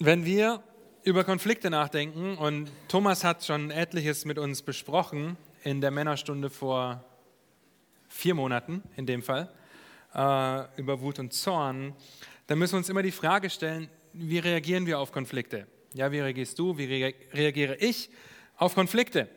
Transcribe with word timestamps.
Wenn 0.00 0.24
wir 0.24 0.62
über 1.02 1.24
Konflikte 1.24 1.70
nachdenken, 1.70 2.38
und 2.38 2.70
Thomas 2.86 3.24
hat 3.24 3.44
schon 3.44 3.72
etliches 3.72 4.24
mit 4.24 4.38
uns 4.38 4.62
besprochen 4.62 5.36
in 5.64 5.80
der 5.80 5.90
Männerstunde 5.90 6.50
vor 6.50 7.04
vier 8.08 8.36
Monaten 8.36 8.84
in 8.94 9.06
dem 9.06 9.24
Fall, 9.24 9.52
äh, 10.14 10.80
über 10.80 11.00
Wut 11.00 11.18
und 11.18 11.32
Zorn, 11.32 11.96
dann 12.46 12.60
müssen 12.60 12.74
wir 12.74 12.78
uns 12.78 12.88
immer 12.88 13.02
die 13.02 13.10
Frage 13.10 13.50
stellen, 13.50 13.88
wie 14.12 14.38
reagieren 14.38 14.86
wir 14.86 15.00
auf 15.00 15.10
Konflikte? 15.10 15.66
Ja, 15.94 16.12
wie 16.12 16.20
reagierst 16.20 16.56
du, 16.60 16.78
wie 16.78 16.84
re 16.84 17.14
reagiere 17.32 17.74
ich 17.80 18.08
auf 18.56 18.76
Konflikte? 18.76 19.28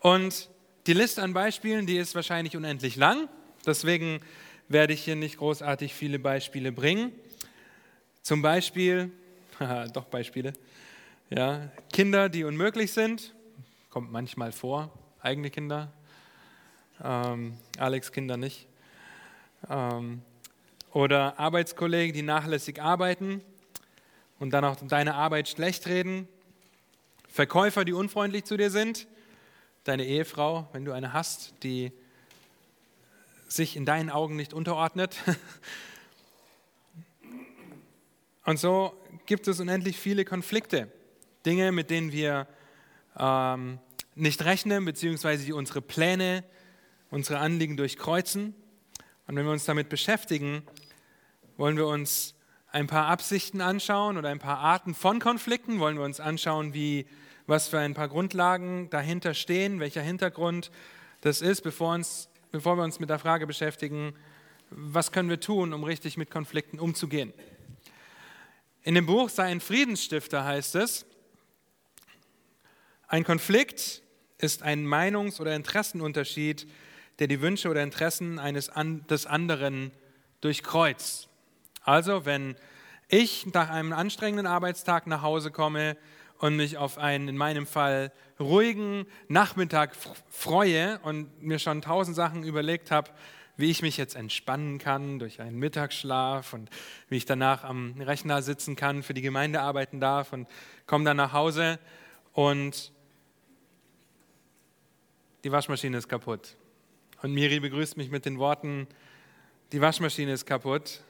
Und 0.00 0.48
die 0.86 0.94
Liste 0.94 1.22
an 1.22 1.34
Beispielen, 1.34 1.84
die 1.84 1.98
ist 1.98 2.14
wahrscheinlich 2.14 2.56
unendlich 2.56 2.96
lang, 2.96 3.28
deswegen 3.66 4.20
werde 4.68 4.94
ich 4.94 5.04
hier 5.04 5.16
nicht 5.16 5.36
großartig 5.36 5.92
viele 5.92 6.18
Beispiele 6.18 6.72
bringen. 6.72 7.12
Zum 8.22 8.40
Beispiel, 8.40 9.12
doch 9.92 10.04
Beispiele, 10.04 10.52
ja, 11.30 11.70
Kinder, 11.92 12.28
die 12.28 12.44
unmöglich 12.44 12.92
sind, 12.92 13.34
kommt 13.90 14.12
manchmal 14.12 14.52
vor, 14.52 14.90
eigene 15.20 15.50
Kinder, 15.50 15.92
ähm, 17.02 17.58
Alex 17.78 18.12
Kinder 18.12 18.36
nicht. 18.36 18.66
Ähm, 19.68 20.22
oder 20.92 21.38
Arbeitskollegen, 21.38 22.14
die 22.14 22.22
nachlässig 22.22 22.80
arbeiten 22.80 23.42
und 24.38 24.50
dann 24.50 24.64
auch 24.64 24.76
deine 24.76 25.14
Arbeit 25.14 25.48
schlecht 25.48 25.86
reden. 25.86 26.28
Verkäufer, 27.28 27.84
die 27.84 27.92
unfreundlich 27.92 28.44
zu 28.44 28.56
dir 28.56 28.70
sind. 28.70 29.06
Deine 29.84 30.04
Ehefrau, 30.04 30.68
wenn 30.72 30.84
du 30.84 30.92
eine 30.92 31.12
hast, 31.12 31.54
die 31.62 31.92
sich 33.48 33.76
in 33.76 33.84
deinen 33.84 34.10
Augen 34.10 34.36
nicht 34.36 34.52
unterordnet. 34.52 35.16
Und 38.44 38.58
so 38.58 38.94
gibt 39.28 39.46
es 39.46 39.60
unendlich 39.60 39.98
viele 39.98 40.24
Konflikte, 40.24 40.90
Dinge, 41.44 41.70
mit 41.70 41.90
denen 41.90 42.12
wir 42.12 42.48
ähm, 43.18 43.78
nicht 44.14 44.42
rechnen, 44.42 44.86
beziehungsweise 44.86 45.44
die 45.44 45.52
unsere 45.52 45.82
Pläne, 45.82 46.44
unsere 47.10 47.38
Anliegen 47.38 47.76
durchkreuzen. 47.76 48.54
Und 49.26 49.36
wenn 49.36 49.44
wir 49.44 49.52
uns 49.52 49.66
damit 49.66 49.90
beschäftigen, 49.90 50.62
wollen 51.58 51.76
wir 51.76 51.86
uns 51.86 52.36
ein 52.72 52.86
paar 52.86 53.08
Absichten 53.08 53.60
anschauen 53.60 54.16
oder 54.16 54.30
ein 54.30 54.38
paar 54.38 54.60
Arten 54.60 54.94
von 54.94 55.20
Konflikten, 55.20 55.78
wollen 55.78 55.98
wir 55.98 56.04
uns 56.04 56.20
anschauen, 56.20 56.72
wie, 56.72 57.06
was 57.46 57.68
für 57.68 57.78
ein 57.78 57.92
paar 57.92 58.08
Grundlagen 58.08 58.88
dahinter 58.88 59.34
stehen, 59.34 59.78
welcher 59.78 60.00
Hintergrund 60.00 60.70
das 61.20 61.42
ist, 61.42 61.60
bevor, 61.60 61.92
uns, 61.92 62.30
bevor 62.50 62.78
wir 62.78 62.82
uns 62.82 62.98
mit 62.98 63.10
der 63.10 63.18
Frage 63.18 63.46
beschäftigen, 63.46 64.14
was 64.70 65.12
können 65.12 65.28
wir 65.28 65.40
tun, 65.40 65.74
um 65.74 65.84
richtig 65.84 66.16
mit 66.16 66.30
Konflikten 66.30 66.78
umzugehen. 66.78 67.34
In 68.88 68.94
dem 68.94 69.04
Buch 69.04 69.28
Sei 69.28 69.44
ein 69.44 69.60
Friedensstifter 69.60 70.46
heißt 70.46 70.74
es, 70.76 71.04
ein 73.06 73.22
Konflikt 73.22 74.02
ist 74.38 74.62
ein 74.62 74.86
Meinungs- 74.86 75.42
oder 75.42 75.54
Interessenunterschied, 75.54 76.66
der 77.18 77.26
die 77.26 77.42
Wünsche 77.42 77.68
oder 77.68 77.82
Interessen 77.82 78.38
eines 78.38 78.70
an, 78.70 79.06
des 79.08 79.26
anderen 79.26 79.90
durchkreuzt. 80.40 81.28
Also, 81.82 82.24
wenn 82.24 82.56
ich 83.08 83.44
nach 83.52 83.68
einem 83.68 83.92
anstrengenden 83.92 84.46
Arbeitstag 84.46 85.06
nach 85.06 85.20
Hause 85.20 85.50
komme 85.50 85.98
und 86.38 86.56
mich 86.56 86.78
auf 86.78 86.96
einen, 86.96 87.28
in 87.28 87.36
meinem 87.36 87.66
Fall, 87.66 88.10
ruhigen 88.40 89.04
Nachmittag 89.28 89.96
freue 90.30 90.98
und 91.00 91.42
mir 91.42 91.58
schon 91.58 91.82
tausend 91.82 92.16
Sachen 92.16 92.42
überlegt 92.42 92.90
habe, 92.90 93.10
wie 93.58 93.70
ich 93.70 93.82
mich 93.82 93.96
jetzt 93.96 94.14
entspannen 94.14 94.78
kann 94.78 95.18
durch 95.18 95.40
einen 95.40 95.58
Mittagsschlaf 95.58 96.54
und 96.54 96.70
wie 97.08 97.16
ich 97.16 97.26
danach 97.26 97.64
am 97.64 98.00
Rechner 98.00 98.40
sitzen 98.40 98.76
kann, 98.76 99.02
für 99.02 99.14
die 99.14 99.20
Gemeinde 99.20 99.60
arbeiten 99.60 100.00
darf 100.00 100.32
und 100.32 100.48
komme 100.86 101.04
dann 101.04 101.16
nach 101.16 101.32
Hause 101.32 101.80
und 102.32 102.92
die 105.42 105.50
Waschmaschine 105.50 105.98
ist 105.98 106.08
kaputt. 106.08 106.56
Und 107.20 107.34
Miri 107.34 107.58
begrüßt 107.58 107.96
mich 107.96 108.10
mit 108.10 108.24
den 108.26 108.38
Worten, 108.38 108.86
die 109.72 109.80
Waschmaschine 109.80 110.32
ist 110.32 110.46
kaputt 110.46 111.02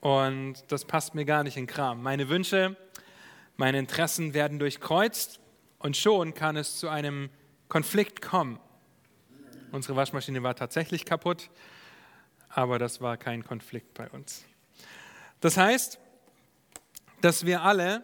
und 0.00 0.54
das 0.68 0.84
passt 0.84 1.16
mir 1.16 1.24
gar 1.24 1.42
nicht 1.42 1.56
in 1.56 1.66
Kram. 1.66 2.00
Meine 2.00 2.28
Wünsche, 2.28 2.76
meine 3.56 3.80
Interessen 3.80 4.34
werden 4.34 4.60
durchkreuzt 4.60 5.40
und 5.80 5.96
schon 5.96 6.32
kann 6.34 6.56
es 6.56 6.78
zu 6.78 6.88
einem 6.88 7.28
Konflikt 7.68 8.22
kommen. 8.22 8.60
Unsere 9.72 9.96
Waschmaschine 9.96 10.42
war 10.42 10.54
tatsächlich 10.54 11.06
kaputt, 11.06 11.48
aber 12.50 12.78
das 12.78 13.00
war 13.00 13.16
kein 13.16 13.42
Konflikt 13.42 13.94
bei 13.94 14.06
uns. 14.10 14.44
Das 15.40 15.56
heißt, 15.56 15.98
dass 17.22 17.46
wir 17.46 17.62
alle 17.62 18.02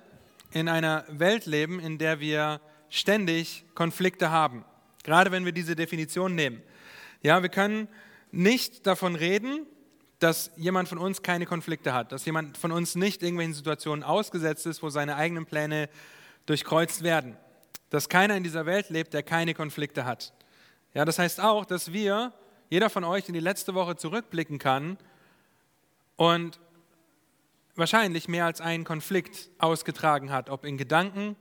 in 0.51 0.71
einer 0.71 1.05
Welt 1.09 1.45
leben, 1.45 1.79
in 1.79 1.99
der 1.99 2.21
wir 2.21 2.63
ständig 2.89 3.67
Konflikte 3.75 4.31
haben. 4.31 4.65
Gerade 5.05 5.31
wenn 5.31 5.45
wir 5.45 5.53
diese 5.53 5.77
Definition 5.77 6.35
nehmen. 6.35 6.63
Ja, 7.23 7.43
wir 7.43 7.51
können 7.51 7.87
nicht 8.31 8.87
davon 8.87 9.15
reden, 9.15 9.67
dass 10.21 10.51
jemand 10.57 10.89
von 10.89 10.97
uns 10.97 11.21
keine 11.21 11.45
Konflikte 11.45 11.93
hat, 11.93 12.13
dass 12.13 12.25
jemand 12.25 12.57
von 12.57 12.73
uns 12.73 12.95
nicht 12.95 13.23
irgendwelchen 13.23 13.53
Situationen 13.53 14.03
ausgesetzt 14.03 14.65
ist, 14.65 14.83
wo 14.83 14.89
seine 14.89 15.17
eigenen 15.17 15.45
Pläne 15.45 15.91
durchkreuzt 16.47 17.03
werden. 17.03 17.37
Dass 17.91 18.09
keiner 18.09 18.37
in 18.37 18.43
dieser 18.43 18.65
Welt 18.65 18.89
lebt, 18.89 19.13
der 19.13 19.23
keine 19.23 19.53
Konflikte 19.53 20.07
hat. 20.07 20.33
Ja, 20.95 21.05
das 21.05 21.19
heißt 21.19 21.41
auch, 21.41 21.65
dass 21.67 21.93
wir, 21.93 22.33
jeder 22.71 22.89
von 22.89 23.05
euch 23.05 23.29
in 23.29 23.35
die 23.35 23.41
letzte 23.41 23.75
Woche 23.75 23.97
zurückblicken 23.97 24.59
kann 24.59 24.99
und 26.17 26.59
wahrscheinlich 27.77 28.27
mehr 28.27 28.47
als 28.47 28.61
einen 28.61 28.85
Konflikt 28.85 29.51
ausgetragen 29.59 30.33
hat, 30.33 30.51
ob 30.51 30.65
in 30.65 30.77
Gedanken 30.77 31.37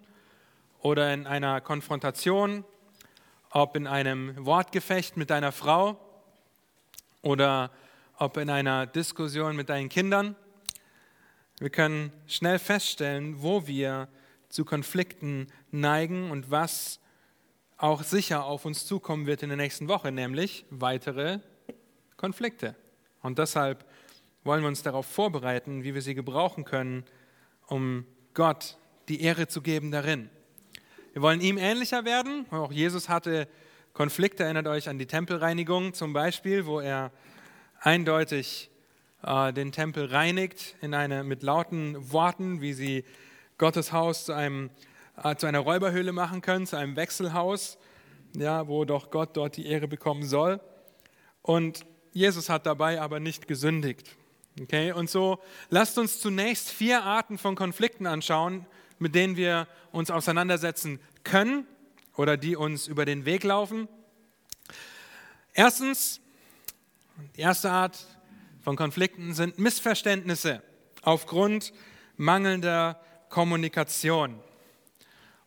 oder 0.80 1.14
in 1.14 1.26
einer 1.26 1.62
Konfrontation, 1.62 2.66
ob 3.50 3.76
in 3.76 3.88
einem 3.88 4.46
Wortgefecht 4.46 5.18
mit 5.18 5.30
deiner 5.30 5.52
Frau 5.52 6.00
oder 7.22 7.72
ob 8.18 8.38
in 8.38 8.50
einer 8.50 8.86
Diskussion 8.86 9.56
mit 9.56 9.70
deinen 9.70 9.90
Kindern. 9.90 10.36
Wir 11.60 11.70
können 11.70 12.12
schnell 12.28 12.60
feststellen, 12.60 13.42
wo 13.42 13.66
wir 13.66 14.10
zu 14.50 14.66
Konflikten 14.66 15.48
neigen 15.72 16.32
und 16.32 16.52
was 16.52 17.00
auch 17.78 18.04
sicher 18.04 18.46
auf 18.46 18.66
uns 18.66 18.86
zukommen 18.86 19.28
wird 19.28 19.44
in 19.44 19.50
der 19.50 19.58
nächsten 19.58 19.88
Woche, 19.88 20.12
nämlich 20.12 20.66
weitere 20.70 21.40
Konflikte. 22.16 22.76
Und 23.22 23.38
deshalb 23.38 23.86
wollen 24.44 24.62
wir 24.62 24.68
uns 24.68 24.82
darauf 24.82 25.06
vorbereiten, 25.06 25.84
wie 25.84 25.94
wir 25.94 26.02
sie 26.02 26.16
gebrauchen 26.16 26.64
können, 26.64 27.06
um 27.68 28.06
Gott 28.34 28.78
die 29.10 29.22
Ehre 29.22 29.48
zu 29.48 29.62
geben 29.62 29.92
darin. 29.92 30.30
Wir 31.14 31.22
wollen 31.22 31.42
ihm 31.42 31.58
ähnlicher 31.58 32.06
werden. 32.06 32.46
Auch 32.52 32.72
Jesus 32.72 33.10
hatte 33.10 33.48
Konflikte, 33.94 34.44
erinnert 34.44 34.68
euch 34.68 34.90
an 34.90 35.00
die 35.00 35.08
Tempelreinigung 35.08 35.94
zum 35.94 36.14
Beispiel, 36.14 36.66
wo 36.66 36.80
er 36.80 37.12
eindeutig 37.80 38.70
äh, 39.24 39.52
den 39.54 39.72
Tempel 39.72 40.06
reinigt 40.06 40.76
in 40.82 40.94
eine, 40.94 41.24
mit 41.24 41.44
lauten 41.44 42.12
Worten, 42.12 42.62
wie 42.62 42.74
sie 42.74 43.04
Gottes 43.58 43.92
Haus 43.92 44.26
zu, 44.26 44.34
einem, 44.34 44.70
zu 45.38 45.48
einer 45.48 45.60
Räuberhöhle 45.60 46.12
machen 46.12 46.42
können, 46.42 46.68
zu 46.68 46.78
einem 46.78 46.96
Wechselhaus, 46.96 47.78
ja, 48.36 48.68
wo 48.68 48.86
doch 48.86 49.10
Gott 49.10 49.36
dort 49.36 49.58
die 49.58 49.66
Ehre 49.66 49.88
bekommen 49.88 50.24
soll. 50.24 50.60
Und 51.42 51.86
Jesus 52.14 52.50
hat 52.50 52.66
dabei 52.66 53.02
aber 53.02 53.20
nicht 53.20 53.48
gesündigt. 53.48 54.16
Okay? 54.62 54.92
Und 54.92 55.10
so 55.10 55.40
lasst 55.70 55.98
uns 55.98 56.20
zunächst 56.20 56.70
vier 56.70 57.04
Arten 57.04 57.38
von 57.38 57.56
Konflikten 57.56 58.06
anschauen, 58.06 58.66
mit 59.00 59.16
denen 59.16 59.38
wir 59.38 59.68
uns 59.92 60.12
auseinandersetzen 60.12 61.00
können 61.24 61.68
oder 62.16 62.38
die 62.38 62.56
uns 62.56 62.88
über 62.88 63.06
den 63.06 63.26
Weg 63.26 63.44
laufen. 63.44 63.88
Erstens 65.54 66.22
die 67.36 67.42
erste 67.42 67.72
Art 67.72 68.06
von 68.62 68.76
Konflikten 68.76 69.34
sind 69.34 69.58
Missverständnisse 69.58 70.62
aufgrund 71.02 71.74
mangelnder 72.16 73.00
Kommunikation. 73.30 74.40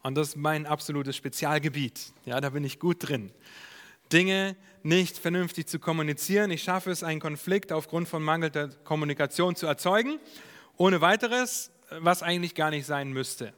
Und 0.02 0.14
das 0.14 0.28
ist 0.28 0.36
mein 0.36 0.66
absolutes 0.66 1.16
Spezialgebiet. 1.16 2.12
Ja, 2.24 2.40
da 2.40 2.50
bin 2.50 2.64
ich 2.64 2.78
gut 2.78 3.08
drin. 3.08 3.32
Dinge 4.12 4.56
nicht 4.82 5.18
vernünftig 5.18 5.66
zu 5.66 5.78
kommunizieren. 5.78 6.50
Ich 6.50 6.62
schaffe 6.62 6.90
es, 6.90 7.02
einen 7.02 7.20
Konflikt 7.20 7.70
aufgrund 7.70 8.08
von 8.08 8.22
mangelnder 8.22 8.68
Kommunikation 8.84 9.56
zu 9.56 9.66
erzeugen, 9.66 10.18
ohne 10.76 11.00
weiteres, 11.00 11.70
was 11.90 12.22
eigentlich 12.22 12.54
gar 12.54 12.70
nicht 12.70 12.86
sein 12.86 13.12
müsste. 13.12 13.52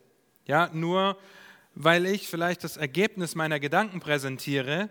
Ja, 0.47 0.69
nur 0.73 1.17
weil 1.75 2.07
ich 2.07 2.29
vielleicht 2.29 2.65
das 2.65 2.77
Ergebnis 2.77 3.35
meiner 3.35 3.61
Gedanken 3.61 4.01
präsentiere, 4.01 4.91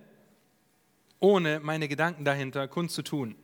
ohne 1.19 1.59
meine 1.59 1.87
Gedanken 1.87 2.25
dahinter 2.25 2.67
kundzutun. 2.67 3.35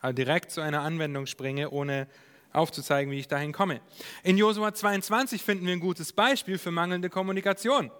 Also 0.00 0.14
direkt 0.14 0.52
zu 0.52 0.60
einer 0.60 0.82
Anwendung 0.82 1.26
springe, 1.26 1.70
ohne 1.70 2.06
aufzuzeigen, 2.52 3.12
wie 3.12 3.18
ich 3.18 3.28
dahin 3.28 3.52
komme. 3.52 3.80
In 4.22 4.38
Josua 4.38 4.72
22 4.72 5.42
finden 5.42 5.66
wir 5.66 5.72
ein 5.72 5.80
gutes 5.80 6.12
Beispiel 6.12 6.58
für 6.58 6.70
mangelnde 6.70 7.10
Kommunikation. 7.10 7.90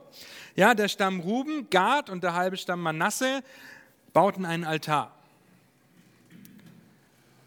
Ja, 0.57 0.75
der 0.75 0.89
Stamm 0.89 1.21
Ruben, 1.21 1.69
Gad 1.71 2.11
und 2.11 2.25
der 2.25 2.35
halbe 2.35 2.57
Stamm 2.57 2.83
Manasse 2.83 3.43
bauten 4.13 4.45
einen 4.45 4.65
Altar. 4.65 5.15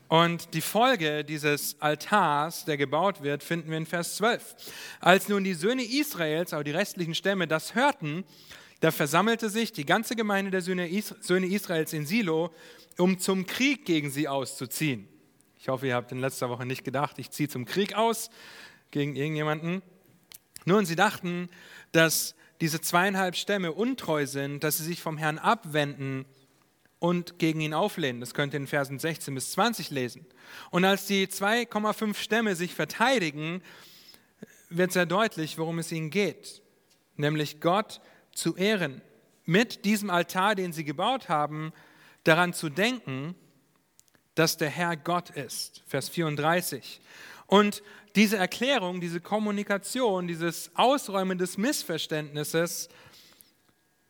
Und 0.07 0.53
die 0.53 0.61
Folge 0.61 1.23
dieses 1.23 1.77
Altars, 1.79 2.65
der 2.65 2.75
gebaut 2.75 3.23
wird, 3.23 3.43
finden 3.43 3.71
wir 3.71 3.77
in 3.77 3.85
Vers 3.85 4.17
12. 4.17 4.55
Als 4.99 5.29
nun 5.29 5.45
die 5.45 5.53
Söhne 5.53 5.83
Israels, 5.83 6.53
aber 6.53 6.65
die 6.65 6.71
restlichen 6.71 7.15
Stämme, 7.15 7.47
das 7.47 7.75
hörten, 7.75 8.25
da 8.81 8.91
versammelte 8.91 9.49
sich 9.49 9.71
die 9.71 9.85
ganze 9.85 10.17
Gemeinde 10.17 10.51
der 10.51 10.61
Söhne 10.61 10.89
Israels 10.89 11.93
in 11.93 12.05
Silo, 12.05 12.53
um 12.97 13.19
zum 13.19 13.45
Krieg 13.45 13.85
gegen 13.85 14.11
sie 14.11 14.27
auszuziehen. 14.27 15.07
Ich 15.61 15.67
hoffe, 15.67 15.85
ihr 15.85 15.93
habt 15.93 16.11
in 16.11 16.17
letzter 16.17 16.49
Woche 16.49 16.65
nicht 16.65 16.83
gedacht, 16.83 17.19
ich 17.19 17.29
ziehe 17.29 17.47
zum 17.47 17.65
Krieg 17.65 17.93
aus 17.93 18.31
gegen 18.89 19.15
irgendjemanden. 19.15 19.83
Nun, 20.65 20.87
sie 20.87 20.95
dachten, 20.95 21.49
dass 21.91 22.33
diese 22.61 22.81
zweieinhalb 22.81 23.35
Stämme 23.35 23.71
untreu 23.71 24.25
sind, 24.25 24.63
dass 24.63 24.79
sie 24.79 24.83
sich 24.83 25.03
vom 25.03 25.19
Herrn 25.19 25.37
abwenden 25.37 26.25
und 26.97 27.37
gegen 27.37 27.61
ihn 27.61 27.75
auflehnen. 27.75 28.21
Das 28.21 28.33
könnt 28.33 28.55
ihr 28.55 28.59
in 28.59 28.65
Versen 28.65 28.97
16 28.97 29.35
bis 29.35 29.51
20 29.51 29.91
lesen. 29.91 30.25
Und 30.71 30.83
als 30.83 31.05
die 31.05 31.27
2,5 31.27 32.15
Stämme 32.15 32.55
sich 32.55 32.73
verteidigen, 32.73 33.61
wird 34.71 34.91
sehr 34.91 35.05
deutlich, 35.05 35.59
worum 35.59 35.77
es 35.77 35.91
ihnen 35.91 36.09
geht. 36.09 36.63
Nämlich 37.17 37.61
Gott 37.61 38.01
zu 38.33 38.55
ehren. 38.55 39.03
Mit 39.45 39.85
diesem 39.85 40.09
Altar, 40.09 40.55
den 40.55 40.73
sie 40.73 40.85
gebaut 40.85 41.29
haben, 41.29 41.71
daran 42.23 42.51
zu 42.51 42.69
denken, 42.69 43.35
dass 44.35 44.57
der 44.57 44.69
Herr 44.69 44.95
Gott 44.97 45.29
ist. 45.31 45.83
Vers 45.87 46.09
34. 46.09 47.01
Und 47.47 47.83
diese 48.15 48.37
Erklärung, 48.37 49.01
diese 49.01 49.21
Kommunikation, 49.21 50.27
dieses 50.27 50.71
Ausräumen 50.75 51.37
des 51.37 51.57
Missverständnisses 51.57 52.89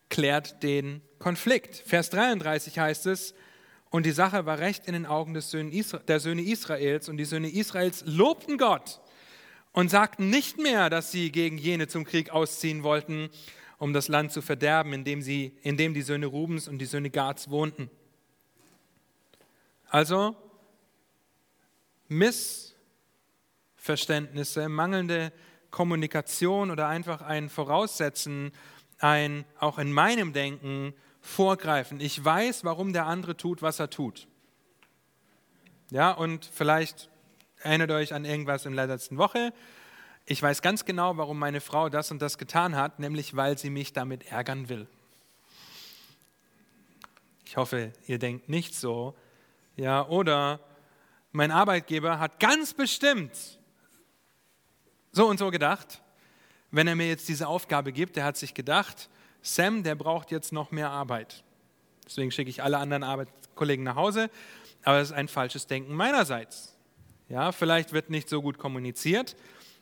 klärt 0.10 0.62
den 0.64 1.02
Konflikt. 1.20 1.76
Vers 1.76 2.10
33 2.10 2.78
heißt 2.80 3.06
es, 3.08 3.34
und 3.90 4.06
die 4.06 4.12
Sache 4.12 4.46
war 4.46 4.60
recht 4.60 4.88
in 4.88 4.94
den 4.94 5.06
Augen 5.06 5.34
des 5.34 5.52
Söhne 5.52 5.84
der 6.08 6.20
Söhne 6.20 6.42
Israels, 6.42 7.10
und 7.10 7.18
die 7.18 7.26
Söhne 7.26 7.50
Israels 7.50 8.04
lobten 8.06 8.58
Gott 8.58 9.02
und 9.74 9.90
sagten 9.90 10.30
nicht 10.30 10.58
mehr, 10.58 10.90
dass 10.90 11.12
sie 11.12 11.32
gegen 11.32 11.58
jene 11.58 11.88
zum 11.88 12.06
Krieg 12.06 12.30
ausziehen 12.30 12.84
wollten, 12.84 13.30
um 13.78 13.94
das 13.94 14.08
Land 14.08 14.32
zu 14.32 14.42
verderben, 14.42 14.94
in 14.94 15.04
dem, 15.04 15.22
sie, 15.22 15.58
in 15.62 15.76
dem 15.76 15.94
die 15.94 16.04
Söhne 16.04 16.28
Rubens 16.28 16.68
und 16.68 16.80
die 16.80 16.86
Söhne 16.86 17.10
Gads 17.10 17.50
wohnten. 17.50 17.90
Also 19.92 20.36
Missverständnisse, 22.08 24.68
mangelnde 24.70 25.34
Kommunikation 25.70 26.72
oder 26.72 26.88
einfach 26.88 27.22
ein 27.22 27.50
Voraussetzen 27.50 28.54
ein, 29.00 29.44
auch 29.60 29.78
in 29.80 29.92
meinem 29.92 30.32
Denken, 30.32 30.94
vorgreifen. 31.20 32.00
Ich 32.00 32.24
weiß, 32.24 32.64
warum 32.64 32.94
der 32.94 33.06
andere 33.06 33.36
tut, 33.36 33.62
was 33.62 33.80
er 33.80 33.90
tut. 33.90 34.30
Ja, 35.90 36.12
und 36.12 36.46
vielleicht 36.46 37.10
erinnert 37.60 37.92
euch 37.92 38.14
an 38.14 38.24
irgendwas 38.24 38.66
in 38.66 38.78
der 38.78 38.88
letzten 38.88 39.18
Woche. 39.18 39.52
Ich 40.26 40.42
weiß 40.42 40.62
ganz 40.62 40.86
genau, 40.86 41.18
warum 41.18 41.38
meine 41.38 41.60
Frau 41.60 41.90
das 41.90 42.12
und 42.12 42.22
das 42.22 42.38
getan 42.38 42.78
hat, 42.78 43.00
nämlich 43.00 43.36
weil 43.36 43.58
sie 43.58 43.70
mich 43.70 43.92
damit 43.92 44.32
ärgern 44.32 44.70
will. 44.70 44.88
Ich 47.44 47.58
hoffe, 47.58 47.92
ihr 48.08 48.20
denkt 48.20 48.48
nicht 48.48 48.74
so. 48.74 49.18
Ja, 49.82 50.08
oder 50.08 50.60
mein 51.32 51.52
Arbeitgeber 51.52 52.20
hat 52.20 52.40
ganz 52.40 52.74
bestimmt 52.74 53.32
so 55.12 55.28
und 55.28 55.38
so 55.40 55.50
gedacht 55.50 56.02
wenn 56.72 56.88
er 56.88 56.96
mir 56.96 57.08
jetzt 57.08 57.28
diese 57.28 57.48
Aufgabe 57.48 57.92
gibt, 57.92 58.16
der 58.16 58.24
hat 58.24 58.38
sich 58.38 58.54
gedacht, 58.54 59.10
Sam, 59.42 59.84
der 59.84 59.96
braucht 59.96 60.32
jetzt 60.32 60.54
noch 60.54 60.72
mehr 60.72 60.90
Arbeit. 60.90 61.44
Deswegen 62.06 62.32
schicke 62.32 62.50
ich 62.50 62.64
alle 62.64 62.78
anderen 62.78 63.04
Arbeitskollegen 63.04 63.84
nach 63.84 63.96
Hause, 63.96 64.30
aber 64.84 65.00
das 65.00 65.10
ist 65.10 65.16
ein 65.16 65.28
falsches 65.28 65.68
Denken 65.68 65.94
meinerseits. 65.94 66.78
Ja, 67.30 67.52
vielleicht 67.52 67.94
wird 67.94 68.10
nicht 68.10 68.30
so 68.30 68.42
gut 68.42 68.58
kommuniziert 68.58 69.36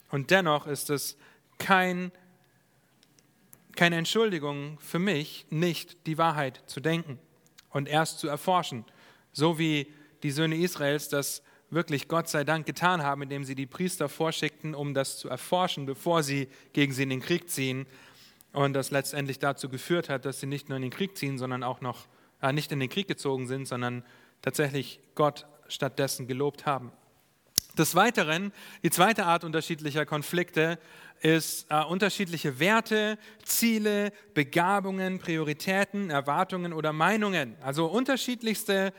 und 0.10 0.32
dennoch 0.32 0.68
ist 0.68 0.90
es 0.90 1.18
kein, 1.58 2.12
keine 3.76 3.98
Entschuldigung 3.98 4.80
für 4.80 5.00
mich, 5.00 5.46
nicht 5.50 6.08
die 6.08 6.18
Wahrheit 6.18 6.64
zu 6.66 6.80
denken 6.80 7.20
und 7.70 7.88
erst 7.88 8.20
zu 8.20 8.28
erforschen, 8.28 8.86
so 9.32 9.60
wie 9.60 9.88
die 10.24 10.32
Söhne 10.32 10.56
Israels 10.58 11.10
das 11.10 11.42
wirklich 11.70 12.08
Gott 12.08 12.28
sei 12.28 12.44
Dank 12.44 12.66
getan 12.66 13.04
haben, 13.04 13.22
indem 13.22 13.44
sie 13.44 13.56
die 13.56 13.68
Priester 13.68 14.10
vorschickten, 14.10 14.74
um 14.74 14.94
das 14.94 15.18
zu 15.20 15.30
erforschen, 15.30 15.86
bevor 15.86 16.24
sie 16.24 16.48
gegen 16.74 16.94
sie 16.94 17.04
in 17.04 17.10
den 17.10 17.22
Krieg 17.22 17.50
ziehen. 17.50 17.86
Und 18.52 18.74
das 18.74 18.90
letztendlich 18.90 19.40
dazu 19.40 19.70
geführt 19.70 20.10
hat, 20.10 20.26
dass 20.26 20.40
sie 20.40 20.48
nicht 20.48 20.70
nur 20.70 20.76
in 20.78 20.82
den 20.82 20.92
Krieg 20.92 21.16
ziehen, 21.16 21.38
sondern 21.38 21.64
auch 21.64 21.82
noch 21.82 22.08
äh, 22.42 22.52
nicht 22.52 22.72
in 22.72 22.80
den 22.80 22.90
Krieg 22.90 23.08
gezogen 23.08 23.48
sind, 23.48 23.68
sondern 23.68 24.04
tatsächlich 24.42 25.00
Gott 25.14 25.46
stattdessen 25.68 26.26
gelobt 26.26 26.66
haben. 26.66 26.92
Des 27.78 27.94
Weiteren, 27.94 28.52
die 28.84 28.90
zweite 28.90 29.26
Art 29.26 29.44
unterschiedlicher 29.44 30.06
Konflikte 30.06 30.80
ist 31.22 31.68
äh, 31.70 31.84
unterschiedliche 31.84 32.60
Werte, 32.60 33.20
Ziele, 33.44 34.12
Begabungen, 34.34 35.20
Prioritäten, 35.20 36.10
Erwartungen 36.10 36.74
oder 36.74 36.92
Meinungen. 36.92 37.56
Also 37.62 37.86
unterschiedlichste 37.86 38.94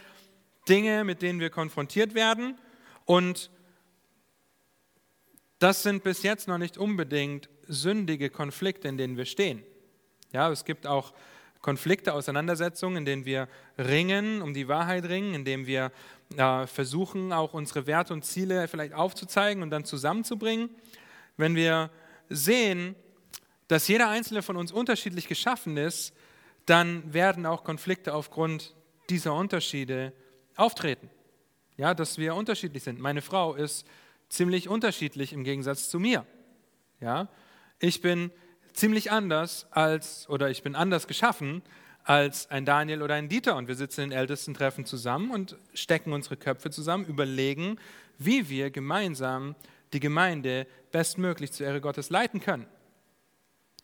Dinge, 0.68 1.04
mit 1.04 1.22
denen 1.22 1.40
wir 1.40 1.50
konfrontiert 1.50 2.14
werden. 2.14 2.58
Und 3.04 3.50
das 5.58 5.82
sind 5.82 6.02
bis 6.02 6.22
jetzt 6.22 6.48
noch 6.48 6.58
nicht 6.58 6.78
unbedingt 6.78 7.48
sündige 7.66 8.30
Konflikte, 8.30 8.88
in 8.88 8.96
denen 8.96 9.16
wir 9.16 9.26
stehen. 9.26 9.62
Ja, 10.32 10.50
es 10.50 10.64
gibt 10.64 10.86
auch 10.86 11.12
Konflikte, 11.60 12.14
Auseinandersetzungen, 12.14 12.98
in 12.98 13.04
denen 13.04 13.24
wir 13.26 13.48
ringen, 13.76 14.40
um 14.40 14.54
die 14.54 14.68
Wahrheit 14.68 15.04
ringen, 15.04 15.34
in 15.34 15.44
denen 15.44 15.66
wir 15.66 15.92
äh, 16.36 16.66
versuchen, 16.66 17.32
auch 17.32 17.52
unsere 17.52 17.86
Werte 17.86 18.14
und 18.14 18.24
Ziele 18.24 18.66
vielleicht 18.68 18.94
aufzuzeigen 18.94 19.62
und 19.62 19.70
dann 19.70 19.84
zusammenzubringen. 19.84 20.70
Wenn 21.36 21.54
wir 21.54 21.90
sehen, 22.30 22.94
dass 23.68 23.88
jeder 23.88 24.08
einzelne 24.08 24.42
von 24.42 24.56
uns 24.56 24.72
unterschiedlich 24.72 25.28
geschaffen 25.28 25.76
ist, 25.76 26.14
dann 26.64 27.12
werden 27.12 27.44
auch 27.44 27.64
Konflikte 27.64 28.14
aufgrund 28.14 28.74
dieser 29.10 29.34
Unterschiede 29.34 30.12
auftreten. 30.60 31.10
Ja, 31.76 31.94
dass 31.94 32.18
wir 32.18 32.34
unterschiedlich 32.34 32.82
sind. 32.82 33.00
Meine 33.00 33.22
Frau 33.22 33.54
ist 33.54 33.86
ziemlich 34.28 34.68
unterschiedlich 34.68 35.32
im 35.32 35.44
Gegensatz 35.44 35.88
zu 35.88 35.98
mir. 35.98 36.26
Ja, 37.00 37.28
ich 37.78 38.02
bin 38.02 38.30
ziemlich 38.72 39.10
anders 39.10 39.66
als, 39.70 40.28
oder 40.28 40.50
ich 40.50 40.62
bin 40.62 40.74
anders 40.74 41.06
geschaffen 41.06 41.62
als 42.04 42.50
ein 42.50 42.64
Daniel 42.64 43.02
oder 43.02 43.14
ein 43.14 43.28
Dieter. 43.28 43.56
Und 43.56 43.68
wir 43.68 43.74
sitzen 43.74 44.02
in 44.02 44.12
Ältestentreffen 44.12 44.84
zusammen 44.84 45.30
und 45.30 45.56
stecken 45.74 46.12
unsere 46.12 46.36
Köpfe 46.36 46.70
zusammen, 46.70 47.04
überlegen, 47.04 47.78
wie 48.18 48.48
wir 48.48 48.70
gemeinsam 48.70 49.54
die 49.92 50.00
Gemeinde 50.00 50.66
bestmöglich 50.92 51.52
zur 51.52 51.66
Ehre 51.66 51.80
Gottes 51.80 52.10
leiten 52.10 52.40
können. 52.40 52.66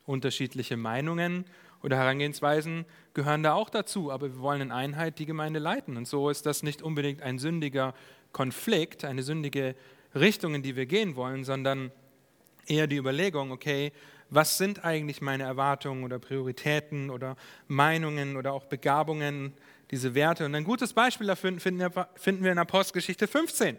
Unterschiedliche 0.04 0.76
Meinungen 0.76 1.46
oder 1.82 1.96
Herangehensweisen 1.96 2.84
gehören 3.14 3.42
da 3.42 3.54
auch 3.54 3.70
dazu, 3.70 4.10
aber 4.10 4.28
wir 4.28 4.40
wollen 4.40 4.60
in 4.60 4.72
Einheit 4.72 5.18
die 5.18 5.26
Gemeinde 5.26 5.58
leiten. 5.58 5.96
Und 5.96 6.06
so 6.08 6.30
ist 6.30 6.46
das 6.46 6.62
nicht 6.62 6.82
unbedingt 6.82 7.22
ein 7.22 7.38
sündiger 7.38 7.94
Konflikt, 8.32 9.04
eine 9.04 9.22
sündige 9.22 9.74
Richtung, 10.14 10.54
in 10.54 10.62
die 10.62 10.76
wir 10.76 10.86
gehen 10.86 11.16
wollen, 11.16 11.44
sondern 11.44 11.92
eher 12.66 12.86
die 12.86 12.96
Überlegung, 12.96 13.52
okay, 13.52 13.92
was 14.28 14.58
sind 14.58 14.84
eigentlich 14.84 15.20
meine 15.20 15.44
Erwartungen 15.44 16.04
oder 16.04 16.18
Prioritäten 16.18 17.10
oder 17.10 17.36
Meinungen 17.68 18.36
oder 18.36 18.52
auch 18.52 18.64
Begabungen, 18.64 19.54
diese 19.90 20.14
Werte. 20.14 20.44
Und 20.44 20.54
ein 20.54 20.64
gutes 20.64 20.92
Beispiel 20.92 21.28
dafür 21.28 21.52
finden 21.60 22.44
wir 22.44 22.52
in 22.52 22.58
Apostelgeschichte 22.58 23.28
15. 23.28 23.76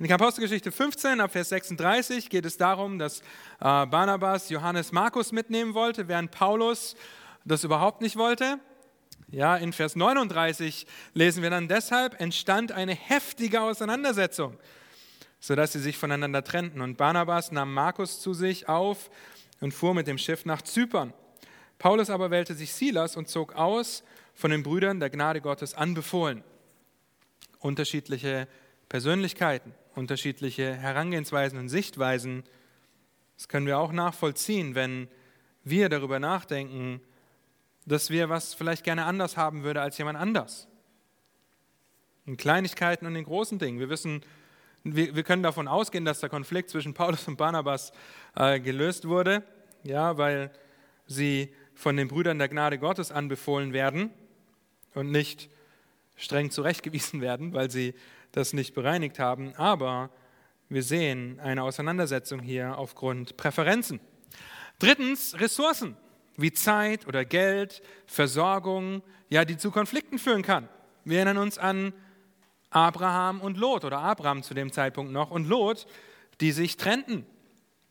In 0.00 0.08
der 0.08 0.16
Apostelgeschichte 0.16 0.72
15, 0.72 1.20
ab 1.20 1.30
Vers 1.30 1.50
36, 1.50 2.28
geht 2.28 2.44
es 2.44 2.56
darum, 2.56 2.98
dass 2.98 3.20
äh, 3.20 3.22
Barnabas 3.60 4.50
Johannes 4.50 4.90
Markus 4.90 5.30
mitnehmen 5.30 5.72
wollte, 5.72 6.08
während 6.08 6.32
Paulus 6.32 6.96
das 7.44 7.62
überhaupt 7.62 8.00
nicht 8.00 8.16
wollte. 8.16 8.58
Ja, 9.30 9.56
in 9.56 9.72
Vers 9.72 9.94
39 9.94 10.88
lesen 11.12 11.44
wir 11.44 11.50
dann, 11.50 11.68
deshalb 11.68 12.20
entstand 12.20 12.72
eine 12.72 12.92
heftige 12.92 13.60
Auseinandersetzung, 13.60 14.58
sodass 15.38 15.74
sie 15.74 15.80
sich 15.80 15.96
voneinander 15.96 16.42
trennten. 16.42 16.80
Und 16.80 16.96
Barnabas 16.96 17.52
nahm 17.52 17.72
Markus 17.72 18.20
zu 18.20 18.34
sich 18.34 18.68
auf 18.68 19.10
und 19.60 19.72
fuhr 19.72 19.94
mit 19.94 20.08
dem 20.08 20.18
Schiff 20.18 20.44
nach 20.44 20.62
Zypern. 20.62 21.12
Paulus 21.78 22.10
aber 22.10 22.32
wählte 22.32 22.54
sich 22.54 22.74
Silas 22.74 23.14
und 23.14 23.28
zog 23.28 23.54
aus, 23.54 24.02
von 24.34 24.50
den 24.50 24.64
Brüdern 24.64 24.98
der 24.98 25.10
Gnade 25.10 25.40
Gottes 25.40 25.74
anbefohlen. 25.74 26.42
Unterschiedliche 27.60 28.48
Persönlichkeiten 28.88 29.72
unterschiedliche 29.96 30.74
Herangehensweisen 30.74 31.58
und 31.58 31.68
Sichtweisen. 31.68 32.44
Das 33.36 33.48
können 33.48 33.66
wir 33.66 33.78
auch 33.78 33.92
nachvollziehen, 33.92 34.74
wenn 34.74 35.08
wir 35.64 35.88
darüber 35.88 36.18
nachdenken, 36.18 37.00
dass 37.86 38.10
wir 38.10 38.28
was 38.28 38.54
vielleicht 38.54 38.84
gerne 38.84 39.04
anders 39.04 39.36
haben 39.36 39.62
würde 39.62 39.80
als 39.80 39.98
jemand 39.98 40.18
anders. 40.18 40.68
In 42.26 42.36
Kleinigkeiten 42.36 43.06
und 43.06 43.16
in 43.16 43.24
großen 43.24 43.58
Dingen. 43.58 43.78
Wir 43.78 43.90
wissen, 43.90 44.22
wir, 44.82 45.14
wir 45.14 45.22
können 45.22 45.42
davon 45.42 45.68
ausgehen, 45.68 46.04
dass 46.04 46.20
der 46.20 46.28
Konflikt 46.28 46.70
zwischen 46.70 46.94
Paulus 46.94 47.28
und 47.28 47.36
Barnabas 47.36 47.92
äh, 48.36 48.60
gelöst 48.60 49.06
wurde, 49.06 49.42
ja, 49.82 50.16
weil 50.16 50.50
sie 51.06 51.52
von 51.74 51.96
den 51.96 52.08
Brüdern 52.08 52.38
der 52.38 52.48
Gnade 52.48 52.78
Gottes 52.78 53.10
anbefohlen 53.12 53.72
werden 53.72 54.10
und 54.94 55.10
nicht 55.10 55.50
streng 56.16 56.50
zurechtgewiesen 56.50 57.20
werden, 57.20 57.52
weil 57.52 57.70
sie 57.70 57.94
das 58.34 58.52
nicht 58.52 58.74
bereinigt 58.74 59.18
haben, 59.18 59.54
aber 59.56 60.10
wir 60.68 60.82
sehen 60.82 61.38
eine 61.40 61.62
Auseinandersetzung 61.62 62.40
hier 62.40 62.76
aufgrund 62.78 63.36
Präferenzen. 63.36 64.00
Drittens, 64.78 65.38
Ressourcen 65.38 65.96
wie 66.36 66.52
Zeit 66.52 67.06
oder 67.06 67.24
Geld, 67.24 67.80
Versorgung, 68.06 69.02
ja, 69.28 69.44
die 69.44 69.56
zu 69.56 69.70
Konflikten 69.70 70.18
führen 70.18 70.42
kann. 70.42 70.68
Wir 71.04 71.18
erinnern 71.18 71.38
uns 71.38 71.58
an 71.58 71.92
Abraham 72.70 73.40
und 73.40 73.56
Lot 73.56 73.84
oder 73.84 74.00
Abraham 74.00 74.42
zu 74.42 74.52
dem 74.52 74.72
Zeitpunkt 74.72 75.12
noch 75.12 75.30
und 75.30 75.46
Lot, 75.46 75.86
die 76.40 76.50
sich 76.50 76.76
trennten. 76.76 77.24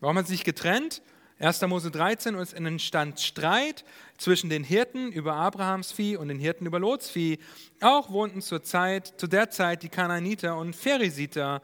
Warum 0.01 0.17
hat 0.17 0.27
sie 0.27 0.33
sich 0.33 0.43
getrennt? 0.43 1.01
1. 1.43 1.62
Mose 1.63 1.91
13 1.91 2.35
und 2.35 2.41
es 2.41 2.53
entstand 2.53 3.19
Streit 3.19 3.83
zwischen 4.17 4.50
den 4.50 4.63
Hirten 4.63 5.12
über 5.12 5.35
Abrahams 5.35 5.91
Vieh 5.91 6.15
und 6.15 6.29
den 6.29 6.39
Hirten 6.39 6.65
über 6.65 6.79
Lots 6.79 7.09
Vieh. 7.09 7.38
Auch 7.81 8.12
wohnten 8.12 8.41
zur 8.41 8.63
Zeit, 8.63 9.13
zu 9.17 9.27
der 9.27 9.50
Zeit 9.50 9.83
die 9.83 9.89
Kanaaniter 9.89 10.57
und 10.57 10.73
Pheresiter 10.73 11.62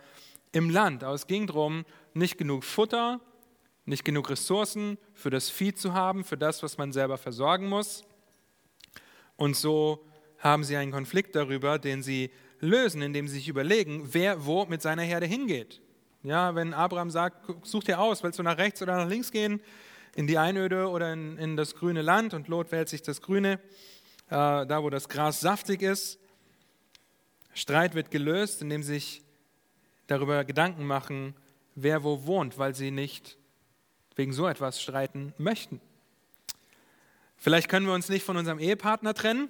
im 0.52 0.70
Land. 0.70 1.06
Aber 1.06 1.14
es 1.14 1.28
ging 1.28 1.48
darum, 1.48 1.86
nicht 2.14 2.38
genug 2.38 2.66
Futter, 2.66 3.22
nicht 3.86 4.04
genug 4.04 4.30
Ressourcen 4.30 4.98
für 5.14 5.30
das 5.30 5.50
Vieh 5.50 5.74
zu 5.74 5.94
haben, 5.94 6.26
für 6.26 6.38
das, 6.38 6.62
was 6.62 6.78
man 6.78 6.92
selber 6.92 7.18
versorgen 7.18 7.70
muss. 7.70 8.04
Und 9.38 9.56
so 9.56 10.06
haben 10.40 10.66
sie 10.66 10.76
einen 10.76 10.92
Konflikt 10.92 11.36
darüber, 11.36 11.80
den 11.80 12.04
sie 12.04 12.32
lösen, 12.60 13.02
indem 13.02 13.30
sie 13.30 13.36
sich 13.36 13.48
überlegen, 13.48 14.10
wer 14.12 14.46
wo 14.46 14.66
mit 14.66 14.82
seiner 14.82 15.04
Herde 15.04 15.26
hingeht. 15.26 15.80
Ja, 16.24 16.54
wenn 16.54 16.74
Abraham 16.74 17.10
sagt, 17.10 17.48
such 17.64 17.86
dir 17.86 17.98
aus, 18.00 18.24
willst 18.24 18.40
du 18.40 18.44
nach 18.44 18.58
rechts 18.58 18.82
oder 18.82 18.98
nach 18.98 19.08
links 19.08 19.32
gehen, 19.32 19.62
in 20.16 20.28
die 20.28 20.38
Einöde 20.38 20.90
oder 20.90 21.14
in, 21.14 21.38
in 21.38 21.56
das 21.56 21.76
grüne 21.76 22.02
Land 22.02 22.34
und 22.34 22.50
Lot 22.50 22.74
wählt 22.74 22.90
sich 22.90 23.02
das 23.02 23.22
Grüne, 23.22 23.54
äh, 24.28 24.66
da 24.66 24.84
wo 24.84 24.90
das 24.90 25.08
Gras 25.08 25.40
saftig 25.40 25.82
ist. 25.82 26.20
Streit 27.54 27.96
wird 27.96 28.12
gelöst, 28.12 28.62
indem 28.62 28.84
sich 28.84 29.24
darüber 30.08 30.44
Gedanken 30.44 30.86
machen, 30.86 31.36
wer 31.76 32.04
wo 32.04 32.26
wohnt, 32.26 32.58
weil 32.58 32.76
sie 32.76 32.92
nicht 32.92 33.38
wegen 34.16 34.34
so 34.34 34.46
etwas 34.46 34.82
streiten 34.82 35.34
möchten. 35.38 35.80
Vielleicht 37.38 37.70
können 37.70 37.86
wir 37.86 37.94
uns 37.94 38.10
nicht 38.10 38.26
von 38.26 38.36
unserem 38.36 38.60
Ehepartner 38.60 39.14
trennen, 39.14 39.50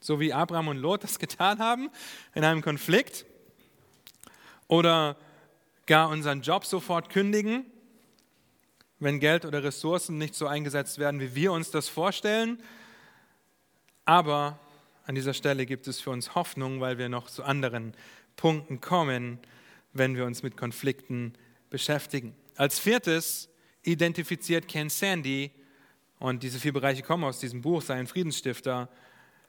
so 0.00 0.18
wie 0.18 0.32
Abraham 0.32 0.66
und 0.66 0.78
Lot 0.78 1.04
das 1.04 1.18
getan 1.20 1.60
haben 1.60 1.90
in 2.34 2.42
einem 2.42 2.60
Konflikt. 2.60 3.24
Oder 4.66 5.16
gar 5.86 6.08
unseren 6.08 6.42
Job 6.42 6.64
sofort 6.64 7.10
kündigen, 7.10 7.66
wenn 8.98 9.20
Geld 9.20 9.44
oder 9.44 9.64
Ressourcen 9.64 10.18
nicht 10.18 10.34
so 10.34 10.46
eingesetzt 10.46 10.98
werden, 10.98 11.20
wie 11.20 11.34
wir 11.34 11.52
uns 11.52 11.70
das 11.70 11.88
vorstellen. 11.88 12.62
Aber 14.04 14.58
an 15.04 15.14
dieser 15.14 15.34
Stelle 15.34 15.66
gibt 15.66 15.88
es 15.88 16.00
für 16.00 16.10
uns 16.10 16.34
Hoffnung, 16.34 16.80
weil 16.80 16.98
wir 16.98 17.08
noch 17.08 17.28
zu 17.28 17.42
anderen 17.42 17.94
Punkten 18.36 18.80
kommen, 18.80 19.38
wenn 19.92 20.16
wir 20.16 20.24
uns 20.24 20.42
mit 20.42 20.56
Konflikten 20.56 21.34
beschäftigen. 21.70 22.34
Als 22.56 22.78
viertes 22.78 23.48
identifiziert 23.82 24.68
Ken 24.68 24.88
Sandy, 24.88 25.50
und 26.18 26.44
diese 26.44 26.60
vier 26.60 26.72
Bereiche 26.72 27.02
kommen 27.02 27.24
aus 27.24 27.40
diesem 27.40 27.62
Buch, 27.62 27.82
sein 27.82 28.06
Friedensstifter, 28.06 28.88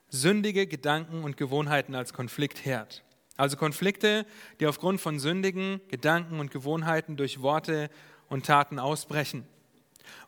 sündige 0.09 0.65
Gedanken 0.65 1.23
und 1.23 1.37
Gewohnheiten 1.37 1.93
als 1.93 2.13
Konfliktherd. 2.13 3.03
Also 3.35 3.57
Konflikte, 3.57 4.25
die 4.59 4.67
aufgrund 4.67 5.01
von 5.01 5.19
sündigen 5.19 5.81
Gedanken 5.87 6.39
und 6.39 6.51
Gewohnheiten 6.51 7.17
durch 7.17 7.41
Worte 7.41 7.89
und 8.29 8.45
Taten 8.45 8.79
ausbrechen. 8.79 9.45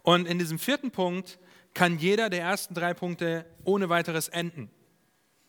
Und 0.01 0.27
in 0.27 0.39
diesem 0.39 0.59
vierten 0.59 0.91
Punkt 0.91 1.39
kann 1.73 1.97
jeder 1.99 2.29
der 2.29 2.41
ersten 2.41 2.73
drei 2.73 2.93
Punkte 2.93 3.45
ohne 3.63 3.89
weiteres 3.89 4.29
enden. 4.29 4.69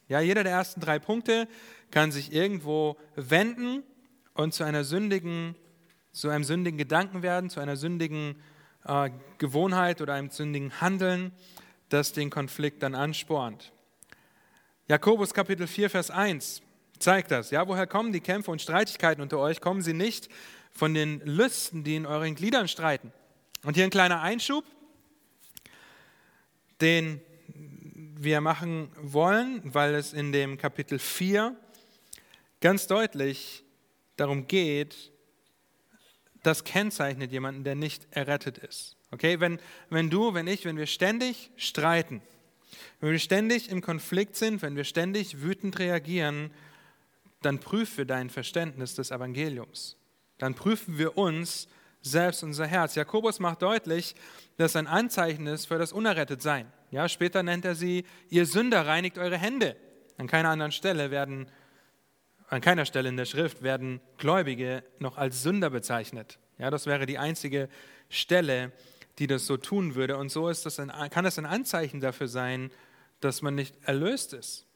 Ja, 0.08 0.20
jeder 0.20 0.44
der 0.44 0.52
ersten 0.52 0.80
drei 0.80 0.98
Punkte 0.98 1.48
kann 1.90 2.12
sich 2.12 2.32
irgendwo 2.32 2.96
wenden 3.14 3.82
und 4.34 4.52
zu 4.52 4.64
einer 4.64 4.84
sündigen, 4.84 5.56
zu 6.12 6.28
einem 6.28 6.44
sündigen 6.44 6.78
Gedanken 6.78 7.22
werden, 7.22 7.50
zu 7.50 7.60
einer 7.60 7.76
sündigen 7.76 8.36
äh, 8.84 9.10
Gewohnheit 9.38 10.00
oder 10.00 10.14
einem 10.14 10.30
sündigen 10.30 10.80
Handeln, 10.80 11.32
das 11.88 12.12
den 12.12 12.30
Konflikt 12.30 12.82
dann 12.82 12.94
anspornt. 12.94 13.72
Jakobus 14.88 15.34
Kapitel 15.34 15.66
4, 15.66 15.90
Vers 15.90 16.10
1 16.10 16.62
zeigt 16.98 17.30
das. 17.30 17.50
Ja, 17.50 17.66
woher 17.68 17.86
kommen 17.86 18.12
die 18.12 18.20
Kämpfe 18.20 18.50
und 18.50 18.62
Streitigkeiten 18.62 19.22
unter 19.22 19.38
euch? 19.38 19.60
Kommen 19.60 19.82
sie 19.82 19.92
nicht 19.92 20.28
von 20.72 20.94
den 20.94 21.20
Lüsten, 21.20 21.84
die 21.84 21.96
in 21.96 22.06
euren 22.06 22.34
Gliedern 22.34 22.68
streiten? 22.68 23.12
Und 23.64 23.74
hier 23.74 23.84
ein 23.84 23.90
kleiner 23.90 24.22
Einschub, 24.22 24.64
den 26.80 27.20
wir 28.18 28.40
machen 28.40 28.90
wollen, 29.00 29.60
weil 29.64 29.94
es 29.94 30.12
in 30.12 30.32
dem 30.32 30.58
Kapitel 30.58 30.98
4 30.98 31.54
ganz 32.60 32.86
deutlich 32.86 33.64
darum 34.16 34.46
geht, 34.46 35.12
das 36.42 36.64
kennzeichnet 36.64 37.32
jemanden, 37.32 37.64
der 37.64 37.74
nicht 37.74 38.06
errettet 38.10 38.58
ist. 38.58 38.96
Okay, 39.10 39.40
wenn, 39.40 39.58
wenn 39.90 40.10
du, 40.10 40.34
wenn 40.34 40.46
ich, 40.46 40.64
wenn 40.64 40.76
wir 40.76 40.86
ständig 40.86 41.50
streiten, 41.56 42.22
wenn 43.00 43.10
wir 43.10 43.18
ständig 43.18 43.70
im 43.70 43.80
Konflikt 43.82 44.36
sind, 44.36 44.62
wenn 44.62 44.76
wir 44.76 44.84
ständig 44.84 45.42
wütend 45.42 45.78
reagieren, 45.78 46.50
dann 47.46 47.60
prüfe 47.60 48.04
dein 48.04 48.28
Verständnis 48.28 48.96
des 48.96 49.12
Evangeliums. 49.12 49.96
Dann 50.36 50.54
prüfen 50.54 50.98
wir 50.98 51.16
uns 51.16 51.68
selbst 52.02 52.42
unser 52.42 52.66
Herz. 52.66 52.96
Jakobus 52.96 53.38
macht 53.38 53.62
deutlich, 53.62 54.16
dass 54.56 54.74
ein 54.74 54.88
Anzeichen 54.88 55.46
ist 55.46 55.66
für 55.66 55.78
das 55.78 55.92
Unerrettetsein. 55.92 56.72
Ja, 56.90 57.08
später 57.08 57.44
nennt 57.44 57.64
er 57.64 57.76
sie, 57.76 58.04
ihr 58.30 58.46
Sünder 58.46 58.84
reinigt 58.86 59.16
eure 59.16 59.38
Hände. 59.38 59.76
An 60.18 60.26
keiner 60.26 60.48
anderen 60.48 60.72
Stelle 60.72 61.12
werden, 61.12 61.48
an 62.48 62.60
keiner 62.60 62.84
Stelle 62.84 63.08
in 63.08 63.16
der 63.16 63.26
Schrift 63.26 63.62
werden 63.62 64.00
Gläubige 64.18 64.82
noch 64.98 65.16
als 65.16 65.44
Sünder 65.44 65.70
bezeichnet. 65.70 66.40
Ja, 66.58 66.70
das 66.70 66.86
wäre 66.86 67.06
die 67.06 67.18
einzige 67.18 67.68
Stelle, 68.08 68.72
die 69.20 69.28
das 69.28 69.46
so 69.46 69.56
tun 69.56 69.94
würde. 69.94 70.16
Und 70.16 70.30
so 70.30 70.48
ist 70.48 70.66
das 70.66 70.80
ein, 70.80 70.90
kann 71.10 71.24
das 71.24 71.38
ein 71.38 71.46
Anzeichen 71.46 72.00
dafür 72.00 72.26
sein, 72.26 72.72
dass 73.20 73.40
man 73.40 73.54
nicht 73.54 73.76
erlöst 73.84 74.32
ist. 74.32 74.66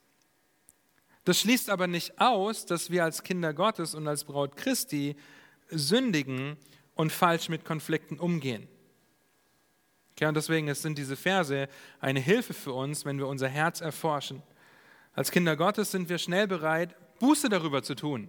Das 1.25 1.41
schließt 1.41 1.71
aber 1.71 1.87
nicht 1.87 2.21
aus, 2.21 2.67
dass 2.67 2.91
wir 2.91 3.05
als 3.05 3.23
Kinder 3.23 3.53
Gottes 3.53 3.95
und 3.95 4.09
als 4.09 4.25
Braut 4.25 4.57
Christi 4.57 5.17
sündigen 5.69 6.57
und 6.95 7.13
falsch 7.13 7.49
mit 7.49 7.65
Konflikten 7.65 8.19
umgehen. 8.19 8.69
Okay, 10.13 10.27
und 10.27 10.35
deswegen 10.35 10.73
sind 10.75 10.99
diese 10.99 11.17
Verse 11.17 11.69
eine 12.01 12.21
Hilfe 12.21 12.53
für 12.53 12.73
uns, 12.73 13.05
wenn 13.05 13.19
wir 13.19 13.27
unser 13.27 13.49
Herz 13.49 13.81
erforschen. 13.81 14.43
Als 15.15 15.31
Kinder 15.31 15.57
Gottes 15.57 15.91
sind 15.91 16.09
wir 16.09 16.19
schnell 16.19 16.47
bereit, 16.47 16.95
Buße 17.19 17.49
darüber 17.49 17.83
zu 17.83 17.95
tun. 17.95 18.29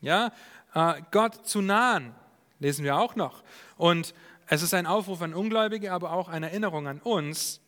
Ja, 0.00 0.32
äh, 0.74 1.02
Gott 1.10 1.46
zu 1.46 1.60
nahen, 1.60 2.14
lesen 2.58 2.84
wir 2.84 2.96
auch 2.96 3.16
noch. 3.16 3.42
Und 3.76 4.14
es 4.46 4.62
ist 4.62 4.74
ein 4.74 4.86
Aufruf 4.86 5.22
an 5.22 5.34
Ungläubige, 5.34 5.92
aber 5.92 6.12
auch 6.12 6.28
eine 6.28 6.50
Erinnerung 6.50 6.86
an 6.86 7.00
uns, 7.00 7.60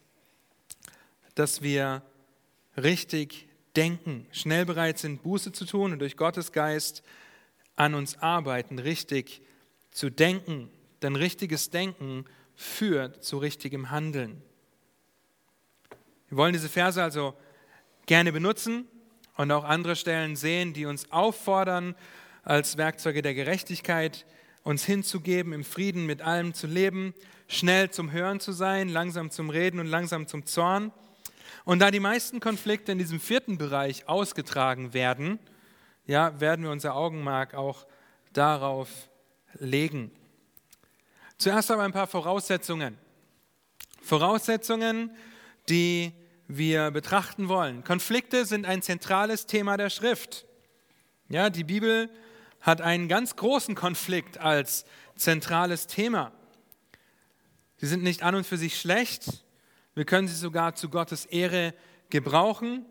dass 1.35 1.61
wir 1.61 2.02
richtig 2.76 3.50
denken, 3.77 4.27
schnell 4.33 4.65
bereit 4.67 4.99
sind, 4.99 5.23
Buße 5.23 5.53
zu 5.53 5.65
tun 5.65 5.93
und 5.93 5.99
durch 5.99 6.17
Gottes 6.17 6.53
Geist 6.53 7.03
an 7.77 7.95
uns 7.95 8.19
arbeiten, 8.19 8.79
richtig 8.79 9.43
zu 9.91 10.11
denken. 10.11 10.71
Denn 11.03 11.17
richtiges 11.17 11.71
Denken 11.71 12.25
führt 12.55 13.25
zu 13.25 13.39
richtigem 13.39 13.91
Handeln. 13.91 14.43
Wir 16.29 16.37
wollen 16.37 16.53
diese 16.53 16.69
Verse 16.69 17.03
also 17.03 17.35
gerne 18.07 18.33
benutzen 18.33 18.87
und 19.37 19.50
auch 19.50 19.65
andere 19.65 19.97
Stellen 19.97 20.37
sehen, 20.37 20.73
die 20.75 20.87
uns 20.87 21.11
auffordern, 21.11 21.95
als 22.43 22.77
Werkzeuge 22.77 23.23
der 23.23 23.35
Gerechtigkeit 23.35 24.27
uns 24.62 24.85
hinzugeben, 24.85 25.53
im 25.53 25.65
Frieden 25.65 26.07
mit 26.07 26.23
allem 26.23 26.55
zu 26.55 26.67
leben, 26.67 27.15
schnell 27.49 27.91
zum 27.91 28.12
Hören 28.12 28.41
zu 28.41 28.53
sein, 28.53 28.89
langsam 28.89 29.31
zum 29.31 29.50
Reden 29.50 29.81
und 29.81 29.87
langsam 29.87 30.27
zum 30.27 30.47
Zorn. 30.47 30.93
Und 31.71 31.79
da 31.79 31.93
die 31.93 32.00
meisten 32.00 32.41
Konflikte 32.41 32.91
in 32.91 32.99
diesem 32.99 33.21
vierten 33.21 33.57
Bereich 33.57 34.09
ausgetragen 34.09 34.93
werden, 34.93 35.39
ja, 36.05 36.41
werden 36.41 36.65
wir 36.65 36.73
unser 36.73 36.97
Augenmerk 36.97 37.55
auch 37.55 37.87
darauf 38.33 38.89
legen. 39.61 40.11
Zuerst 41.39 41.71
aber 41.71 41.85
ein 41.85 41.93
paar 41.93 42.09
Voraussetzungen. 42.09 42.99
Voraussetzungen, 44.03 45.17
die 45.69 46.11
wir 46.49 46.91
betrachten 46.91 47.49
wollen. 47.49 47.85
Konflikte 47.85 48.47
sind 48.47 48.67
ein 48.67 48.83
zentrales 48.83 49.47
Thema 49.47 49.77
der 49.77 49.91
Schrift. 49.91 50.47
Ja, 51.29 51.50
die 51.50 51.62
Bibel 51.62 52.11
hat 52.61 52.81
einen 52.81 53.07
ganz 53.07 53.37
großen 53.37 53.77
Konflikt 53.77 54.39
als 54.39 54.85
zentrales 55.15 55.87
Thema. 55.87 56.33
Sie 57.77 57.87
sind 57.87 58.03
nicht 58.03 58.25
an 58.25 58.35
und 58.35 58.45
für 58.45 58.59
sich 58.59 58.77
schlecht, 58.77 59.45
wir 59.94 60.04
können 60.04 60.28
sie 60.28 60.35
sogar 60.35 60.75
zu 60.75 60.88
Gottes 60.88 61.25
Ehre 61.26 61.75
gebrauchen. 62.11 62.85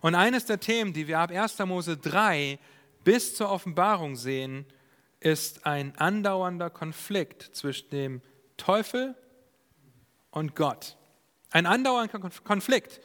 Und 0.00 0.14
eines 0.14 0.44
der 0.44 0.60
Themen, 0.60 0.92
die 0.92 1.08
wir 1.08 1.18
ab 1.18 1.30
1. 1.30 1.58
Mose 1.60 1.96
3 1.96 2.58
bis 3.02 3.34
zur 3.34 3.50
Offenbarung 3.50 4.16
sehen, 4.16 4.66
ist 5.20 5.66
ein 5.66 5.96
andauernder 5.96 6.70
Konflikt 6.70 7.42
zwischen 7.54 7.90
dem 7.90 8.22
Teufel 8.56 9.14
und 10.30 10.54
Gott. 10.54 10.96
Ein 11.50 11.66
andauernder 11.66 12.18
Konflikt. 12.18 13.00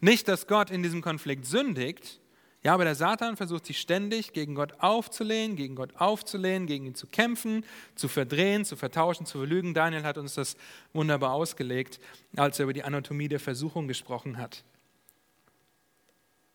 Nicht, 0.00 0.28
dass 0.28 0.46
Gott 0.46 0.70
in 0.70 0.82
diesem 0.82 1.02
Konflikt 1.02 1.46
sündigt, 1.46 2.20
Ja, 2.66 2.74
aber 2.74 2.82
der 2.82 2.96
Satan 2.96 3.36
versucht 3.36 3.64
sich 3.64 3.78
ständig 3.78 4.32
gegen 4.32 4.56
Gott 4.56 4.72
aufzulehnen, 4.80 5.54
gegen 5.54 5.76
Gott 5.76 5.94
aufzulehnen, 5.98 6.66
gegen 6.66 6.86
ihn 6.86 6.96
zu 6.96 7.06
kämpfen, 7.06 7.64
zu 7.94 8.08
verdrehen, 8.08 8.64
zu 8.64 8.74
vertauschen, 8.74 9.24
zu 9.24 9.38
verlügen. 9.38 9.72
Daniel 9.72 10.02
hat 10.02 10.18
uns 10.18 10.34
das 10.34 10.56
wunderbar 10.92 11.32
ausgelegt, 11.32 12.00
als 12.34 12.58
er 12.58 12.64
über 12.64 12.72
die 12.72 12.82
Anatomie 12.82 13.28
der 13.28 13.38
Versuchung 13.38 13.86
gesprochen 13.86 14.36
hat. 14.36 14.64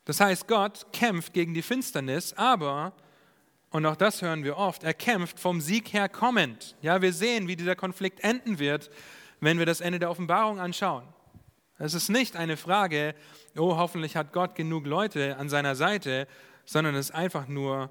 Das 0.03 0.19
heißt, 0.19 0.49
Gott 0.49 0.87
kämpft 0.91 1.31
gegen 1.31 1.53
die 1.53 1.61
Finsternis, 1.61 2.33
aber, 2.33 2.91
und 3.69 3.85
auch 3.85 3.95
das 3.95 4.21
hören 4.21 4.43
wir 4.43 4.57
oft, 4.57 4.83
er 4.83 4.93
kämpft 4.93 5.39
vom 5.39 5.61
Sieg 5.61 5.93
her 5.93 6.09
kommend. 6.09 6.75
Ja, 6.81 7.01
wir 7.01 7.13
sehen, 7.13 7.47
wie 7.47 7.55
dieser 7.55 7.77
Konflikt 7.77 8.21
enden 8.21 8.59
wird, 8.59 8.91
wenn 9.39 9.59
wir 9.59 9.65
das 9.65 9.79
Ende 9.79 9.97
der 9.97 10.11
Offenbarung 10.11 10.59
anschauen. 10.59 11.05
Es 11.83 11.95
ist 11.95 12.09
nicht 12.09 12.35
eine 12.35 12.57
Frage, 12.57 13.15
oh, 13.57 13.75
hoffentlich 13.75 14.15
hat 14.15 14.33
Gott 14.33 14.53
genug 14.53 14.85
Leute 14.85 15.37
an 15.37 15.49
seiner 15.49 15.75
Seite, 15.75 16.27
sondern 16.63 16.93
es 16.93 17.09
ist 17.09 17.15
einfach 17.15 17.47
nur, 17.47 17.89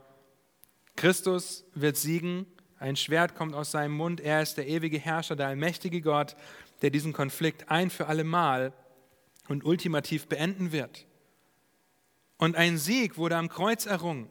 Christus 0.95 1.65
wird 1.75 1.97
siegen, 1.97 2.47
ein 2.79 2.95
Schwert 2.95 3.35
kommt 3.35 3.53
aus 3.53 3.73
seinem 3.73 3.95
Mund, 3.95 4.21
er 4.21 4.43
ist 4.43 4.57
der 4.57 4.69
ewige 4.69 5.01
Herrscher, 5.01 5.35
der 5.35 5.49
allmächtige 5.49 6.03
Gott, 6.03 6.37
der 6.83 6.91
diesen 6.91 7.13
Konflikt 7.13 7.69
ein 7.69 7.91
für 7.91 8.07
alle 8.07 8.23
Mal 8.23 8.73
und 9.49 9.65
ultimativ 9.65 10.29
beenden 10.29 10.71
wird. 10.71 11.05
Und 12.39 12.55
ein 12.55 12.79
Sieg 12.79 13.17
wurde 13.17 13.37
am 13.37 13.49
Kreuz 13.49 13.87
errungen. 13.87 14.31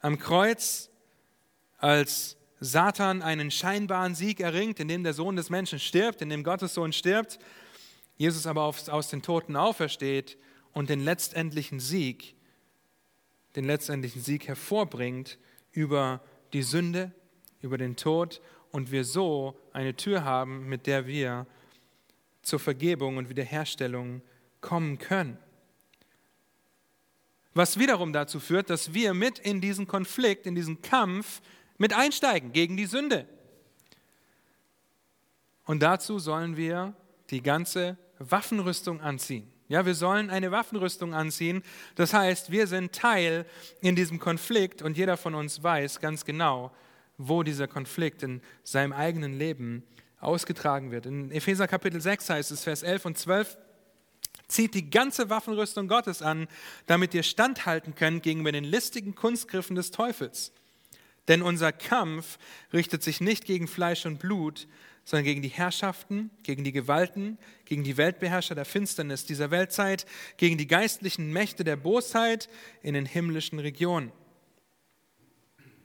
Am 0.00 0.18
Kreuz, 0.18 0.90
als 1.78 2.36
Satan 2.58 3.22
einen 3.22 3.52
scheinbaren 3.52 4.16
Sieg 4.16 4.40
erringt, 4.40 4.80
indem 4.80 5.04
der 5.04 5.14
Sohn 5.14 5.36
des 5.36 5.50
Menschen 5.50 5.78
stirbt, 5.78 6.20
indem 6.20 6.42
Gottes 6.42 6.74
Sohn 6.74 6.92
stirbt, 6.92 7.38
Jesus 8.16 8.46
aber 8.46 8.62
aus 8.62 9.08
den 9.08 9.22
Toten 9.22 9.56
aufersteht 9.56 10.38
und 10.72 10.90
den 10.90 11.00
letztendlichen 11.00 11.80
Sieg, 11.80 12.36
den 13.56 13.64
letztendlichen 13.64 14.22
Sieg 14.22 14.46
hervorbringt 14.46 15.38
über 15.72 16.22
die 16.52 16.62
Sünde, 16.62 17.12
über 17.60 17.78
den 17.78 17.96
Tod 17.96 18.40
und 18.70 18.90
wir 18.92 19.04
so 19.04 19.58
eine 19.72 19.96
Tür 19.96 20.24
haben, 20.24 20.68
mit 20.68 20.86
der 20.86 21.06
wir 21.06 21.46
zur 22.42 22.60
Vergebung 22.60 23.16
und 23.16 23.28
Wiederherstellung 23.28 24.22
kommen 24.60 24.98
können. 24.98 25.38
Was 27.54 27.78
wiederum 27.78 28.12
dazu 28.12 28.40
führt, 28.40 28.68
dass 28.68 28.94
wir 28.94 29.14
mit 29.14 29.38
in 29.38 29.60
diesen 29.60 29.86
Konflikt, 29.86 30.46
in 30.46 30.54
diesen 30.54 30.82
Kampf 30.82 31.40
mit 31.78 31.92
einsteigen 31.92 32.52
gegen 32.52 32.76
die 32.76 32.86
Sünde. 32.86 33.28
Und 35.64 35.80
dazu 35.82 36.18
sollen 36.18 36.56
wir 36.56 36.94
die 37.30 37.42
ganze 37.42 37.96
Waffenrüstung 38.30 39.00
anziehen. 39.00 39.50
Ja, 39.68 39.86
wir 39.86 39.94
sollen 39.94 40.30
eine 40.30 40.50
Waffenrüstung 40.50 41.14
anziehen. 41.14 41.62
Das 41.94 42.12
heißt, 42.12 42.50
wir 42.50 42.66
sind 42.66 42.92
Teil 42.92 43.46
in 43.80 43.96
diesem 43.96 44.18
Konflikt 44.18 44.82
und 44.82 44.96
jeder 44.96 45.16
von 45.16 45.34
uns 45.34 45.62
weiß 45.62 46.00
ganz 46.00 46.24
genau, 46.24 46.70
wo 47.16 47.42
dieser 47.42 47.66
Konflikt 47.66 48.22
in 48.22 48.42
seinem 48.62 48.92
eigenen 48.92 49.38
Leben 49.38 49.82
ausgetragen 50.20 50.90
wird. 50.90 51.06
In 51.06 51.30
Epheser 51.30 51.66
Kapitel 51.66 52.00
6 52.00 52.28
heißt 52.28 52.50
es, 52.50 52.64
Vers 52.64 52.82
11 52.82 53.04
und 53.06 53.18
12, 53.18 53.56
Zieht 54.46 54.74
die 54.74 54.90
ganze 54.90 55.30
Waffenrüstung 55.30 55.88
Gottes 55.88 56.20
an, 56.20 56.48
damit 56.86 57.14
ihr 57.14 57.22
standhalten 57.22 57.94
könnt 57.94 58.22
gegenüber 58.22 58.52
den 58.52 58.64
listigen 58.64 59.14
Kunstgriffen 59.14 59.74
des 59.74 59.90
Teufels. 59.90 60.52
Denn 61.28 61.40
unser 61.40 61.72
Kampf 61.72 62.38
richtet 62.72 63.02
sich 63.02 63.20
nicht 63.20 63.46
gegen 63.46 63.66
Fleisch 63.66 64.04
und 64.04 64.18
Blut, 64.18 64.68
sondern 65.04 65.24
gegen 65.24 65.42
die 65.42 65.48
Herrschaften, 65.48 66.30
gegen 66.42 66.64
die 66.64 66.72
Gewalten, 66.72 67.38
gegen 67.64 67.84
die 67.84 67.96
Weltbeherrscher 67.96 68.54
der 68.54 68.64
Finsternis 68.64 69.26
dieser 69.26 69.50
Weltzeit, 69.50 70.06
gegen 70.36 70.56
die 70.56 70.66
geistlichen 70.66 71.32
Mächte 71.32 71.62
der 71.64 71.76
Bosheit 71.76 72.48
in 72.82 72.94
den 72.94 73.06
himmlischen 73.06 73.58
Regionen. 73.58 74.12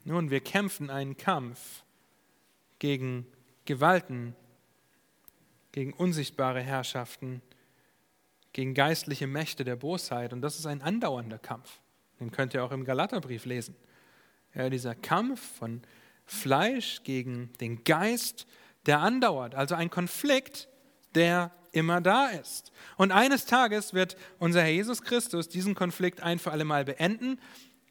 Nun, 0.05 0.31
wir 0.31 0.39
kämpfen 0.39 0.89
einen 0.89 1.17
Kampf 1.17 1.83
gegen 2.79 3.27
Gewalten, 3.65 4.35
gegen 5.71 5.93
unsichtbare 5.93 6.61
Herrschaften, 6.61 7.41
gegen 8.53 8.73
geistliche 8.73 9.27
Mächte 9.27 9.63
der 9.63 9.75
Bosheit. 9.75 10.33
Und 10.33 10.41
das 10.41 10.57
ist 10.57 10.65
ein 10.65 10.81
andauernder 10.81 11.37
Kampf. 11.37 11.79
Den 12.19 12.31
könnt 12.31 12.53
ihr 12.53 12.63
auch 12.63 12.71
im 12.71 12.85
Galaterbrief 12.85 13.45
lesen. 13.45 13.75
Ja, 14.55 14.69
dieser 14.69 14.95
Kampf 14.95 15.57
von 15.57 15.81
Fleisch 16.25 17.03
gegen 17.03 17.51
den 17.59 17.83
Geist, 17.83 18.47
der 18.85 18.99
andauert. 18.99 19.55
Also 19.55 19.75
ein 19.75 19.89
Konflikt, 19.89 20.67
der 21.15 21.51
immer 21.71 22.01
da 22.01 22.27
ist. 22.27 22.71
Und 22.97 23.11
eines 23.11 23.45
Tages 23.45 23.93
wird 23.93 24.17
unser 24.39 24.61
Herr 24.61 24.71
Jesus 24.71 25.01
Christus 25.01 25.49
diesen 25.49 25.75
Konflikt 25.75 26.21
ein 26.21 26.39
für 26.39 26.51
alle 26.51 26.65
Mal 26.65 26.85
beenden, 26.85 27.39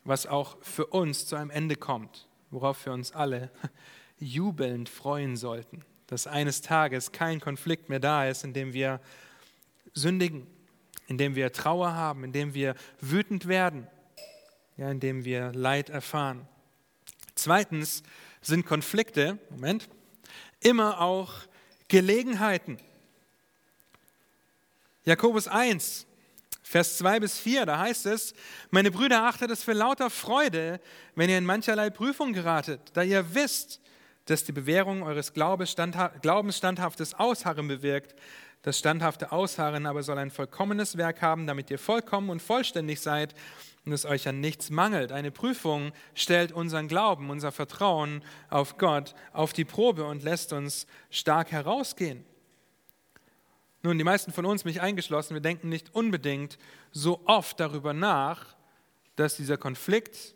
was 0.05 0.27
auch 0.27 0.57
für 0.63 0.87
uns 0.87 1.27
zu 1.27 1.37
einem 1.37 1.51
Ende 1.51 1.77
kommt, 1.77 2.29
worauf 2.51 2.85
wir 2.87 2.93
uns 2.93 3.13
alle 3.13 3.51
jubelnd 4.19 4.89
freuen 4.89 5.37
sollten, 5.37 5.85
dass 6.07 6.27
eines 6.27 6.63
Tages 6.63 7.13
kein 7.13 7.41
Konflikt 7.41 7.89
mehr 7.89 8.01
da 8.01 8.27
ist, 8.27 8.45
in 8.45 8.53
dem 8.53 8.73
wir 8.73 9.01
sündigen, 9.95 10.47
indem 11.07 11.35
wir 11.35 11.53
Trauer 11.53 11.95
haben, 11.95 12.25
indem 12.25 12.55
wir 12.55 12.75
wütend 13.01 13.49
werden, 13.49 13.87
ja, 14.77 14.91
indem 14.91 15.25
wir 15.25 15.53
Leid 15.53 15.91
erfahren. 15.91 16.47
Zweitens 17.35 18.03
sind 18.41 18.67
Konflikte, 18.67 19.39
Moment, 19.51 19.89
immer 20.61 21.01
auch 21.01 21.33
Gelegenheiten. 21.89 22.79
Jakobus 25.05 25.49
1, 25.49 26.07
Vers 26.63 26.99
2 26.99 27.21
bis 27.21 27.39
4, 27.39 27.65
da 27.65 27.79
heißt 27.79 28.05
es, 28.07 28.35
meine 28.71 28.91
Brüder, 28.91 29.23
achtet 29.23 29.51
es 29.51 29.63
für 29.63 29.73
lauter 29.73 30.11
Freude, 30.11 30.81
wenn 31.15 31.31
ihr 31.31 31.39
in 31.39 31.47
mancherlei 31.47 31.89
Prüfung 31.89 32.35
geratet, 32.35 32.81
da 32.93 33.03
ihr 33.03 33.35
wisst, 33.35 33.81
dass 34.27 34.45
die 34.45 34.53
Bewährung 34.53 35.03
eures 35.03 35.33
Glaubens 35.33 35.71
standhaftes 35.71 37.15
Ausharren 37.15 37.69
bewirkt. 37.69 38.15
Das 38.61 38.79
standhafte 38.79 39.33
Ausharren 39.33 39.87
aber 39.87 40.03
soll 40.03 40.19
ein 40.19 40.31
vollkommenes 40.31 40.99
Werk 40.99 41.23
haben, 41.23 41.47
damit 41.47 41.71
ihr 41.71 41.79
vollkommen 41.79 42.29
und 42.29 42.43
vollständig 42.43 43.01
seid 43.01 43.35
und 43.89 43.95
es 43.95 44.05
euch 44.05 44.29
an 44.29 44.41
nichts 44.41 44.69
mangelt. 44.69 45.13
Eine 45.13 45.31
Prüfung 45.31 45.93
stellt 46.15 46.53
unseren 46.53 46.89
Glauben, 46.89 47.31
unser 47.31 47.53
Vertrauen 47.53 48.23
auf 48.51 48.77
Gott 48.77 49.15
auf 49.33 49.55
die 49.55 49.65
Probe 49.65 50.05
und 50.05 50.23
lässt 50.23 50.53
uns 50.53 50.87
stark 51.09 51.53
herausgehen. 51.53 52.27
Nun, 53.83 53.97
die 53.97 54.05
meisten 54.05 54.31
von 54.31 54.45
uns, 54.45 54.67
mich 54.67 54.83
eingeschlossen, 54.83 55.33
wir 55.33 55.41
denken 55.41 55.71
nicht 55.71 55.95
unbedingt 55.95 56.59
so 56.93 57.23
oft 57.25 57.59
darüber 57.61 57.95
nach, 57.95 58.57
dass 59.17 59.37
dieser 59.37 59.57
Konflikt, 59.57 60.35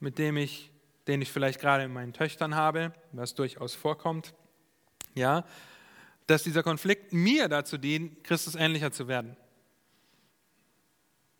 mit 0.00 0.18
dem 0.18 0.38
ich, 0.38 0.70
den 1.06 1.20
ich 1.20 1.30
vielleicht 1.30 1.60
gerade 1.60 1.84
in 1.84 1.92
meinen 1.92 2.14
Töchtern 2.14 2.54
habe, 2.54 2.94
was 3.12 3.34
durchaus 3.34 3.74
vorkommt, 3.74 4.32
ja, 5.14 5.44
dass 6.26 6.44
dieser 6.44 6.62
Konflikt 6.62 7.12
mir 7.12 7.48
dazu 7.48 7.76
dient, 7.76 8.24
Christus 8.24 8.54
ähnlicher 8.54 8.90
zu 8.90 9.06
werden. 9.06 9.36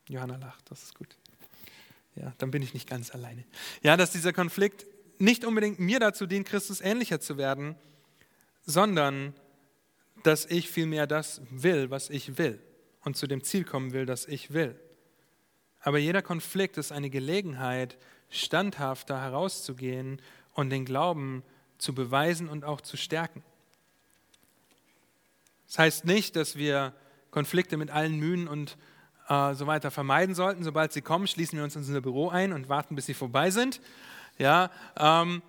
Johanna 0.06 0.36
lacht, 0.36 0.70
das 0.70 0.82
ist 0.82 0.94
gut. 0.94 1.16
Ja, 2.16 2.33
dann 2.38 2.50
bin 2.50 2.62
ich 2.62 2.74
nicht 2.74 2.88
ganz 2.88 3.11
alleine. 3.11 3.44
Ja, 3.83 3.96
dass 3.96 4.11
dieser 4.11 4.33
Konflikt 4.33 4.87
nicht 5.18 5.44
unbedingt 5.44 5.79
mir 5.79 6.00
dazu 6.00 6.26
dient, 6.26 6.46
Christus 6.46 6.81
ähnlicher 6.81 7.20
zu 7.20 7.37
werden, 7.38 7.76
sondern 8.64 9.35
dass 10.22 10.46
ich 10.46 10.68
vielmehr 10.70 11.07
das 11.07 11.40
will, 11.50 11.90
was 11.90 12.11
ich 12.11 12.38
will 12.38 12.61
und 13.05 13.16
zu 13.16 13.26
dem 13.26 13.44
Ziel 13.44 13.64
kommen 13.64 13.92
will, 13.92 14.07
das 14.07 14.26
ich 14.26 14.52
will. 14.52 14.79
Aber 15.81 15.98
jeder 15.98 16.22
Konflikt 16.22 16.79
ist 16.79 16.90
eine 16.90 17.11
Gelegenheit, 17.11 17.96
standhafter 18.29 19.20
herauszugehen 19.20 20.20
und 20.55 20.70
den 20.70 20.85
Glauben 20.85 21.44
zu 21.79 21.94
beweisen 21.94 22.48
und 22.48 22.64
auch 22.64 22.81
zu 22.81 22.96
stärken. 22.96 23.44
Das 25.68 25.79
heißt 25.79 26.05
nicht, 26.05 26.35
dass 26.35 26.57
wir 26.57 26.92
Konflikte 27.31 27.76
mit 27.76 27.90
allen 27.90 28.18
Mühen 28.18 28.48
und 28.48 28.76
äh, 29.28 29.54
so 29.54 29.66
weiter 29.66 29.90
vermeiden 29.90 30.34
sollten. 30.34 30.64
Sobald 30.64 30.92
sie 30.92 31.02
kommen, 31.02 31.26
schließen 31.26 31.58
wir 31.58 31.64
uns 31.64 31.76
in 31.76 31.82
unser 31.82 32.00
Büro 32.00 32.28
ein 32.28 32.52
und 32.52 32.68
warten, 32.68 32.94
bis 32.94 33.06
sie 33.06 33.14
vorbei 33.14 33.50
sind. 33.50 33.80
Ja, 34.38 34.70
ähm, 34.96 35.42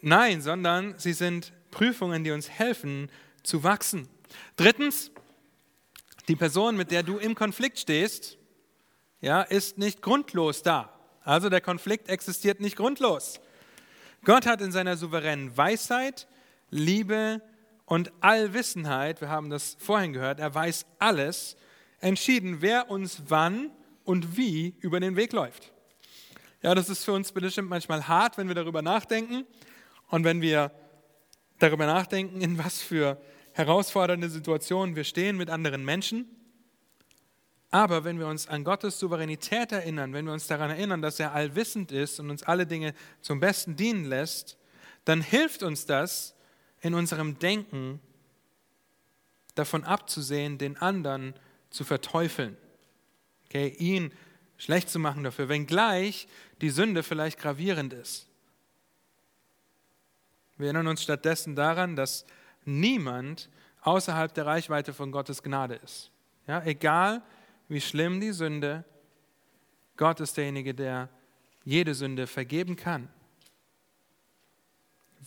nein, 0.00 0.42
sondern 0.42 0.94
sie 0.98 1.12
sind 1.12 1.52
Prüfungen, 1.70 2.24
die 2.24 2.30
uns 2.30 2.50
helfen 2.50 3.10
zu 3.42 3.64
wachsen. 3.64 4.08
Drittens, 4.56 5.10
die 6.28 6.36
Person, 6.36 6.76
mit 6.76 6.90
der 6.90 7.02
du 7.02 7.18
im 7.18 7.34
Konflikt 7.34 7.78
stehst, 7.78 8.36
ja, 9.20 9.42
ist 9.42 9.78
nicht 9.78 10.02
grundlos 10.02 10.62
da. 10.62 10.90
Also 11.22 11.48
der 11.48 11.60
Konflikt 11.60 12.08
existiert 12.08 12.60
nicht 12.60 12.76
grundlos. 12.76 13.40
Gott 14.24 14.46
hat 14.46 14.60
in 14.60 14.72
seiner 14.72 14.96
souveränen 14.96 15.56
Weisheit, 15.56 16.26
Liebe, 16.70 17.40
und 17.86 18.12
Allwissenheit, 18.20 19.20
wir 19.20 19.28
haben 19.28 19.48
das 19.48 19.76
vorhin 19.78 20.12
gehört, 20.12 20.40
er 20.40 20.52
weiß 20.52 20.84
alles, 20.98 21.56
entschieden, 22.00 22.58
wer 22.60 22.90
uns 22.90 23.22
wann 23.28 23.70
und 24.04 24.36
wie 24.36 24.74
über 24.80 25.00
den 25.00 25.16
Weg 25.16 25.32
läuft. 25.32 25.72
Ja, 26.62 26.74
das 26.74 26.88
ist 26.88 27.04
für 27.04 27.12
uns 27.12 27.32
bestimmt 27.32 27.68
manchmal 27.68 28.08
hart, 28.08 28.38
wenn 28.38 28.48
wir 28.48 28.54
darüber 28.54 28.82
nachdenken 28.82 29.44
und 30.08 30.24
wenn 30.24 30.40
wir 30.40 30.72
darüber 31.58 31.86
nachdenken, 31.86 32.40
in 32.40 32.58
was 32.58 32.80
für 32.80 33.20
herausfordernde 33.52 34.28
Situationen 34.28 34.96
wir 34.96 35.04
stehen 35.04 35.36
mit 35.36 35.50
anderen 35.50 35.84
Menschen. 35.84 36.28
Aber 37.70 38.04
wenn 38.04 38.18
wir 38.18 38.26
uns 38.26 38.48
an 38.48 38.64
Gottes 38.64 38.98
Souveränität 38.98 39.72
erinnern, 39.72 40.12
wenn 40.12 40.24
wir 40.24 40.32
uns 40.32 40.46
daran 40.46 40.70
erinnern, 40.70 41.02
dass 41.02 41.18
er 41.20 41.32
allwissend 41.32 41.92
ist 41.92 42.20
und 42.20 42.30
uns 42.30 42.42
alle 42.42 42.66
Dinge 42.66 42.94
zum 43.20 43.40
Besten 43.40 43.76
dienen 43.76 44.04
lässt, 44.04 44.56
dann 45.04 45.20
hilft 45.20 45.62
uns 45.62 45.86
das 45.86 46.34
in 46.80 46.94
unserem 46.94 47.38
Denken 47.38 48.00
davon 49.54 49.84
abzusehen, 49.84 50.58
den 50.58 50.76
anderen 50.76 51.34
zu 51.76 51.84
verteufeln, 51.84 52.56
okay, 53.44 53.68
ihn 53.68 54.12
schlecht 54.56 54.88
zu 54.88 54.98
machen 54.98 55.22
dafür, 55.22 55.48
wenngleich 55.48 56.26
die 56.60 56.70
Sünde 56.70 57.02
vielleicht 57.02 57.38
gravierend 57.38 57.92
ist. 57.92 58.26
Wir 60.56 60.66
erinnern 60.66 60.86
uns 60.86 61.02
stattdessen 61.02 61.54
daran, 61.54 61.96
dass 61.96 62.24
niemand 62.64 63.50
außerhalb 63.82 64.32
der 64.32 64.46
Reichweite 64.46 64.94
von 64.94 65.12
Gottes 65.12 65.42
Gnade 65.42 65.74
ist. 65.74 66.10
Ja, 66.46 66.62
egal 66.64 67.22
wie 67.68 67.80
schlimm 67.80 68.20
die 68.20 68.32
Sünde, 68.32 68.84
Gott 69.96 70.20
ist 70.20 70.36
derjenige, 70.36 70.74
der 70.74 71.10
jede 71.64 71.94
Sünde 71.94 72.26
vergeben 72.26 72.76
kann, 72.76 73.08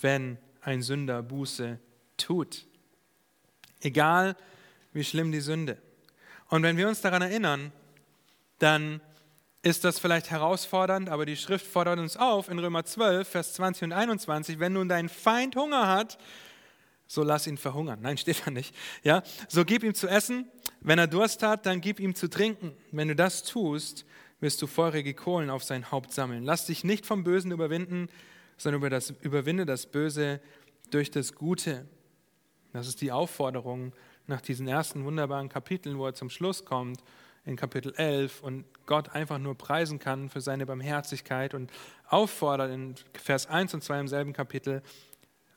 wenn 0.01 0.37
ein 0.61 0.81
Sünder 0.81 1.21
Buße 1.21 1.79
tut. 2.17 2.65
Egal 3.81 4.35
wie 4.93 5.03
schlimm 5.03 5.31
die 5.31 5.41
Sünde. 5.41 5.77
Und 6.49 6.63
wenn 6.63 6.77
wir 6.77 6.87
uns 6.87 7.01
daran 7.01 7.21
erinnern, 7.21 7.71
dann 8.57 9.01
ist 9.61 9.83
das 9.83 9.99
vielleicht 9.99 10.31
herausfordernd, 10.31 11.09
aber 11.09 11.25
die 11.25 11.35
Schrift 11.35 11.65
fordert 11.65 11.99
uns 11.99 12.17
auf 12.17 12.49
in 12.49 12.59
Römer 12.59 12.85
12, 12.85 13.27
Vers 13.27 13.53
20 13.53 13.83
und 13.83 13.91
21, 13.93 14.59
wenn 14.59 14.73
nun 14.73 14.89
dein 14.89 15.09
Feind 15.09 15.55
Hunger 15.55 15.87
hat, 15.87 16.17
so 17.07 17.23
lass 17.23 17.47
ihn 17.47 17.57
verhungern. 17.57 17.99
Nein, 18.01 18.17
steht 18.19 18.45
da 18.45 18.51
nicht. 18.51 18.73
Ja, 19.03 19.23
so 19.47 19.65
gib 19.65 19.83
ihm 19.83 19.93
zu 19.93 20.07
essen. 20.07 20.47
Wenn 20.81 20.99
er 20.99 21.07
Durst 21.07 21.43
hat, 21.43 21.65
dann 21.65 21.81
gib 21.81 21.99
ihm 21.99 22.15
zu 22.15 22.29
trinken. 22.29 22.73
Wenn 22.91 23.09
du 23.09 23.15
das 23.15 23.43
tust, 23.43 24.05
wirst 24.39 24.61
du 24.61 24.67
feurige 24.67 25.13
Kohlen 25.13 25.49
auf 25.49 25.63
sein 25.63 25.91
Haupt 25.91 26.13
sammeln. 26.13 26.45
Lass 26.45 26.65
dich 26.65 26.83
nicht 26.83 27.05
vom 27.05 27.23
Bösen 27.23 27.51
überwinden, 27.51 28.07
sondern 28.57 28.79
über 28.79 28.89
das, 28.89 29.13
überwinde 29.21 29.65
das 29.65 29.87
Böse 29.87 30.39
durch 30.91 31.11
das 31.11 31.33
Gute. 31.33 31.85
Das 32.71 32.87
ist 32.87 33.01
die 33.01 33.11
Aufforderung 33.11 33.93
nach 34.29 34.41
diesen 34.41 34.67
ersten 34.67 35.03
wunderbaren 35.03 35.49
Kapiteln, 35.49 35.97
wo 35.97 36.05
er 36.05 36.13
zum 36.13 36.29
Schluss 36.29 36.63
kommt, 36.63 37.03
in 37.45 37.55
Kapitel 37.55 37.93
11 37.95 38.43
und 38.43 38.65
Gott 38.85 39.09
einfach 39.09 39.39
nur 39.39 39.57
preisen 39.57 39.99
kann 39.99 40.29
für 40.29 40.39
seine 40.39 40.65
Barmherzigkeit 40.65 41.53
und 41.53 41.71
auffordert 42.07 42.71
in 42.71 42.95
Vers 43.13 43.47
1 43.47 43.73
und 43.73 43.83
2 43.83 43.99
im 44.01 44.07
selben 44.07 44.33
Kapitel, 44.33 44.83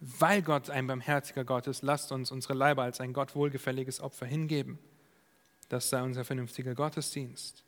weil 0.00 0.42
Gott 0.42 0.70
ein 0.70 0.87
barmherziger 0.87 1.44
Gott 1.44 1.66
ist, 1.66 1.82
lasst 1.82 2.11
uns 2.11 2.30
unsere 2.30 2.54
Leiber 2.54 2.82
als 2.82 3.00
ein 3.00 3.12
Gott 3.12 3.37
wohlgefälliges 3.37 4.00
Opfer 4.00 4.26
hingeben. 4.26 4.78
Das 5.68 5.90
sei 5.90 6.02
unser 6.02 6.24
vernünftiger 6.24 6.74
Gottesdienst. 6.74 7.64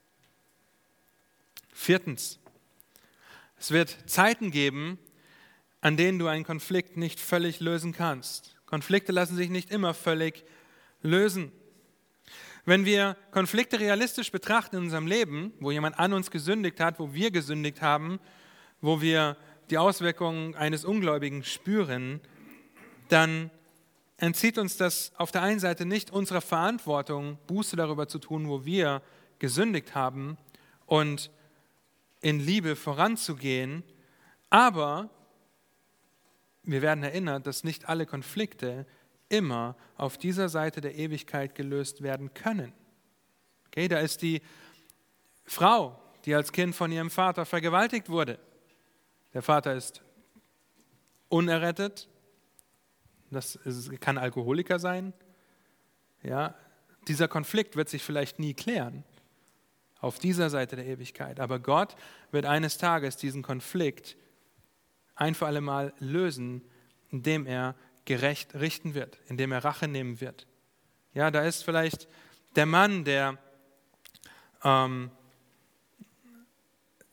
Viertens, 1.72 2.38
es 3.58 3.70
wird 3.70 3.96
Zeiten 4.06 4.50
geben, 4.50 4.98
an 5.80 5.96
denen 5.96 6.18
du 6.18 6.28
einen 6.28 6.44
Konflikt 6.44 6.96
nicht 6.96 7.20
völlig 7.20 7.60
lösen 7.60 7.92
kannst. 7.92 8.56
Konflikte 8.64 9.12
lassen 9.12 9.36
sich 9.36 9.50
nicht 9.50 9.70
immer 9.70 9.92
völlig 9.92 10.36
lösen. 10.36 10.63
Wenn 12.64 12.86
wir 12.86 13.18
Konflikte 13.30 13.78
realistisch 13.78 14.32
betrachten 14.32 14.76
in 14.76 14.82
unserem 14.84 15.06
Leben, 15.06 15.52
wo 15.60 15.70
jemand 15.70 15.98
an 15.98 16.14
uns 16.14 16.30
gesündigt 16.30 16.80
hat, 16.80 16.98
wo 16.98 17.12
wir 17.12 17.30
gesündigt 17.30 17.82
haben, 17.82 18.18
wo 18.80 19.02
wir 19.02 19.36
die 19.68 19.76
Auswirkungen 19.76 20.54
eines 20.54 20.86
Ungläubigen 20.86 21.44
spüren, 21.44 22.22
dann 23.10 23.50
entzieht 24.16 24.56
uns 24.56 24.78
das 24.78 25.12
auf 25.16 25.30
der 25.30 25.42
einen 25.42 25.60
Seite 25.60 25.84
nicht 25.84 26.10
unserer 26.10 26.40
Verantwortung, 26.40 27.36
Buße 27.48 27.76
darüber 27.76 28.08
zu 28.08 28.18
tun, 28.18 28.48
wo 28.48 28.64
wir 28.64 29.02
gesündigt 29.38 29.94
haben 29.94 30.38
und 30.86 31.30
in 32.22 32.40
Liebe 32.40 32.76
voranzugehen, 32.76 33.82
aber 34.48 35.10
wir 36.62 36.80
werden 36.80 37.04
erinnert, 37.04 37.46
dass 37.46 37.62
nicht 37.62 37.90
alle 37.90 38.06
Konflikte 38.06 38.86
immer 39.37 39.77
auf 39.97 40.18
dieser 40.18 40.49
Seite 40.49 40.81
der 40.81 40.94
Ewigkeit 40.94 41.55
gelöst 41.55 42.03
werden 42.03 42.35
können. 42.35 42.73
Okay, 43.66 43.88
da 43.88 43.99
ist 43.99 44.23
die 44.23 44.40
Frau, 45.44 46.01
die 46.25 46.35
als 46.35 46.53
Kind 46.53 46.75
von 46.75 46.90
ihrem 46.92 47.11
Vater 47.11 47.44
vergewaltigt 47.44 48.09
wurde. 48.09 48.38
Der 49.33 49.42
Vater 49.42 49.75
ist 49.75 50.03
unerrettet. 51.29 52.09
Das 53.31 53.59
kann 54.01 54.16
Alkoholiker 54.16 54.79
sein. 54.79 55.12
Ja, 56.23 56.55
dieser 57.09 57.29
Konflikt 57.29 57.77
wird 57.77 57.88
sich 57.88 58.03
vielleicht 58.03 58.38
nie 58.38 58.55
klären 58.55 59.05
auf 60.01 60.18
dieser 60.18 60.51
Seite 60.51 60.77
der 60.77 60.87
Ewigkeit. 60.87 61.40
Aber 61.40 61.59
Gott 61.59 61.97
wird 62.31 62.47
eines 62.47 62.79
Tages 62.79 63.16
diesen 63.16 63.42
Konflikt 63.42 64.16
ein 65.14 65.35
für 65.35 65.47
alle 65.47 65.61
Mal 65.61 65.92
lösen, 65.99 66.62
indem 67.11 67.47
er 67.47 67.75
gerecht 68.04 68.54
richten 68.54 68.94
wird, 68.94 69.18
indem 69.28 69.52
er 69.52 69.64
Rache 69.64 69.88
nehmen 69.88 70.20
wird. 70.20 70.46
Ja, 71.14 71.30
da 71.30 71.42
ist 71.42 71.64
vielleicht 71.64 72.08
der 72.56 72.66
Mann, 72.66 73.04
der 73.04 73.38
ähm, 74.62 75.10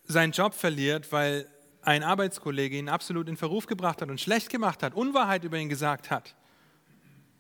seinen 0.04 0.32
Job 0.32 0.54
verliert, 0.54 1.12
weil 1.12 1.48
ein 1.82 2.04
Arbeitskollege 2.04 2.78
ihn 2.78 2.90
absolut 2.90 3.28
in 3.28 3.38
Verruf 3.38 3.66
gebracht 3.66 4.02
hat 4.02 4.10
und 4.10 4.22
schlecht 4.22 4.50
gemacht 4.50 4.84
hat, 4.84 4.94
Unwahrheit 4.94 5.44
über 5.44 5.58
ihn 5.58 5.70
gesagt 5.70 6.12
hat. 6.12 6.36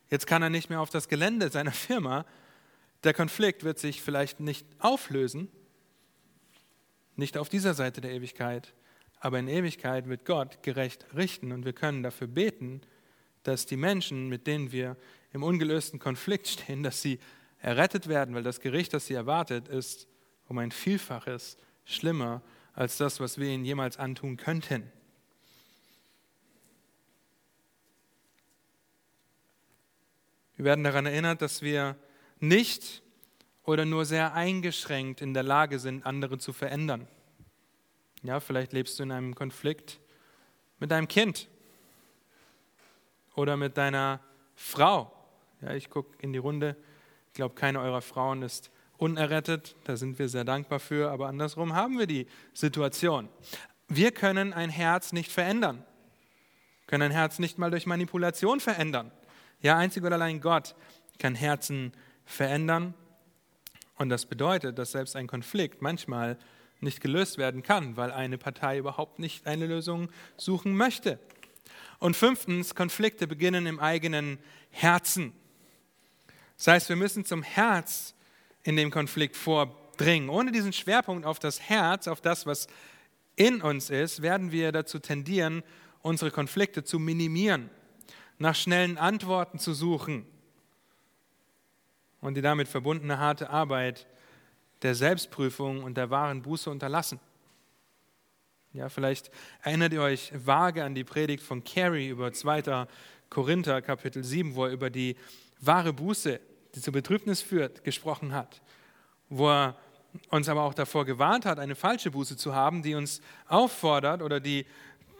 Jetzt 0.10 0.28
kann 0.28 0.42
er 0.42 0.50
nicht 0.50 0.70
mehr 0.70 0.82
auf 0.82 0.90
das 0.90 1.08
Gelände 1.08 1.50
seiner 1.50 1.72
Firma. 1.72 2.26
Der 3.04 3.14
Konflikt 3.14 3.64
wird 3.64 3.80
sich 3.80 4.02
vielleicht 4.02 4.40
nicht 4.40 4.66
auflösen, 4.80 5.50
nicht 7.16 7.38
auf 7.38 7.50
dieser 7.50 7.74
Seite 7.74 8.02
der 8.02 8.12
Ewigkeit, 8.12 8.74
aber 9.20 9.40
in 9.40 9.48
Ewigkeit 9.48 10.08
wird 10.08 10.26
Gott 10.26 10.64
gerecht 10.64 11.06
richten 11.16 11.52
und 11.52 11.66
wir 11.66 11.74
können 11.74 12.04
dafür 12.04 12.28
beten, 12.28 12.82
dass 13.44 13.66
die 13.66 13.78
Menschen, 13.78 14.30
mit 14.30 14.48
denen 14.48 14.72
wir 14.72 14.98
im 15.34 15.44
ungelösten 15.44 16.00
Konflikt 16.00 16.48
stehen, 16.48 16.84
dass 16.84 17.02
sie 17.02 17.20
errettet 17.60 18.08
werden, 18.08 18.36
weil 18.36 18.44
das 18.44 18.60
Gericht, 18.60 18.94
das 18.94 19.06
sie 19.06 19.14
erwartet, 19.14 19.68
ist 19.68 20.08
um 20.48 20.58
ein 20.58 20.72
Vielfaches 20.72 21.58
schlimmer 21.86 22.42
als 22.74 22.98
das, 22.98 23.20
was 23.20 23.38
wir 23.38 23.48
ihnen 23.48 23.66
jemals 23.66 23.98
antun 23.98 24.38
könnten. 24.38 24.92
Wir 30.56 30.66
werden 30.66 30.84
daran 30.84 31.06
erinnert, 31.06 31.42
dass 31.42 31.62
wir 31.62 31.96
nicht 32.40 33.02
oder 33.64 33.86
nur 33.86 34.06
sehr 34.06 34.34
eingeschränkt 34.34 35.22
in 35.22 35.34
der 35.34 35.44
Lage 35.44 35.80
sind, 35.80 36.06
andere 36.06 36.38
zu 36.38 36.54
verändern. 36.54 37.08
Ja, 38.24 38.40
vielleicht 38.40 38.74
lebst 38.74 39.00
du 39.00 39.04
in 39.04 39.12
einem 39.12 39.34
Konflikt 39.34 40.00
mit 40.80 40.92
deinem 40.92 41.08
Kind 41.08 41.48
oder 43.36 43.58
mit 43.58 43.78
deiner 43.78 44.20
Frau. 44.56 45.12
Ja, 45.62 45.74
ich 45.74 45.90
gucke 45.90 46.18
in 46.20 46.34
die 46.34 46.40
Runde. 46.40 46.76
Ich 47.28 47.34
glaube, 47.34 47.56
keine 47.56 47.80
eurer 47.80 48.02
Frauen 48.02 48.42
ist 48.42 48.72
unerrettet. 48.98 49.76
Da 49.86 49.96
sind 49.96 50.20
wir 50.20 50.30
sehr 50.30 50.44
dankbar 50.44 50.80
für. 50.80 51.12
Aber 51.12 51.28
andersrum 51.28 51.76
haben 51.76 51.98
wir 51.98 52.08
die 52.08 52.28
Situation. 52.54 53.30
Wir 53.88 54.12
können 54.12 54.54
ein 54.54 54.70
Herz 54.70 55.12
nicht 55.14 55.32
verändern. 55.32 55.84
Können 56.88 57.04
ein 57.04 57.12
Herz 57.12 57.40
nicht 57.40 57.58
mal 57.58 57.72
durch 57.72 57.86
Manipulation 57.86 58.60
verändern. 58.60 59.12
Ja, 59.62 59.78
einzig 59.78 60.04
und 60.04 60.14
allein 60.14 60.42
Gott 60.42 60.76
kann 61.20 61.36
Herzen 61.36 61.94
verändern. 62.26 62.94
Und 63.98 64.10
das 64.10 64.26
bedeutet, 64.26 64.80
dass 64.80 64.92
selbst 64.92 65.16
ein 65.16 65.28
Konflikt 65.28 65.82
manchmal 65.82 66.38
nicht 66.80 67.02
gelöst 67.02 67.38
werden 67.38 67.62
kann, 67.62 67.96
weil 67.98 68.12
eine 68.12 68.38
Partei 68.38 68.78
überhaupt 68.78 69.20
nicht 69.20 69.46
eine 69.46 69.68
Lösung 69.68 70.10
suchen 70.38 70.76
möchte. 70.76 71.20
Und 72.02 72.18
fünftens, 72.18 72.74
Konflikte 72.74 73.28
beginnen 73.28 73.68
im 73.68 73.80
eigenen 73.80 74.40
Herzen. 74.72 75.34
Das 76.58 76.66
heißt, 76.66 76.90
wir 76.90 76.96
müssen 76.96 77.26
zum 77.26 77.44
Herz 77.44 78.16
in 78.64 78.76
dem 78.76 78.90
Konflikt 78.90 79.38
vordringen. 79.38 80.28
Ohne 80.30 80.52
diesen 80.52 80.74
Schwerpunkt 80.74 81.28
auf 81.28 81.38
das 81.38 81.62
Herz, 81.62 82.08
auf 82.08 82.20
das, 82.20 82.48
was 82.48 82.68
in 83.36 83.62
uns 83.62 83.92
ist, 83.92 84.24
werden 84.24 84.52
wir 84.52 84.72
dazu 84.72 84.98
tendieren, 84.98 85.62
unsere 86.02 86.32
Konflikte 86.32 86.84
zu 86.84 86.98
minimieren, 86.98 87.70
nach 88.40 88.56
schnellen 88.56 88.98
Antworten 88.98 89.60
zu 89.60 89.76
suchen 89.76 90.26
und 92.20 92.34
die 92.34 92.42
damit 92.42 92.68
verbundene 92.68 93.20
harte 93.20 93.52
Arbeit 93.52 94.08
der 94.82 94.96
Selbstprüfung 94.96 95.84
und 95.84 95.98
der 95.98 96.10
wahren 96.10 96.42
Buße 96.42 96.68
unterlassen. 96.68 97.20
Ja, 98.74 98.88
vielleicht 98.88 99.32
erinnert 99.64 99.92
ihr 99.92 100.02
euch 100.02 100.32
vage 100.34 100.86
an 100.86 100.96
die 100.96 101.04
Predigt 101.04 101.44
von 101.44 101.62
Carey 101.62 102.08
über 102.08 102.32
2. 102.32 102.88
Korinther 103.30 103.82
Kapitel 103.82 104.24
7, 104.24 104.56
wo 104.56 104.66
er 104.66 104.72
über 104.72 104.90
die 104.90 105.18
wahre 105.60 105.92
Buße, 105.92 106.40
die 106.74 106.80
zur 106.80 106.94
Betrübnis 106.94 107.42
führt, 107.42 107.84
gesprochen 107.84 108.34
hat. 108.34 108.62
Wo 109.28 109.50
er 109.50 109.76
uns 110.30 110.48
aber 110.48 110.62
auch 110.62 110.74
davor 110.74 111.04
gewarnt 111.04 111.46
hat, 111.46 111.60
eine 111.60 111.76
falsche 111.76 112.12
Buße 112.12 112.38
zu 112.38 112.56
haben, 112.56 112.82
die 112.82 112.96
uns 112.96 113.22
auffordert 113.50 114.22
oder 114.22 114.40
die, 114.40 114.66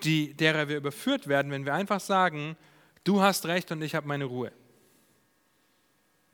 die, 0.04 0.34
derer 0.34 0.70
wir 0.70 0.78
überführt 0.78 1.28
werden, 1.28 1.52
wenn 1.52 1.66
wir 1.66 1.74
einfach 1.74 2.00
sagen, 2.00 2.56
du 3.04 3.22
hast 3.22 3.46
recht 3.48 3.70
und 3.74 3.82
ich 3.82 3.96
habe 3.96 4.08
meine 4.08 4.26
Ruhe. 4.26 4.54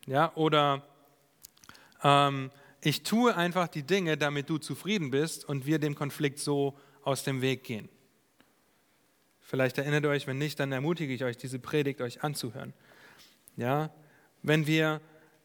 Ja, 0.05 0.31
oder 0.35 0.83
ähm, 2.03 2.51
ich 2.81 3.01
tue 3.01 3.35
einfach 3.35 3.67
die 3.67 3.83
Dinge, 3.83 4.17
damit 4.17 4.51
du 4.51 4.59
zufrieden 4.59 5.09
bist 5.09 5.45
und 5.45 5.65
wir 5.65 5.79
dem 5.79 5.95
Konflikt 5.95 6.37
so 6.37 6.77
aus 7.07 7.23
dem 7.23 7.41
Weg 7.41 7.63
gehen. 7.63 7.87
Vielleicht 9.39 9.77
erinnert 9.77 10.03
ihr 10.03 10.09
euch, 10.09 10.27
wenn 10.27 10.37
nicht, 10.37 10.59
dann 10.59 10.73
ermutige 10.73 11.13
ich 11.13 11.23
euch, 11.23 11.37
diese 11.37 11.57
Predigt 11.57 12.01
euch 12.01 12.21
anzuhören. 12.21 12.73
Ja, 13.55 13.91
wenn 14.43 14.67
wir 14.67 14.99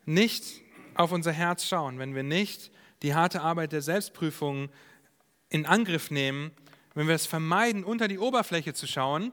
nicht 0.05 0.61
auf 0.97 1.13
unser 1.13 1.31
Herz 1.31 1.65
schauen, 1.65 2.01
wenn 2.01 2.17
wir 2.17 2.25
nicht 2.25 2.73
die 3.03 3.15
harte 3.15 3.43
Arbeit 3.43 3.71
der 3.71 3.81
Selbstprüfung 3.81 4.71
in 5.51 5.65
Angriff 5.65 6.11
nehmen, 6.11 6.51
wenn 6.95 7.07
wir 7.07 7.15
es 7.15 7.27
vermeiden, 7.27 7.85
unter 7.85 8.09
die 8.09 8.19
Oberfläche 8.19 8.75
zu 8.75 8.89
schauen, 8.89 9.31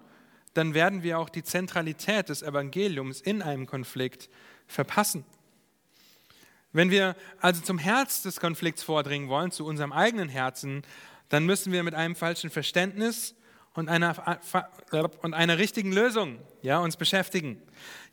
dann 0.54 0.76
werden 0.76 1.02
wir 1.02 1.18
auch 1.18 1.30
die 1.30 1.44
Zentralität 1.44 2.30
des 2.30 2.44
Evangeliums 2.44 3.22
in 3.22 3.42
einem 3.42 3.66
Konflikt 3.66 4.30
verpassen. 4.68 5.26
Wenn 6.74 6.92
wir 6.92 7.16
also 7.42 7.64
zum 7.64 7.80
Herz 7.80 8.22
des 8.22 8.40
Konflikts 8.40 8.84
vordringen 8.84 9.30
wollen, 9.30 9.50
zu 9.50 9.66
unserem 9.66 9.92
eigenen 9.92 10.30
Herzen, 10.30 10.84
dann 11.30 11.46
müssen 11.46 11.72
wir 11.72 11.84
mit 11.84 11.96
einem 11.96 12.16
falschen 12.16 12.50
Verständnis 12.50 13.36
und 13.74 13.88
einer, 13.88 14.16
und 15.22 15.34
einer 15.34 15.58
richtigen 15.58 15.92
Lösung 15.92 16.40
ja, 16.62 16.80
uns 16.80 16.98
beschäftigen. 16.98 17.62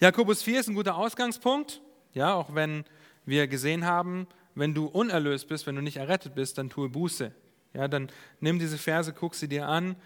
Jakobus 0.01 0.43
4 0.43 0.61
ist 0.61 0.69
ein 0.69 0.75
guter 0.75 0.97
Ausgangspunkt, 0.97 1.81
ja, 2.13 2.35
auch 2.35 2.55
wenn 2.55 2.85
wir 3.25 3.49
gesehen 3.49 3.85
haben, 3.85 4.27
wenn 4.55 4.75
du 4.75 4.87
unerlöst 4.87 5.49
bist, 5.49 5.67
wenn 5.67 5.77
du 5.77 5.83
nicht 5.83 5.97
errettet 5.97 6.35
bist, 6.35 6.59
dann 6.59 6.71
tue 6.71 6.89
Buße. 6.89 7.33
Ja, 7.75 7.89
dann 7.89 8.11
nimm 8.41 8.59
diese 8.59 8.79
Verse, 8.79 9.13
guck 9.13 9.35
sie 9.35 9.49
dir 9.49 9.69
an, 9.69 9.97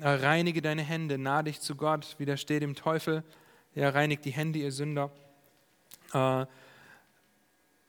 äh, 0.00 0.08
reinige 0.08 0.62
deine 0.62 0.82
Hände, 0.82 1.18
nah 1.18 1.42
dich 1.42 1.60
zu 1.60 1.74
Gott, 1.74 2.14
widersteh 2.18 2.60
dem 2.60 2.74
Teufel, 2.74 3.24
ja, 3.74 3.88
reinigt 3.88 4.24
die 4.24 4.30
Hände, 4.30 4.58
ihr 4.58 4.70
Sünder. 4.70 5.10
Äh, 6.12 6.46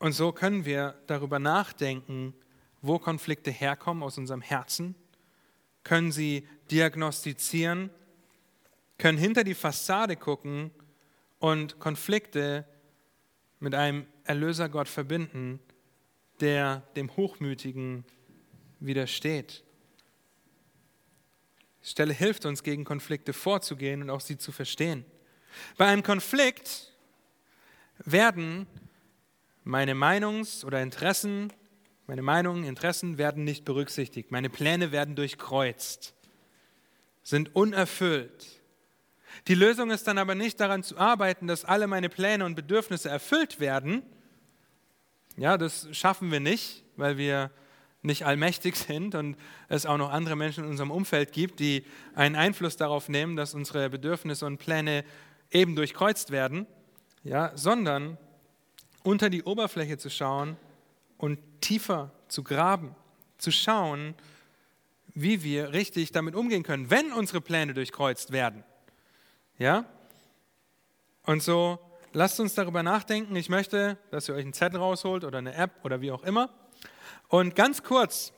und 0.00 0.12
so 0.12 0.32
können 0.32 0.64
wir 0.64 0.94
darüber 1.06 1.38
nachdenken, 1.38 2.34
wo 2.82 2.98
Konflikte 2.98 3.50
herkommen 3.50 4.02
aus 4.02 4.18
unserem 4.18 4.40
Herzen, 4.40 4.94
können 5.84 6.12
sie 6.12 6.46
diagnostizieren, 6.70 7.90
können 8.98 9.18
hinter 9.18 9.44
die 9.44 9.54
Fassade 9.54 10.16
gucken 10.16 10.70
und 11.38 11.78
Konflikte 11.78 12.64
mit 13.60 13.74
einem 13.74 14.06
Erlösergott 14.24 14.88
verbinden, 14.88 15.60
der 16.40 16.82
dem 16.96 17.16
Hochmütigen 17.16 18.04
widersteht. 18.80 19.64
Die 21.82 21.88
Stelle 21.88 22.12
hilft 22.12 22.44
uns, 22.44 22.62
gegen 22.62 22.84
Konflikte 22.84 23.32
vorzugehen 23.32 24.02
und 24.02 24.10
auch 24.10 24.20
sie 24.20 24.36
zu 24.36 24.52
verstehen. 24.52 25.04
Bei 25.76 25.86
einem 25.86 26.02
Konflikt 26.02 26.92
werden 27.98 28.66
meine 29.64 29.94
Meinungs- 29.94 30.64
oder 30.64 30.82
Interessen, 30.82 31.52
meine 32.08 32.22
Meinungen, 32.22 32.64
Interessen 32.64 33.18
werden 33.18 33.44
nicht 33.44 33.66
berücksichtigt. 33.66 34.30
Meine 34.30 34.48
Pläne 34.48 34.92
werden 34.92 35.14
durchkreuzt, 35.14 36.14
sind 37.22 37.54
unerfüllt. 37.54 38.46
Die 39.46 39.54
Lösung 39.54 39.90
ist 39.90 40.08
dann 40.08 40.16
aber 40.16 40.34
nicht 40.34 40.58
daran 40.58 40.82
zu 40.82 40.96
arbeiten, 40.96 41.46
dass 41.46 41.66
alle 41.66 41.86
meine 41.86 42.08
Pläne 42.08 42.46
und 42.46 42.54
Bedürfnisse 42.54 43.10
erfüllt 43.10 43.60
werden. 43.60 44.02
Ja, 45.36 45.58
das 45.58 45.86
schaffen 45.92 46.32
wir 46.32 46.40
nicht, 46.40 46.82
weil 46.96 47.18
wir 47.18 47.50
nicht 48.00 48.24
allmächtig 48.24 48.76
sind 48.88 49.14
und 49.14 49.36
es 49.68 49.84
auch 49.84 49.98
noch 49.98 50.10
andere 50.10 50.34
Menschen 50.34 50.64
in 50.64 50.70
unserem 50.70 50.90
Umfeld 50.90 51.32
gibt, 51.32 51.60
die 51.60 51.84
einen 52.14 52.36
Einfluss 52.36 52.78
darauf 52.78 53.10
nehmen, 53.10 53.36
dass 53.36 53.52
unsere 53.52 53.90
Bedürfnisse 53.90 54.46
und 54.46 54.56
Pläne 54.56 55.04
eben 55.50 55.76
durchkreuzt 55.76 56.30
werden, 56.30 56.66
ja, 57.22 57.52
sondern 57.54 58.16
unter 59.02 59.28
die 59.28 59.42
Oberfläche 59.42 59.98
zu 59.98 60.08
schauen 60.08 60.56
und 61.18 61.38
tiefer 61.60 62.10
zu 62.28 62.42
graben, 62.42 62.94
zu 63.36 63.50
schauen, 63.50 64.14
wie 65.14 65.42
wir 65.42 65.72
richtig 65.72 66.12
damit 66.12 66.34
umgehen 66.34 66.62
können, 66.62 66.90
wenn 66.90 67.12
unsere 67.12 67.40
Pläne 67.40 67.74
durchkreuzt 67.74 68.30
werden. 68.30 68.64
Ja? 69.58 69.84
Und 71.24 71.42
so 71.42 71.78
lasst 72.12 72.40
uns 72.40 72.54
darüber 72.54 72.82
nachdenken. 72.82 73.36
Ich 73.36 73.48
möchte, 73.48 73.98
dass 74.10 74.28
ihr 74.28 74.34
euch 74.34 74.44
einen 74.44 74.52
Zettel 74.52 74.78
rausholt 74.78 75.24
oder 75.24 75.38
eine 75.38 75.54
App 75.54 75.72
oder 75.84 76.00
wie 76.00 76.12
auch 76.12 76.22
immer 76.22 76.50
und 77.28 77.54
ganz 77.54 77.82
kurz 77.82 78.32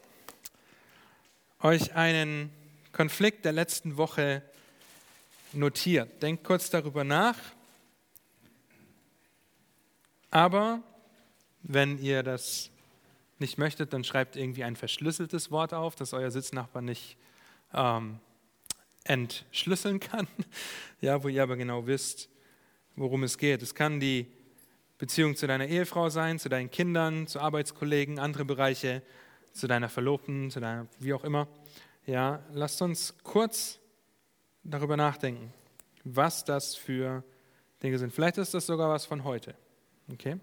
euch 1.60 1.94
einen 1.94 2.50
Konflikt 2.92 3.44
der 3.44 3.52
letzten 3.52 3.96
Woche 3.96 4.42
notiert. 5.52 6.22
Denkt 6.22 6.44
kurz 6.44 6.70
darüber 6.70 7.04
nach. 7.04 7.36
Aber 10.30 10.82
wenn 11.62 11.98
ihr 11.98 12.22
das 12.22 12.69
nicht 13.40 13.58
möchtet, 13.58 13.92
dann 13.92 14.04
schreibt 14.04 14.36
irgendwie 14.36 14.64
ein 14.64 14.76
verschlüsseltes 14.76 15.50
Wort 15.50 15.74
auf, 15.74 15.94
das 15.94 16.12
euer 16.12 16.30
Sitznachbar 16.30 16.82
nicht 16.82 17.16
ähm, 17.72 18.20
entschlüsseln 19.04 20.00
kann. 20.00 20.26
Ja, 21.02 21.22
wo 21.24 21.28
ihr 21.28 21.42
aber 21.42 21.56
genau 21.56 21.86
wisst, 21.86 22.28
worum 22.94 23.22
es 23.22 23.38
geht. 23.38 23.62
Es 23.62 23.74
kann 23.74 24.00
die 24.00 24.26
Beziehung 24.98 25.34
zu 25.34 25.46
deiner 25.46 25.66
Ehefrau 25.66 26.10
sein, 26.10 26.38
zu 26.38 26.50
deinen 26.50 26.70
Kindern, 26.70 27.26
zu 27.26 27.40
Arbeitskollegen, 27.40 28.18
andere 28.18 28.44
Bereiche, 28.44 29.00
zu 29.52 29.66
deiner 29.66 29.88
Verlobten, 29.88 30.50
zu 30.50 30.60
deiner, 30.60 30.88
wie 30.98 31.14
auch 31.14 31.24
immer. 31.24 31.48
Ja, 32.04 32.44
lasst 32.52 32.82
uns 32.82 33.14
kurz 33.22 33.78
darüber 34.62 34.98
nachdenken, 34.98 35.54
was 36.04 36.44
das 36.44 36.76
für 36.76 37.24
Dinge 37.82 37.98
sind. 37.98 38.12
Vielleicht 38.12 38.36
ist 38.36 38.52
das 38.52 38.66
sogar 38.66 38.90
was 38.90 39.06
von 39.06 39.24
heute. 39.24 39.54
Okay? 40.12 40.36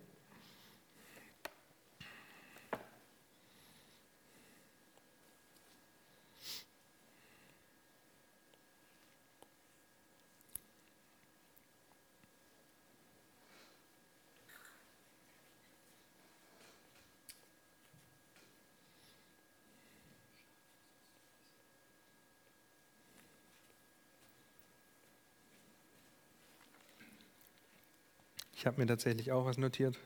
Habe 28.67 28.81
mir 28.81 28.87
tatsächlich 28.87 29.31
auch 29.31 29.45
was 29.45 29.57
notiert. 29.57 29.97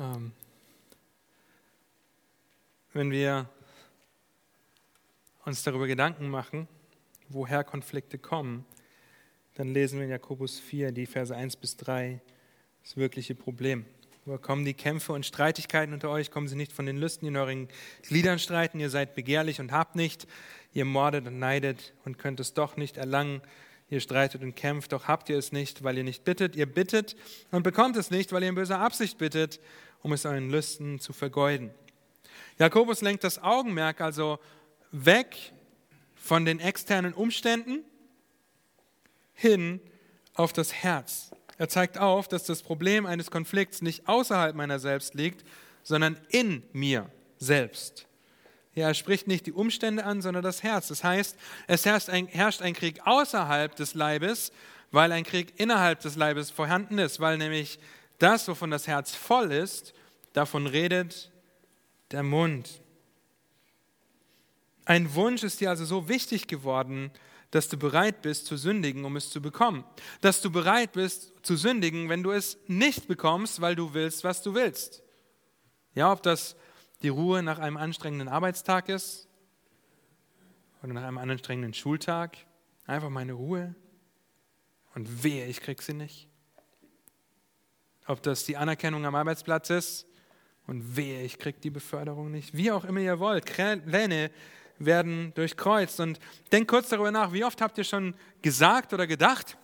Ähm, 0.00 0.32
wenn 2.92 3.10
wir 3.10 3.48
uns 5.44 5.62
darüber 5.62 5.86
Gedanken 5.86 6.28
machen, 6.28 6.66
woher 7.28 7.62
Konflikte 7.62 8.18
kommen, 8.18 8.64
dann 9.54 9.68
lesen 9.68 9.98
wir 9.98 10.06
in 10.06 10.10
Jakobus 10.10 10.58
4, 10.58 10.92
die 10.92 11.06
Verse 11.06 11.34
1 11.34 11.56
bis 11.56 11.76
3, 11.76 12.20
das 12.82 12.96
wirkliche 12.96 13.34
Problem. 13.34 13.84
Woher 14.24 14.38
kommen 14.38 14.64
die 14.64 14.74
Kämpfe 14.74 15.12
und 15.12 15.24
Streitigkeiten 15.24 15.92
unter 15.92 16.10
euch? 16.10 16.30
Kommen 16.30 16.48
sie 16.48 16.56
nicht 16.56 16.72
von 16.72 16.86
den 16.86 16.96
Lüsten, 16.96 17.26
die 17.26 17.28
in 17.28 17.36
euren 17.36 17.68
Gliedern 18.02 18.38
streiten? 18.38 18.80
Ihr 18.80 18.90
seid 18.90 19.14
begehrlich 19.14 19.60
und 19.60 19.70
habt 19.70 19.94
nicht. 19.94 20.26
Ihr 20.72 20.84
mordet 20.84 21.26
und 21.26 21.38
neidet 21.38 21.94
und 22.04 22.18
könnt 22.18 22.40
es 22.40 22.54
doch 22.54 22.76
nicht 22.76 22.96
erlangen. 22.96 23.40
Ihr 23.88 24.00
streitet 24.00 24.42
und 24.42 24.56
kämpft, 24.56 24.92
doch 24.92 25.06
habt 25.06 25.28
ihr 25.28 25.38
es 25.38 25.52
nicht, 25.52 25.84
weil 25.84 25.96
ihr 25.96 26.04
nicht 26.04 26.24
bittet. 26.24 26.56
Ihr 26.56 26.66
bittet 26.66 27.16
und 27.52 27.62
bekommt 27.62 27.96
es 27.96 28.10
nicht, 28.10 28.32
weil 28.32 28.42
ihr 28.42 28.48
in 28.48 28.54
böser 28.56 28.80
Absicht 28.80 29.16
bittet, 29.18 29.60
um 30.02 30.12
es 30.12 30.26
euren 30.26 30.50
Lüsten 30.50 30.98
zu 30.98 31.12
vergeuden. 31.12 31.70
Jakobus 32.58 33.00
lenkt 33.00 33.22
das 33.22 33.42
Augenmerk 33.42 34.00
also 34.00 34.38
weg 34.90 35.36
von 36.14 36.44
den 36.44 36.58
externen 36.58 37.14
Umständen 37.14 37.84
hin 39.34 39.80
auf 40.34 40.52
das 40.52 40.72
Herz. 40.72 41.30
Er 41.58 41.68
zeigt 41.68 41.98
auf, 41.98 42.28
dass 42.28 42.44
das 42.44 42.62
Problem 42.62 43.06
eines 43.06 43.30
Konflikts 43.30 43.82
nicht 43.82 44.08
außerhalb 44.08 44.56
meiner 44.56 44.78
selbst 44.78 45.14
liegt, 45.14 45.44
sondern 45.82 46.18
in 46.30 46.62
mir 46.72 47.10
selbst. 47.38 48.06
Ja, 48.76 48.88
er 48.88 48.94
spricht 48.94 49.26
nicht 49.26 49.46
die 49.46 49.52
Umstände 49.52 50.04
an, 50.04 50.20
sondern 50.20 50.44
das 50.44 50.62
Herz. 50.62 50.88
Das 50.88 51.02
heißt, 51.02 51.38
es 51.66 51.86
herrscht 51.86 52.10
ein, 52.10 52.26
herrscht 52.28 52.60
ein 52.60 52.74
Krieg 52.74 53.00
außerhalb 53.06 53.74
des 53.74 53.94
Leibes, 53.94 54.52
weil 54.90 55.12
ein 55.12 55.24
Krieg 55.24 55.54
innerhalb 55.56 56.00
des 56.00 56.14
Leibes 56.14 56.50
vorhanden 56.50 56.98
ist, 56.98 57.18
weil 57.18 57.38
nämlich 57.38 57.78
das, 58.18 58.46
wovon 58.48 58.70
das 58.70 58.86
Herz 58.86 59.14
voll 59.14 59.50
ist, 59.50 59.94
davon 60.34 60.66
redet 60.66 61.32
der 62.10 62.22
Mund. 62.22 62.82
Ein 64.84 65.14
Wunsch 65.14 65.42
ist 65.42 65.60
dir 65.60 65.70
also 65.70 65.86
so 65.86 66.10
wichtig 66.10 66.46
geworden, 66.46 67.10
dass 67.50 67.68
du 67.68 67.78
bereit 67.78 68.20
bist 68.20 68.44
zu 68.44 68.58
sündigen, 68.58 69.06
um 69.06 69.16
es 69.16 69.30
zu 69.30 69.40
bekommen. 69.40 69.84
Dass 70.20 70.42
du 70.42 70.50
bereit 70.50 70.92
bist 70.92 71.32
zu 71.42 71.56
sündigen, 71.56 72.10
wenn 72.10 72.22
du 72.22 72.30
es 72.30 72.58
nicht 72.66 73.08
bekommst, 73.08 73.62
weil 73.62 73.74
du 73.74 73.94
willst, 73.94 74.22
was 74.22 74.42
du 74.42 74.54
willst. 74.54 75.02
Ja, 75.94 76.12
ob 76.12 76.22
das 76.22 76.56
die 77.02 77.08
Ruhe 77.08 77.42
nach 77.42 77.58
einem 77.58 77.76
anstrengenden 77.76 78.28
Arbeitstag 78.28 78.88
ist 78.88 79.28
oder 80.82 80.92
nach 80.92 81.04
einem 81.04 81.18
anstrengenden 81.18 81.74
Schultag. 81.74 82.36
Einfach 82.86 83.10
meine 83.10 83.32
Ruhe 83.32 83.74
und 84.94 85.24
wehe, 85.24 85.46
ich 85.46 85.60
krieg 85.60 85.82
sie 85.82 85.94
nicht. 85.94 86.28
Ob 88.06 88.22
das 88.22 88.44
die 88.44 88.56
Anerkennung 88.56 89.04
am 89.04 89.14
Arbeitsplatz 89.14 89.70
ist 89.70 90.06
Und 90.66 90.96
wehe, 90.96 91.22
ich 91.22 91.38
kriege 91.38 91.58
die 91.60 91.70
Beförderung 91.70 92.30
nicht. 92.30 92.56
Wie 92.56 92.70
auch 92.70 92.84
immer 92.84 93.00
ihr 93.00 93.18
wollt. 93.18 93.44
Pläne 93.44 94.30
werden 94.78 95.32
durchkreuzt. 95.34 96.00
Und 96.00 96.18
denkt 96.50 96.68
kurz 96.68 96.88
darüber 96.88 97.10
nach, 97.10 97.32
wie 97.32 97.44
oft 97.44 97.60
habt 97.60 97.78
ihr 97.78 97.84
schon 97.84 98.14
gesagt 98.42 98.92
oder 98.92 99.06
gedacht, 99.06 99.56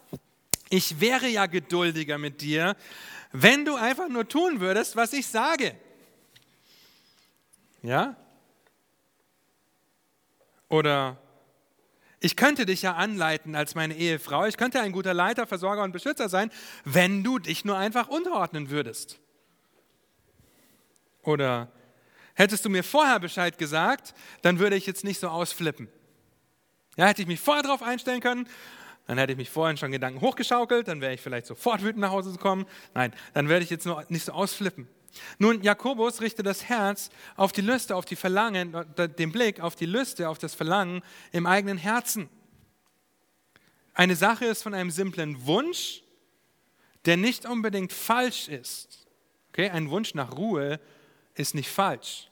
ich 0.70 1.00
wäre 1.00 1.28
ja 1.28 1.46
geduldiger 1.46 2.18
mit 2.18 2.40
dir, 2.40 2.76
wenn 3.32 3.64
du 3.64 3.74
einfach 3.74 4.08
nur 4.08 4.26
tun 4.28 4.60
würdest, 4.60 4.96
was 4.96 5.12
ich 5.12 5.26
sage. 5.26 5.74
Ja? 7.82 8.16
Oder 10.68 11.18
ich 12.20 12.36
könnte 12.36 12.64
dich 12.64 12.82
ja 12.82 12.94
anleiten 12.94 13.56
als 13.56 13.74
meine 13.74 13.94
Ehefrau, 13.94 14.46
ich 14.46 14.56
könnte 14.56 14.80
ein 14.80 14.92
guter 14.92 15.12
Leiter, 15.12 15.46
Versorger 15.46 15.82
und 15.82 15.92
Beschützer 15.92 16.28
sein, 16.28 16.50
wenn 16.84 17.24
du 17.24 17.38
dich 17.38 17.64
nur 17.64 17.76
einfach 17.76 18.08
unterordnen 18.08 18.70
würdest. 18.70 19.18
Oder 21.22 21.70
hättest 22.34 22.64
du 22.64 22.70
mir 22.70 22.84
vorher 22.84 23.18
Bescheid 23.18 23.58
gesagt, 23.58 24.14
dann 24.42 24.60
würde 24.60 24.76
ich 24.76 24.86
jetzt 24.86 25.04
nicht 25.04 25.20
so 25.20 25.28
ausflippen. 25.28 25.88
Ja, 26.96 27.06
hätte 27.06 27.22
ich 27.22 27.28
mich 27.28 27.40
vorher 27.40 27.62
darauf 27.64 27.82
einstellen 27.82 28.20
können, 28.20 28.48
dann 29.06 29.18
hätte 29.18 29.32
ich 29.32 29.38
mich 29.38 29.50
vorhin 29.50 29.76
schon 29.76 29.90
Gedanken 29.90 30.20
hochgeschaukelt, 30.20 30.86
dann 30.86 31.00
wäre 31.00 31.14
ich 31.14 31.20
vielleicht 31.20 31.46
sofort 31.46 31.82
wütend 31.82 31.98
nach 31.98 32.12
Hause 32.12 32.30
gekommen. 32.30 32.66
Nein, 32.94 33.12
dann 33.34 33.48
werde 33.48 33.64
ich 33.64 33.70
jetzt 33.70 33.84
nur 33.84 34.04
nicht 34.08 34.24
so 34.24 34.32
ausflippen. 34.32 34.88
Nun, 35.38 35.62
Jakobus 35.62 36.20
richtet 36.20 36.46
das 36.46 36.64
Herz 36.64 37.10
auf 37.36 37.52
die 37.52 37.60
Lüste, 37.60 37.96
auf 37.96 38.04
die 38.04 38.16
Verlangen, 38.16 38.74
den 38.96 39.32
Blick 39.32 39.60
auf 39.60 39.74
die 39.74 39.86
Lüste, 39.86 40.28
auf 40.28 40.38
das 40.38 40.54
Verlangen 40.54 41.02
im 41.32 41.46
eigenen 41.46 41.78
Herzen. 41.78 42.28
Eine 43.94 44.16
Sache 44.16 44.46
ist 44.46 44.62
von 44.62 44.74
einem 44.74 44.90
simplen 44.90 45.46
Wunsch, 45.46 46.02
der 47.04 47.16
nicht 47.16 47.46
unbedingt 47.46 47.92
falsch 47.92 48.48
ist. 48.48 49.06
Okay, 49.50 49.68
ein 49.68 49.90
Wunsch 49.90 50.14
nach 50.14 50.36
Ruhe 50.36 50.80
ist 51.34 51.54
nicht 51.54 51.68
falsch. 51.68 52.30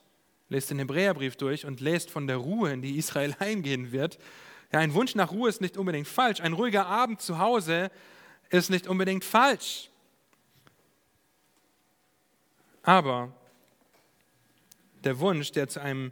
Lest 0.49 0.71
den 0.71 0.79
Hebräerbrief 0.79 1.35
durch 1.35 1.65
und 1.65 1.79
lest 1.79 2.09
von 2.09 2.25
der 2.25 2.37
Ruhe, 2.37 2.71
in 2.71 2.81
die 2.81 2.97
Israel 2.97 3.35
eingehen 3.39 3.91
wird. 3.91 4.17
Ja, 4.71 4.79
ein 4.79 4.93
Wunsch 4.93 5.13
nach 5.15 5.31
Ruhe 5.31 5.49
ist 5.49 5.61
nicht 5.61 5.77
unbedingt 5.77 6.07
falsch. 6.07 6.41
Ein 6.41 6.53
ruhiger 6.53 6.87
Abend 6.87 7.21
zu 7.21 7.37
Hause 7.37 7.91
ist 8.49 8.69
nicht 8.69 8.87
unbedingt 8.87 9.23
falsch. 9.23 9.90
Aber 12.83 13.33
der 15.03 15.19
Wunsch, 15.19 15.51
der 15.51 15.67
zu 15.67 15.81
einem 15.81 16.11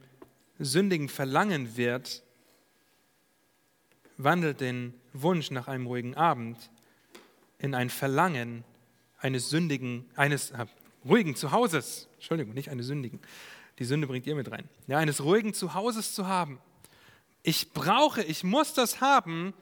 sündigen 0.59 1.09
Verlangen 1.09 1.77
wird, 1.77 2.23
wandelt 4.17 4.61
den 4.61 4.93
Wunsch 5.13 5.51
nach 5.51 5.67
einem 5.67 5.87
ruhigen 5.87 6.15
Abend 6.15 6.57
in 7.57 7.73
ein 7.73 7.89
Verlangen 7.89 8.63
eines 9.17 9.49
sündigen, 9.49 10.09
eines 10.15 10.51
äh, 10.51 10.65
ruhigen 11.05 11.35
Zuhauses. 11.35 12.07
Entschuldigung, 12.15 12.53
nicht 12.53 12.69
eines 12.69 12.87
sündigen. 12.87 13.19
Die 13.79 13.85
Sünde 13.85 14.07
bringt 14.07 14.27
ihr 14.27 14.35
mit 14.35 14.51
rein. 14.51 14.67
Ja, 14.87 14.97
eines 14.97 15.23
ruhigen 15.23 15.53
Zuhauses 15.53 16.13
zu 16.13 16.27
haben. 16.27 16.59
Ich 17.43 17.71
brauche, 17.71 18.21
ich 18.21 18.43
muss 18.43 18.73
das 18.73 18.99
haben, 18.99 19.53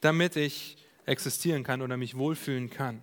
damit 0.00 0.36
ich 0.36 0.76
existieren 1.06 1.62
kann 1.62 1.80
oder 1.80 1.96
mich 1.96 2.16
wohlfühlen 2.16 2.68
kann. 2.68 3.02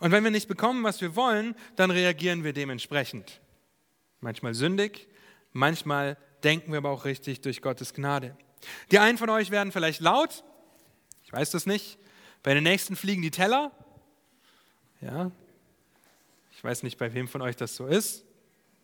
Und 0.00 0.10
wenn 0.10 0.24
wir 0.24 0.30
nicht 0.30 0.48
bekommen, 0.48 0.82
was 0.84 1.00
wir 1.00 1.16
wollen, 1.16 1.54
dann 1.76 1.90
reagieren 1.90 2.44
wir 2.44 2.52
dementsprechend. 2.52 3.40
Manchmal 4.20 4.54
sündig, 4.54 5.08
manchmal 5.52 6.16
denken 6.42 6.72
wir 6.72 6.78
aber 6.78 6.90
auch 6.90 7.04
richtig 7.04 7.40
durch 7.40 7.62
Gottes 7.62 7.94
Gnade. 7.94 8.36
Die 8.90 8.98
einen 8.98 9.18
von 9.18 9.30
euch 9.30 9.50
werden 9.50 9.72
vielleicht 9.72 10.00
laut, 10.00 10.44
ich 11.24 11.32
weiß 11.32 11.50
das 11.50 11.66
nicht. 11.66 11.98
Bei 12.42 12.54
den 12.54 12.64
nächsten 12.64 12.96
fliegen 12.96 13.20
die 13.20 13.30
Teller. 13.30 13.70
Ja, 15.02 15.30
ich 16.56 16.64
weiß 16.64 16.82
nicht, 16.82 16.98
bei 16.98 17.12
wem 17.12 17.28
von 17.28 17.42
euch 17.42 17.54
das 17.54 17.76
so 17.76 17.86
ist. 17.86 18.24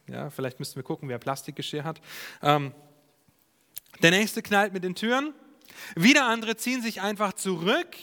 Ja, 0.06 0.28
vielleicht 0.28 0.58
müssten 0.58 0.76
wir 0.76 0.82
gucken, 0.82 1.08
wer 1.08 1.18
Plastikgeschirr 1.18 1.84
hat. 1.84 2.00
Ähm, 2.42 2.74
der 4.02 4.10
nächste 4.10 4.42
knallt 4.42 4.72
mit 4.72 4.84
den 4.84 4.94
Türen. 4.94 5.32
Wieder 5.96 6.26
andere 6.26 6.56
ziehen 6.56 6.82
sich 6.82 7.00
einfach 7.00 7.32
zurück, 7.32 7.96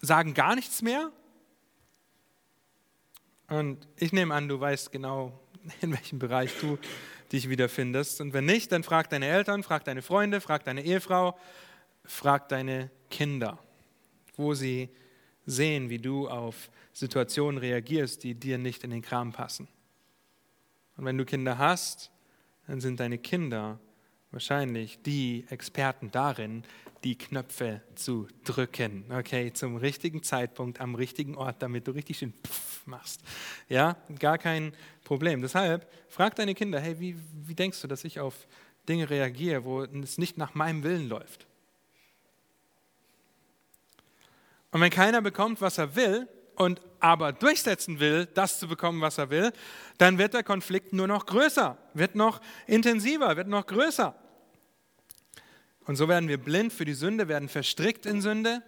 sagen 0.00 0.34
gar 0.34 0.54
nichts 0.54 0.80
mehr. 0.80 1.10
Und 3.48 3.88
ich 3.96 4.12
nehme 4.12 4.34
an, 4.34 4.48
du 4.48 4.60
weißt 4.60 4.92
genau, 4.92 5.38
in 5.80 5.92
welchem 5.92 6.18
Bereich 6.18 6.52
du 6.60 6.78
dich 7.32 7.48
wiederfindest. 7.48 8.20
Und 8.20 8.32
wenn 8.32 8.46
nicht, 8.46 8.72
dann 8.72 8.82
frag 8.82 9.10
deine 9.10 9.26
Eltern, 9.26 9.62
frag 9.62 9.84
deine 9.84 10.02
Freunde, 10.02 10.40
frag 10.40 10.64
deine 10.64 10.82
Ehefrau, 10.82 11.38
frag 12.04 12.48
deine 12.48 12.90
Kinder, 13.10 13.58
wo 14.36 14.54
sie 14.54 14.88
sehen, 15.46 15.90
wie 15.90 15.98
du 15.98 16.28
auf 16.28 16.70
Situationen 16.92 17.58
reagierst, 17.58 18.22
die 18.22 18.34
dir 18.34 18.58
nicht 18.58 18.84
in 18.84 18.90
den 18.90 19.02
Kram 19.02 19.32
passen. 19.32 19.68
Und 20.96 21.04
wenn 21.04 21.16
du 21.16 21.24
Kinder 21.24 21.58
hast, 21.58 22.10
dann 22.66 22.80
sind 22.80 23.00
deine 23.00 23.18
Kinder 23.18 23.78
wahrscheinlich 24.30 25.00
die 25.02 25.44
Experten 25.48 26.10
darin, 26.10 26.64
die 27.04 27.16
Knöpfe 27.16 27.82
zu 27.94 28.26
drücken, 28.44 29.04
okay, 29.10 29.52
zum 29.52 29.76
richtigen 29.76 30.22
Zeitpunkt, 30.22 30.80
am 30.80 30.94
richtigen 30.94 31.36
Ort, 31.36 31.62
damit 31.62 31.86
du 31.86 31.92
richtig 31.92 32.18
schön 32.18 32.32
Puff 32.32 32.82
machst. 32.86 33.20
Ja, 33.68 33.96
gar 34.18 34.38
kein 34.38 34.72
Problem. 35.04 35.40
Deshalb 35.40 35.90
frag 36.08 36.34
deine 36.34 36.54
Kinder, 36.54 36.80
hey, 36.80 36.98
wie, 36.98 37.16
wie 37.46 37.54
denkst 37.54 37.80
du, 37.80 37.86
dass 37.86 38.04
ich 38.04 38.18
auf 38.18 38.46
Dinge 38.88 39.08
reagiere, 39.08 39.64
wo 39.64 39.82
es 39.82 40.18
nicht 40.18 40.38
nach 40.38 40.54
meinem 40.54 40.82
Willen 40.82 41.08
läuft? 41.08 41.46
Und 44.70 44.80
wenn 44.80 44.90
keiner 44.90 45.22
bekommt, 45.22 45.60
was 45.60 45.78
er 45.78 45.94
will, 45.94 46.28
und 46.56 46.82
aber 47.00 47.32
durchsetzen 47.32 48.00
will, 48.00 48.26
das 48.26 48.58
zu 48.58 48.68
bekommen, 48.68 49.00
was 49.00 49.18
er 49.18 49.30
will, 49.30 49.52
dann 49.98 50.18
wird 50.18 50.34
der 50.34 50.42
Konflikt 50.42 50.92
nur 50.92 51.06
noch 51.06 51.26
größer, 51.26 51.76
wird 51.94 52.14
noch 52.14 52.40
intensiver, 52.66 53.36
wird 53.36 53.48
noch 53.48 53.66
größer. 53.66 54.14
Und 55.86 55.96
so 55.96 56.08
werden 56.08 56.28
wir 56.28 56.38
blind 56.38 56.72
für 56.72 56.84
die 56.84 56.94
Sünde, 56.94 57.28
werden 57.28 57.48
verstrickt 57.48 58.04
in 58.04 58.20
Sünde. 58.20 58.62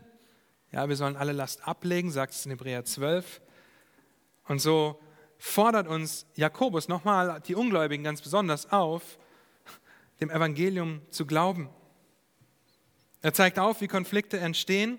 Ja, 0.72 0.88
wir 0.88 0.96
sollen 0.96 1.16
alle 1.16 1.32
Last 1.32 1.66
ablegen, 1.66 2.10
sagt 2.10 2.32
es 2.32 2.44
in 2.46 2.52
Hebräer 2.52 2.84
12. 2.84 3.42
Und 4.46 4.60
so 4.60 5.00
fordert 5.38 5.86
uns 5.86 6.26
Jakobus 6.34 6.88
nochmal 6.88 7.40
die 7.46 7.54
Ungläubigen 7.54 8.04
ganz 8.04 8.22
besonders 8.22 8.70
auf, 8.72 9.18
dem 10.20 10.30
Evangelium 10.30 11.02
zu 11.10 11.26
glauben. 11.26 11.70
Er 13.22 13.32
zeigt 13.32 13.58
auf, 13.58 13.80
wie 13.80 13.88
Konflikte 13.88 14.38
entstehen. 14.38 14.98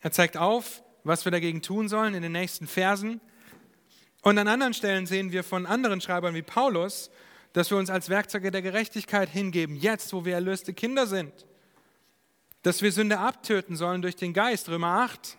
Er 0.00 0.12
zeigt 0.12 0.36
auf, 0.36 0.82
was 1.08 1.24
wir 1.24 1.32
dagegen 1.32 1.62
tun 1.62 1.88
sollen 1.88 2.12
in 2.12 2.22
den 2.22 2.32
nächsten 2.32 2.66
Versen. 2.66 3.22
Und 4.20 4.36
an 4.36 4.46
anderen 4.46 4.74
Stellen 4.74 5.06
sehen 5.06 5.32
wir 5.32 5.42
von 5.42 5.64
anderen 5.64 6.02
Schreibern 6.02 6.34
wie 6.34 6.42
Paulus, 6.42 7.10
dass 7.54 7.70
wir 7.70 7.78
uns 7.78 7.88
als 7.88 8.10
Werkzeuge 8.10 8.50
der 8.50 8.60
Gerechtigkeit 8.60 9.30
hingeben, 9.30 9.74
jetzt, 9.74 10.12
wo 10.12 10.26
wir 10.26 10.34
erlöste 10.34 10.74
Kinder 10.74 11.06
sind. 11.06 11.32
Dass 12.60 12.82
wir 12.82 12.92
Sünde 12.92 13.20
abtöten 13.20 13.74
sollen 13.74 14.02
durch 14.02 14.16
den 14.16 14.34
Geist, 14.34 14.68
Römer 14.68 15.00
8. 15.00 15.38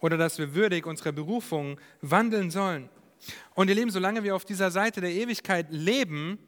Oder 0.00 0.16
dass 0.16 0.38
wir 0.38 0.54
würdig 0.54 0.86
unserer 0.86 1.12
Berufung 1.12 1.78
wandeln 2.00 2.50
sollen. 2.50 2.88
Und 3.54 3.68
ihr 3.68 3.74
Lieben, 3.74 3.90
solange 3.90 4.22
wir 4.22 4.34
auf 4.34 4.46
dieser 4.46 4.70
Seite 4.70 5.02
der 5.02 5.10
Ewigkeit 5.10 5.66
leben, 5.68 6.38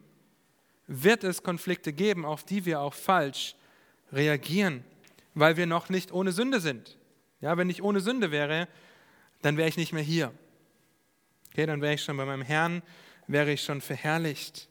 wird 0.87 1.23
es 1.23 1.43
Konflikte 1.43 1.93
geben, 1.93 2.25
auf 2.25 2.45
die 2.45 2.65
wir 2.65 2.79
auch 2.79 2.95
falsch 2.95 3.55
reagieren, 4.11 4.83
weil 5.35 5.55
wir 5.55 5.67
noch 5.67 5.89
nicht 5.89 6.11
ohne 6.11 6.31
Sünde 6.31 6.61
sind. 6.61 6.97
Ja, 7.41 7.57
wenn 7.57 7.69
ich 7.69 7.83
ohne 7.83 7.99
Sünde 7.99 8.31
wäre, 8.31 8.67
dann 9.41 9.57
wäre 9.57 9.67
ich 9.67 9.77
nicht 9.77 9.93
mehr 9.93 10.03
hier. 10.03 10.31
Okay, 11.49 11.65
dann 11.65 11.81
wäre 11.81 11.95
ich 11.95 12.03
schon 12.03 12.15
bei 12.17 12.25
meinem 12.25 12.43
Herrn, 12.43 12.81
wäre 13.27 13.51
ich 13.51 13.63
schon 13.63 13.81
verherrlicht. 13.81 14.69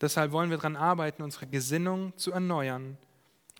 Deshalb 0.00 0.32
wollen 0.32 0.50
wir 0.50 0.56
daran 0.56 0.76
arbeiten, 0.76 1.22
unsere 1.22 1.46
Gesinnung 1.46 2.16
zu 2.16 2.32
erneuern, 2.32 2.96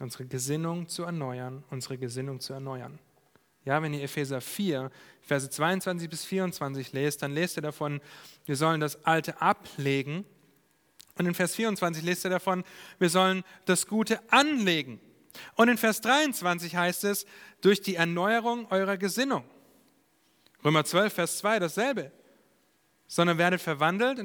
unsere 0.00 0.24
Gesinnung 0.26 0.88
zu 0.88 1.02
erneuern, 1.02 1.64
unsere 1.70 1.98
Gesinnung 1.98 2.40
zu 2.40 2.52
erneuern. 2.52 2.98
Ja, 3.64 3.82
wenn 3.82 3.92
ihr 3.92 4.02
Epheser 4.02 4.40
4, 4.40 4.90
Verse 5.20 5.50
22 5.50 6.08
bis 6.08 6.24
24 6.24 6.92
lest, 6.92 7.22
dann 7.22 7.32
lest 7.32 7.58
ihr 7.58 7.62
davon, 7.62 8.00
wir 8.46 8.56
sollen 8.56 8.80
das 8.80 9.04
Alte 9.04 9.42
ablegen. 9.42 10.24
Und 11.18 11.26
in 11.26 11.34
Vers 11.34 11.56
24 11.56 12.02
lest 12.02 12.24
ihr 12.24 12.30
davon, 12.30 12.64
wir 12.98 13.10
sollen 13.10 13.44
das 13.66 13.86
Gute 13.86 14.20
anlegen. 14.32 15.00
Und 15.54 15.68
in 15.68 15.78
Vers 15.78 16.00
23 16.00 16.76
heißt 16.76 17.04
es, 17.04 17.26
durch 17.60 17.80
die 17.80 17.96
Erneuerung 17.96 18.66
eurer 18.70 18.96
Gesinnung. 18.96 19.44
Römer 20.64 20.84
12, 20.84 21.12
Vers 21.12 21.38
2 21.38 21.58
dasselbe. 21.58 22.12
Sondern 23.06 23.38
werdet 23.38 23.62
verwandelt 23.62 24.18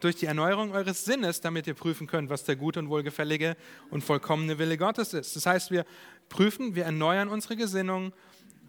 durch 0.00 0.16
die 0.16 0.26
Erneuerung 0.26 0.72
eures 0.72 1.04
Sinnes, 1.04 1.40
damit 1.40 1.66
ihr 1.66 1.74
prüfen 1.74 2.06
könnt, 2.06 2.30
was 2.30 2.44
der 2.44 2.54
gute 2.54 2.78
und 2.78 2.88
wohlgefällige 2.88 3.56
und 3.90 4.04
vollkommene 4.04 4.58
Wille 4.58 4.78
Gottes 4.78 5.12
ist. 5.12 5.34
Das 5.34 5.44
heißt, 5.44 5.70
wir 5.72 5.84
prüfen, 6.28 6.76
wir 6.76 6.84
erneuern 6.84 7.28
unsere 7.28 7.56
Gesinnung, 7.56 8.12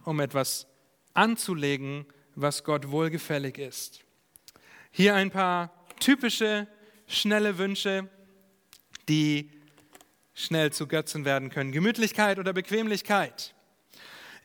um 0.05 0.19
etwas 0.21 0.65
anzulegen, 1.13 2.07
was 2.33 2.63
Gott 2.63 2.89
wohlgefällig 2.89 3.59
ist. 3.59 4.03
Hier 4.91 5.13
ein 5.13 5.29
paar 5.29 5.71
typische, 5.99 6.67
schnelle 7.05 7.59
Wünsche, 7.59 8.09
die 9.07 9.51
schnell 10.39 10.71
zu 10.71 10.87
Götzen 10.87 11.25
werden 11.25 11.49
können. 11.49 11.71
Gemütlichkeit 11.71 12.39
oder 12.39 12.53
Bequemlichkeit. 12.53 13.53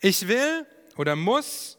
Ich 0.01 0.27
will 0.27 0.67
oder 0.97 1.15
muss 1.15 1.79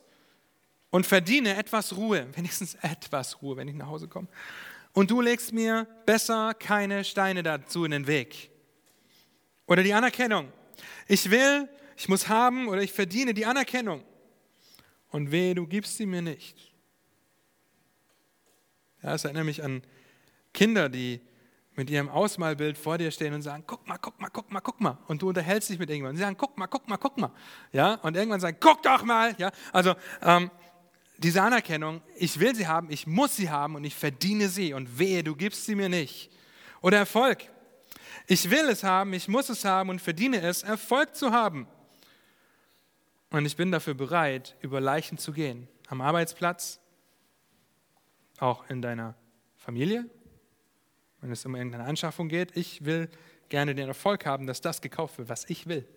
und 0.90 1.06
verdiene 1.06 1.58
etwas 1.58 1.96
Ruhe, 1.98 2.28
wenigstens 2.36 2.76
etwas 2.76 3.42
Ruhe, 3.42 3.58
wenn 3.58 3.68
ich 3.68 3.76
nach 3.76 3.88
Hause 3.88 4.08
komme. 4.08 4.28
Und 4.94 5.12
du 5.12 5.20
legst 5.20 5.52
mir 5.52 5.86
besser 6.06 6.54
keine 6.54 7.04
Steine 7.04 7.44
dazu 7.44 7.84
in 7.84 7.92
den 7.92 8.08
Weg. 8.08 8.50
Oder 9.68 9.84
die 9.84 9.94
Anerkennung. 9.94 10.52
Ich 11.08 11.30
will, 11.30 11.68
ich 11.98 12.08
muss 12.08 12.30
haben 12.30 12.70
oder 12.70 12.82
ich 12.82 12.94
verdiene 12.94 13.34
die 13.34 13.46
Anerkennung. 13.46 14.04
Und 15.10 15.32
weh, 15.32 15.54
du 15.54 15.68
gibst 15.68 15.98
sie 15.98 16.06
mir 16.06 16.22
nicht. 16.22 16.72
Ja, 19.04 19.16
es 19.16 19.26
erinnert 19.26 19.46
mich 19.46 19.64
an 19.64 19.84
Kinder, 20.54 20.88
die 20.88 21.20
mit 21.76 21.90
ihrem 21.90 22.10
Ausmalbild 22.10 22.78
vor 22.78 22.98
dir 22.98 23.12
stehen 23.12 23.34
und 23.34 23.42
sagen, 23.42 23.64
guck 23.68 23.88
mal, 23.88 23.98
guck 23.98 24.20
mal, 24.20 24.30
guck 24.30 24.52
mal, 24.52 24.62
guck 24.62 24.80
mal. 24.80 24.98
Und 25.08 25.22
du 25.22 25.30
unterhältst 25.30 25.70
dich 25.70 25.80
mit 25.80 25.90
irgendwann. 25.90 26.16
Sie 26.16 26.22
sagen, 26.22 26.38
guck 26.38 26.58
mal, 26.58 26.68
guck 26.68 26.88
mal, 26.88 26.98
guck 26.98 27.18
mal. 27.18 27.32
Ja, 27.74 27.96
und 27.96 28.16
irgendwann 28.16 28.40
sagen, 28.40 28.58
guck 28.60 28.82
doch 28.84 29.04
mal. 29.04 29.36
Ja, 29.38 29.52
also 29.74 29.96
ähm, 30.22 30.50
diese 31.18 31.42
Anerkennung, 31.42 32.02
ich 32.16 32.40
will 32.40 32.56
sie 32.56 32.68
haben, 32.68 32.90
ich 32.90 33.08
muss 33.08 33.36
sie 33.36 33.50
haben 33.50 33.76
und 33.76 33.84
ich 33.84 33.96
verdiene 33.96 34.48
sie. 34.48 34.74
Und 34.74 35.00
wehe, 35.00 35.24
du 35.24 35.36
gibst 35.36 35.66
sie 35.66 35.76
mir 35.76 35.90
nicht. 35.90 36.32
Oder 36.82 36.98
Erfolg. 36.98 37.40
Ich 38.28 38.50
will 38.50 38.70
es 38.70 38.84
haben, 38.84 39.14
ich 39.14 39.28
muss 39.28 39.50
es 39.50 39.66
haben 39.66 39.90
und 39.90 40.02
verdiene 40.02 40.42
es, 40.42 40.64
Erfolg 40.64 41.16
zu 41.16 41.32
haben. 41.32 41.68
Und 43.32 43.46
ich 43.46 43.56
bin 43.56 43.72
dafür 43.72 43.94
bereit, 43.94 44.56
über 44.62 44.80
Leichen 44.80 45.18
zu 45.18 45.34
gehen. 45.34 45.68
Am 45.88 46.00
Arbeitsplatz, 46.02 46.80
auch 48.40 48.68
in 48.70 48.82
deiner 48.82 49.16
Familie, 49.58 50.10
wenn 51.26 51.32
es 51.32 51.44
um 51.44 51.56
irgendeine 51.56 51.86
Anschaffung 51.86 52.30
geht. 52.30 52.56
Ich 52.56 52.86
will 52.86 53.10
gerne 53.50 53.74
den 53.74 53.88
Erfolg 53.88 54.28
haben, 54.28 54.46
dass 54.46 54.62
das 54.62 54.80
gekauft 54.82 55.18
wird, 55.18 55.28
was 55.28 55.50
ich 55.50 55.66
will. 55.66 55.88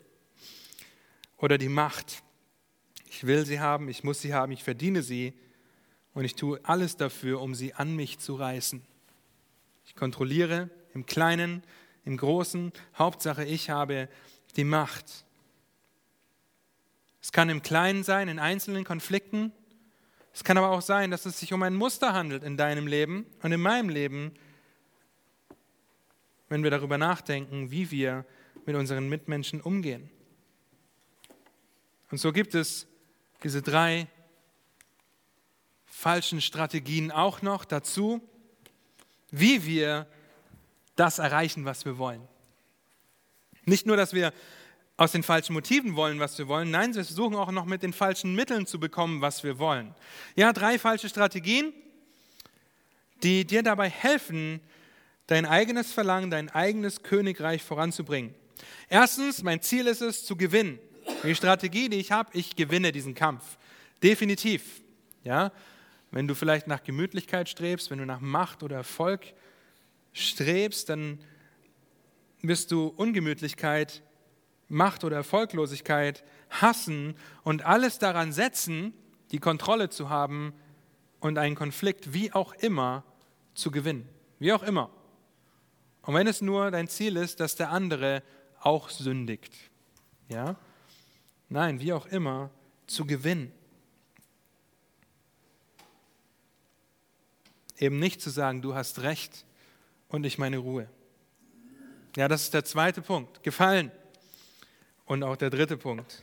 Oder 1.36 1.58
die 1.58 1.68
Macht. 1.68 2.22
Ich 3.10 3.26
will 3.26 3.44
sie 3.44 3.60
haben, 3.60 3.90
ich 3.90 4.02
muss 4.04 4.22
sie 4.22 4.32
haben, 4.32 4.52
ich 4.52 4.64
verdiene 4.64 5.02
sie 5.02 5.34
und 6.14 6.24
ich 6.24 6.34
tue 6.34 6.60
alles 6.62 6.96
dafür, 6.96 7.42
um 7.42 7.54
sie 7.54 7.74
an 7.74 7.94
mich 7.94 8.18
zu 8.18 8.36
reißen. 8.36 8.82
Ich 9.84 9.94
kontrolliere 9.94 10.70
im 10.94 11.04
Kleinen, 11.04 11.62
im 12.06 12.16
Großen. 12.16 12.72
Hauptsache, 12.96 13.44
ich 13.44 13.68
habe 13.68 14.08
die 14.56 14.64
Macht. 14.64 15.26
Es 17.20 17.32
kann 17.32 17.50
im 17.50 17.62
Kleinen 17.62 18.02
sein, 18.02 18.28
in 18.28 18.38
einzelnen 18.38 18.84
Konflikten. 18.84 19.52
Es 20.32 20.42
kann 20.42 20.56
aber 20.56 20.70
auch 20.70 20.82
sein, 20.82 21.10
dass 21.10 21.26
es 21.26 21.38
sich 21.38 21.52
um 21.52 21.62
ein 21.62 21.74
Muster 21.74 22.14
handelt 22.14 22.44
in 22.44 22.56
deinem 22.56 22.86
Leben 22.86 23.26
und 23.42 23.52
in 23.52 23.60
meinem 23.60 23.90
Leben, 23.90 24.32
wenn 26.48 26.62
wir 26.62 26.70
darüber 26.70 26.98
nachdenken, 26.98 27.70
wie 27.70 27.90
wir 27.90 28.24
mit 28.66 28.76
unseren 28.76 29.08
Mitmenschen 29.08 29.60
umgehen. 29.60 30.10
Und 32.10 32.18
so 32.18 32.32
gibt 32.32 32.54
es 32.54 32.86
diese 33.42 33.62
drei 33.62 34.06
falschen 35.86 36.40
Strategien 36.40 37.10
auch 37.10 37.42
noch 37.42 37.64
dazu, 37.64 38.20
wie 39.30 39.64
wir 39.66 40.06
das 40.96 41.18
erreichen, 41.18 41.64
was 41.64 41.84
wir 41.84 41.98
wollen. 41.98 42.26
Nicht 43.64 43.86
nur, 43.86 43.96
dass 43.96 44.12
wir 44.12 44.32
aus 44.96 45.12
den 45.12 45.22
falschen 45.22 45.52
Motiven 45.52 45.94
wollen, 45.94 46.18
was 46.18 46.36
wir 46.38 46.48
wollen, 46.48 46.70
nein, 46.70 46.94
wir 46.94 47.04
versuchen 47.04 47.36
auch 47.36 47.52
noch 47.52 47.66
mit 47.66 47.82
den 47.82 47.92
falschen 47.92 48.34
Mitteln 48.34 48.66
zu 48.66 48.80
bekommen, 48.80 49.20
was 49.20 49.44
wir 49.44 49.58
wollen. 49.58 49.94
Ja, 50.34 50.52
drei 50.52 50.78
falsche 50.78 51.08
Strategien, 51.08 51.72
die 53.22 53.44
dir 53.44 53.62
dabei 53.62 53.90
helfen, 53.90 54.60
dein 55.28 55.46
eigenes 55.46 55.92
Verlangen, 55.92 56.30
dein 56.30 56.50
eigenes 56.50 57.04
Königreich 57.04 57.62
voranzubringen. 57.62 58.34
Erstens, 58.88 59.42
mein 59.44 59.62
Ziel 59.62 59.86
ist 59.86 60.02
es, 60.02 60.24
zu 60.24 60.36
gewinnen. 60.36 60.80
Die 61.22 61.34
Strategie, 61.34 61.88
die 61.88 61.98
ich 61.98 62.10
habe, 62.10 62.30
ich 62.32 62.56
gewinne 62.56 62.90
diesen 62.90 63.14
Kampf. 63.14 63.56
Definitiv. 64.02 64.82
Ja? 65.22 65.52
Wenn 66.10 66.26
du 66.26 66.34
vielleicht 66.34 66.66
nach 66.66 66.82
Gemütlichkeit 66.82 67.48
strebst, 67.48 67.90
wenn 67.90 67.98
du 67.98 68.06
nach 68.06 68.20
Macht 68.20 68.62
oder 68.62 68.76
Erfolg 68.76 69.34
strebst, 70.12 70.88
dann 70.88 71.18
wirst 72.40 72.72
du 72.72 72.86
Ungemütlichkeit, 72.86 74.02
Macht 74.68 75.04
oder 75.04 75.16
Erfolglosigkeit 75.16 76.24
hassen 76.50 77.16
und 77.42 77.64
alles 77.64 77.98
daran 77.98 78.32
setzen, 78.32 78.92
die 79.30 79.38
Kontrolle 79.38 79.90
zu 79.90 80.08
haben 80.08 80.54
und 81.20 81.38
einen 81.38 81.54
Konflikt 81.54 82.12
wie 82.12 82.32
auch 82.32 82.52
immer 82.54 83.04
zu 83.54 83.70
gewinnen. 83.70 84.08
Wie 84.38 84.52
auch 84.52 84.62
immer. 84.62 84.90
Und 86.08 86.14
wenn 86.14 86.26
es 86.26 86.40
nur 86.40 86.70
dein 86.70 86.88
Ziel 86.88 87.18
ist, 87.18 87.38
dass 87.38 87.54
der 87.54 87.68
andere 87.68 88.22
auch 88.60 88.88
sündigt, 88.88 89.52
ja? 90.30 90.56
Nein, 91.50 91.80
wie 91.80 91.92
auch 91.92 92.06
immer, 92.06 92.48
zu 92.86 93.04
gewinnen. 93.04 93.52
Eben 97.76 97.98
nicht 97.98 98.22
zu 98.22 98.30
sagen, 98.30 98.62
du 98.62 98.74
hast 98.74 99.02
recht 99.02 99.44
und 100.08 100.24
ich 100.24 100.38
meine 100.38 100.56
Ruhe. 100.56 100.88
Ja, 102.16 102.26
das 102.26 102.44
ist 102.44 102.54
der 102.54 102.64
zweite 102.64 103.02
Punkt. 103.02 103.42
Gefallen. 103.42 103.92
Und 105.04 105.22
auch 105.22 105.36
der 105.36 105.50
dritte 105.50 105.76
Punkt. 105.76 106.22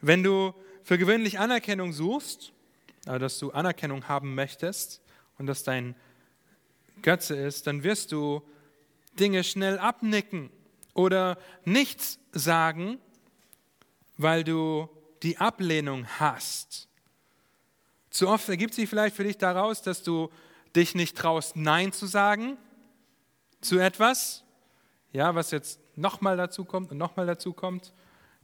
Wenn 0.00 0.22
du 0.22 0.54
für 0.84 0.96
gewöhnlich 0.96 1.38
Anerkennung 1.38 1.92
suchst, 1.92 2.54
also 3.04 3.18
dass 3.18 3.38
du 3.38 3.50
Anerkennung 3.50 4.08
haben 4.08 4.34
möchtest 4.34 5.02
und 5.36 5.48
dass 5.48 5.64
dein 5.64 5.96
Götze 7.02 7.36
ist, 7.36 7.66
dann 7.66 7.82
wirst 7.82 8.10
du 8.10 8.42
Dinge 9.18 9.44
schnell 9.44 9.78
abnicken 9.78 10.50
oder 10.94 11.38
nichts 11.64 12.18
sagen, 12.32 12.98
weil 14.16 14.44
du 14.44 14.88
die 15.22 15.38
Ablehnung 15.38 16.06
hast. 16.18 16.88
Zu 18.10 18.28
oft 18.28 18.48
ergibt 18.48 18.74
sich 18.74 18.88
vielleicht 18.88 19.16
für 19.16 19.24
dich 19.24 19.38
daraus, 19.38 19.82
dass 19.82 20.02
du 20.02 20.30
dich 20.76 20.94
nicht 20.94 21.16
traust, 21.16 21.56
Nein 21.56 21.92
zu 21.92 22.06
sagen 22.06 22.56
zu 23.60 23.78
etwas, 23.78 24.44
ja, 25.12 25.34
was 25.34 25.50
jetzt 25.50 25.80
nochmal 25.96 26.36
dazu 26.36 26.64
kommt 26.64 26.90
und 26.90 26.98
nochmal 26.98 27.26
dazu 27.26 27.52
kommt, 27.52 27.92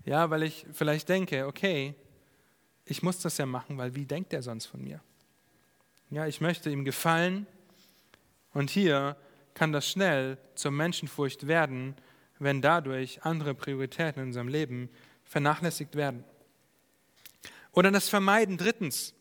ja, 0.04 0.30
weil 0.30 0.44
ich 0.44 0.64
vielleicht 0.72 1.08
denke, 1.08 1.46
okay, 1.46 1.94
ich 2.84 3.02
muss 3.02 3.18
das 3.18 3.36
ja 3.36 3.46
machen, 3.46 3.76
weil 3.76 3.94
wie 3.94 4.06
denkt 4.06 4.32
er 4.32 4.42
sonst 4.42 4.66
von 4.66 4.82
mir? 4.82 5.00
Ja, 6.10 6.26
ich 6.26 6.40
möchte 6.40 6.70
ihm 6.70 6.84
gefallen 6.84 7.46
und 8.54 8.70
hier 8.70 9.16
kann 9.58 9.72
das 9.72 9.90
schnell 9.90 10.38
zur 10.54 10.70
Menschenfurcht 10.70 11.48
werden, 11.48 11.96
wenn 12.38 12.62
dadurch 12.62 13.22
andere 13.24 13.54
Prioritäten 13.54 14.22
in 14.22 14.28
unserem 14.28 14.48
Leben 14.48 14.88
vernachlässigt 15.24 15.96
werden. 15.96 16.24
Oder 17.72 17.90
das 17.90 18.08
Vermeiden 18.08 18.56
drittens. 18.56 19.14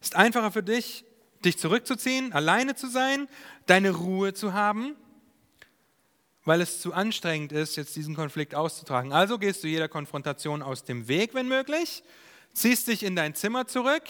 Es 0.00 0.08
ist 0.08 0.16
einfacher 0.16 0.50
für 0.50 0.62
dich, 0.62 1.04
dich 1.44 1.58
zurückzuziehen, 1.58 2.32
alleine 2.32 2.74
zu 2.74 2.88
sein, 2.88 3.28
deine 3.66 3.90
Ruhe 3.92 4.34
zu 4.34 4.52
haben, 4.52 4.96
weil 6.44 6.60
es 6.60 6.80
zu 6.80 6.92
anstrengend 6.92 7.52
ist, 7.52 7.76
jetzt 7.76 7.96
diesen 7.96 8.14
Konflikt 8.16 8.54
auszutragen. 8.54 9.12
Also 9.12 9.38
gehst 9.38 9.62
du 9.62 9.68
jeder 9.68 9.88
Konfrontation 9.88 10.60
aus 10.60 10.84
dem 10.84 11.08
Weg, 11.08 11.34
wenn 11.34 11.48
möglich, 11.48 12.02
ziehst 12.52 12.88
dich 12.88 13.02
in 13.02 13.16
dein 13.16 13.34
Zimmer 13.34 13.66
zurück, 13.66 14.02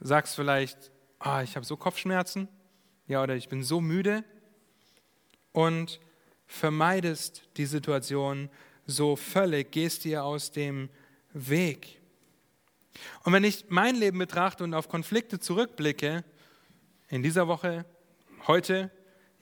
sagst 0.00 0.34
vielleicht, 0.34 0.90
oh, 1.24 1.40
ich 1.44 1.54
habe 1.54 1.66
so 1.66 1.76
Kopfschmerzen, 1.76 2.48
ja, 3.08 3.22
oder 3.22 3.36
ich 3.36 3.48
bin 3.48 3.62
so 3.62 3.80
müde 3.80 4.24
und 5.52 6.00
vermeidest 6.46 7.42
die 7.56 7.66
Situation 7.66 8.50
so 8.86 9.16
völlig, 9.16 9.72
gehst 9.72 10.04
dir 10.04 10.24
aus 10.24 10.52
dem 10.52 10.88
Weg. 11.32 12.00
Und 13.24 13.32
wenn 13.32 13.44
ich 13.44 13.66
mein 13.68 13.96
Leben 13.96 14.18
betrachte 14.18 14.64
und 14.64 14.74
auf 14.74 14.88
Konflikte 14.88 15.38
zurückblicke, 15.38 16.24
in 17.08 17.22
dieser 17.22 17.46
Woche, 17.46 17.84
heute, 18.46 18.90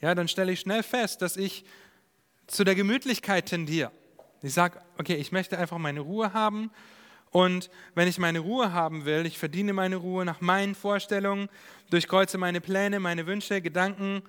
ja, 0.00 0.14
dann 0.14 0.28
stelle 0.28 0.52
ich 0.52 0.60
schnell 0.60 0.82
fest, 0.82 1.22
dass 1.22 1.36
ich 1.36 1.64
zu 2.46 2.64
der 2.64 2.74
Gemütlichkeit 2.74 3.46
tendiere. 3.46 3.90
Ich 4.42 4.52
sage, 4.52 4.80
okay, 4.98 5.14
ich 5.14 5.32
möchte 5.32 5.58
einfach 5.58 5.78
meine 5.78 6.00
Ruhe 6.00 6.34
haben 6.34 6.70
und 7.34 7.68
wenn 7.96 8.06
ich 8.06 8.18
meine 8.18 8.38
Ruhe 8.38 8.72
haben 8.72 9.06
will, 9.06 9.26
ich 9.26 9.40
verdiene 9.40 9.72
meine 9.72 9.96
Ruhe 9.96 10.24
nach 10.24 10.40
meinen 10.40 10.76
Vorstellungen, 10.76 11.48
durchkreuze 11.90 12.38
meine 12.38 12.60
Pläne, 12.60 13.00
meine 13.00 13.26
Wünsche, 13.26 13.60
Gedanken, 13.60 14.22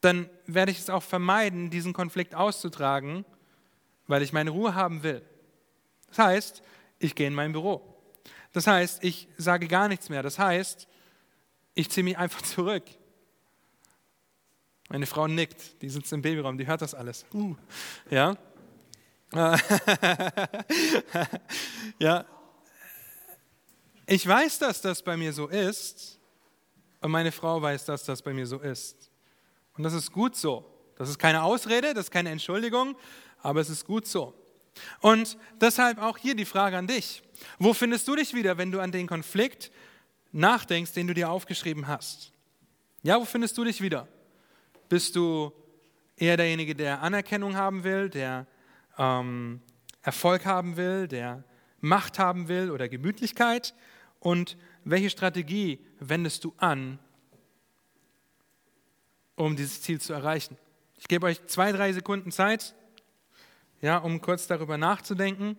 dann 0.00 0.30
werde 0.46 0.72
ich 0.72 0.78
es 0.78 0.88
auch 0.88 1.02
vermeiden, 1.02 1.68
diesen 1.68 1.92
Konflikt 1.92 2.34
auszutragen, 2.34 3.26
weil 4.06 4.22
ich 4.22 4.32
meine 4.32 4.48
Ruhe 4.48 4.74
haben 4.74 5.02
will. 5.02 5.20
Das 6.08 6.18
heißt, 6.18 6.62
ich 6.98 7.14
gehe 7.14 7.26
in 7.26 7.34
mein 7.34 7.52
Büro. 7.52 7.94
Das 8.54 8.66
heißt, 8.66 9.04
ich 9.04 9.28
sage 9.36 9.68
gar 9.68 9.88
nichts 9.88 10.08
mehr. 10.08 10.22
Das 10.22 10.38
heißt, 10.38 10.88
ich 11.74 11.90
ziehe 11.90 12.04
mich 12.04 12.16
einfach 12.16 12.40
zurück. 12.42 12.84
Meine 14.88 15.04
Frau 15.04 15.26
nickt, 15.26 15.82
die 15.82 15.90
sitzt 15.90 16.10
im 16.14 16.22
Babyraum, 16.22 16.56
die 16.56 16.66
hört 16.66 16.80
das 16.80 16.94
alles. 16.94 17.26
Uh, 17.34 17.54
ja? 18.08 18.38
ja, 21.98 22.24
ich 24.06 24.26
weiß, 24.26 24.58
dass 24.60 24.80
das 24.80 25.02
bei 25.02 25.16
mir 25.16 25.32
so 25.32 25.48
ist 25.48 26.20
und 27.00 27.10
meine 27.10 27.32
Frau 27.32 27.60
weiß, 27.60 27.84
dass 27.86 28.04
das 28.04 28.22
bei 28.22 28.32
mir 28.32 28.46
so 28.46 28.60
ist. 28.60 29.10
Und 29.76 29.82
das 29.82 29.92
ist 29.92 30.12
gut 30.12 30.36
so. 30.36 30.64
Das 30.96 31.08
ist 31.08 31.18
keine 31.18 31.42
Ausrede, 31.42 31.94
das 31.94 32.06
ist 32.06 32.12
keine 32.12 32.30
Entschuldigung, 32.30 32.96
aber 33.42 33.60
es 33.60 33.70
ist 33.70 33.84
gut 33.84 34.06
so. 34.06 34.32
Und 35.00 35.36
deshalb 35.60 35.98
auch 35.98 36.16
hier 36.16 36.36
die 36.36 36.44
Frage 36.44 36.76
an 36.76 36.86
dich. 36.86 37.20
Wo 37.58 37.74
findest 37.74 38.06
du 38.06 38.14
dich 38.14 38.34
wieder, 38.34 38.56
wenn 38.56 38.70
du 38.70 38.78
an 38.78 38.92
den 38.92 39.08
Konflikt 39.08 39.72
nachdenkst, 40.30 40.92
den 40.92 41.08
du 41.08 41.14
dir 41.14 41.30
aufgeschrieben 41.30 41.88
hast? 41.88 42.30
Ja, 43.02 43.20
wo 43.20 43.24
findest 43.24 43.58
du 43.58 43.64
dich 43.64 43.80
wieder? 43.80 44.06
Bist 44.88 45.16
du 45.16 45.52
eher 46.16 46.36
derjenige, 46.36 46.76
der 46.76 47.02
Anerkennung 47.02 47.56
haben 47.56 47.82
will, 47.82 48.08
der 48.08 48.46
ähm, 48.98 49.60
Erfolg 50.02 50.44
haben 50.44 50.76
will, 50.76 51.08
der 51.08 51.44
Macht 51.80 52.18
haben 52.18 52.48
will 52.48 52.70
oder 52.70 52.88
Gemütlichkeit? 52.88 53.74
Und 54.20 54.56
welche 54.84 55.10
Strategie 55.10 55.84
wendest 56.00 56.44
du 56.44 56.54
an, 56.58 56.98
um 59.36 59.56
dieses 59.56 59.82
Ziel 59.82 60.00
zu 60.00 60.12
erreichen? 60.12 60.56
Ich 60.98 61.08
gebe 61.08 61.26
euch 61.26 61.44
zwei, 61.46 61.72
drei 61.72 61.92
Sekunden 61.92 62.30
Zeit, 62.30 62.74
ja, 63.82 63.98
um 63.98 64.20
kurz 64.20 64.46
darüber 64.46 64.78
nachzudenken. 64.78 65.56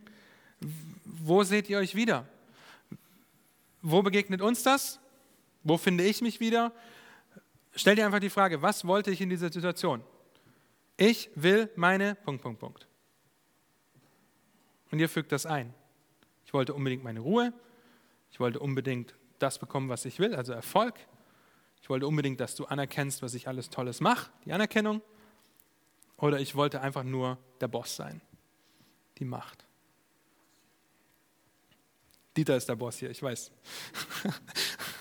Wo 1.03 1.43
seht 1.43 1.69
ihr 1.69 1.77
euch 1.77 1.95
wieder? 1.95 2.27
Wo 3.81 4.01
begegnet 4.01 4.41
uns 4.41 4.63
das? 4.63 4.99
Wo 5.63 5.77
finde 5.77 6.03
ich 6.03 6.21
mich 6.21 6.39
wieder? 6.39 6.71
Stell 7.75 7.95
dir 7.95 8.05
einfach 8.05 8.19
die 8.19 8.29
Frage, 8.29 8.61
was 8.61 8.85
wollte 8.85 9.11
ich 9.11 9.21
in 9.21 9.29
dieser 9.29 9.51
Situation? 9.51 10.01
Ich 10.97 11.29
will 11.35 11.69
meine 11.75 12.15
Punkt, 12.15 12.41
Punkt, 12.41 12.59
Punkt. 12.59 12.87
Und 14.91 14.99
ihr 14.99 15.09
fügt 15.09 15.31
das 15.31 15.45
ein. 15.45 15.73
Ich 16.45 16.53
wollte 16.53 16.73
unbedingt 16.73 17.03
meine 17.03 17.19
Ruhe. 17.19 17.53
Ich 18.31 18.39
wollte 18.39 18.59
unbedingt 18.59 19.13
das 19.39 19.59
bekommen, 19.59 19.89
was 19.89 20.05
ich 20.05 20.19
will, 20.19 20.35
also 20.35 20.53
Erfolg. 20.53 20.95
Ich 21.81 21.89
wollte 21.89 22.07
unbedingt, 22.07 22.39
dass 22.39 22.55
du 22.55 22.65
anerkennst, 22.65 23.21
was 23.21 23.33
ich 23.33 23.47
alles 23.47 23.69
Tolles 23.69 24.01
mache, 24.01 24.31
die 24.45 24.53
Anerkennung. 24.53 25.01
Oder 26.17 26.39
ich 26.39 26.55
wollte 26.55 26.81
einfach 26.81 27.03
nur 27.03 27.37
der 27.61 27.67
Boss 27.67 27.95
sein, 27.95 28.21
die 29.17 29.25
Macht. 29.25 29.65
Dieter 32.35 32.57
ist 32.57 32.67
der 32.67 32.75
Boss 32.75 32.97
hier, 32.97 33.09
ich 33.09 33.21
weiß. 33.21 33.51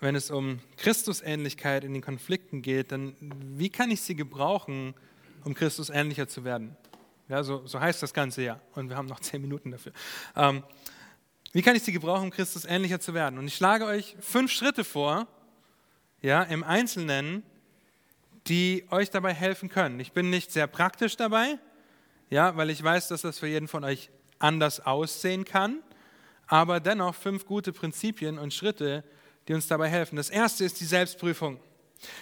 wenn 0.00 0.14
es 0.14 0.30
um 0.30 0.60
Christusähnlichkeit 0.76 1.84
in 1.84 1.94
den 1.94 2.02
Konflikten 2.02 2.62
geht, 2.62 2.92
dann 2.92 3.16
wie 3.20 3.70
kann 3.70 3.90
ich 3.90 4.02
sie 4.02 4.14
gebrauchen, 4.14 4.94
um 5.44 5.54
Christus 5.54 5.90
ähnlicher 5.90 6.28
zu 6.28 6.44
werden? 6.44 6.76
Ja, 7.28 7.42
so, 7.42 7.66
so 7.66 7.80
heißt 7.80 8.02
das 8.02 8.14
Ganze 8.14 8.42
ja. 8.42 8.60
Und 8.74 8.88
wir 8.88 8.96
haben 8.96 9.06
noch 9.06 9.20
zehn 9.20 9.40
Minuten 9.40 9.70
dafür. 9.70 9.92
Ähm, 10.36 10.62
wie 11.52 11.62
kann 11.62 11.74
ich 11.74 11.82
sie 11.82 11.92
gebrauchen, 11.92 12.24
um 12.24 12.30
Christus 12.30 12.64
ähnlicher 12.64 13.00
zu 13.00 13.14
werden? 13.14 13.38
Und 13.38 13.46
ich 13.46 13.56
schlage 13.56 13.86
euch 13.86 14.16
fünf 14.20 14.52
Schritte 14.52 14.84
vor, 14.84 15.26
ja, 16.20 16.42
im 16.42 16.62
Einzelnen, 16.64 17.42
die 18.46 18.86
euch 18.90 19.10
dabei 19.10 19.32
helfen 19.32 19.68
können. 19.68 19.98
Ich 20.00 20.12
bin 20.12 20.30
nicht 20.30 20.52
sehr 20.52 20.66
praktisch 20.66 21.16
dabei, 21.16 21.58
ja, 22.30 22.56
weil 22.56 22.70
ich 22.70 22.82
weiß, 22.82 23.08
dass 23.08 23.22
das 23.22 23.38
für 23.38 23.46
jeden 23.46 23.68
von 23.68 23.84
euch 23.84 24.10
anders 24.38 24.80
aussehen 24.80 25.44
kann, 25.44 25.82
aber 26.46 26.80
dennoch 26.80 27.14
fünf 27.14 27.46
gute 27.46 27.72
Prinzipien 27.72 28.38
und 28.38 28.54
Schritte, 28.54 29.02
die 29.48 29.54
uns 29.54 29.66
dabei 29.66 29.88
helfen. 29.88 30.16
Das 30.16 30.30
erste 30.30 30.64
ist 30.64 30.80
die 30.80 30.84
Selbstprüfung. 30.84 31.60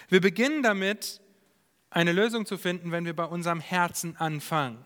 Wir 0.09 0.21
beginnen 0.21 0.63
damit, 0.63 1.21
eine 1.91 2.13
Lösung 2.13 2.45
zu 2.45 2.59
finden, 2.59 2.91
wenn 2.91 3.05
wir 3.05 3.15
bei 3.15 3.25
unserem 3.25 3.61
Herzen 3.61 4.17
anfangen. 4.17 4.85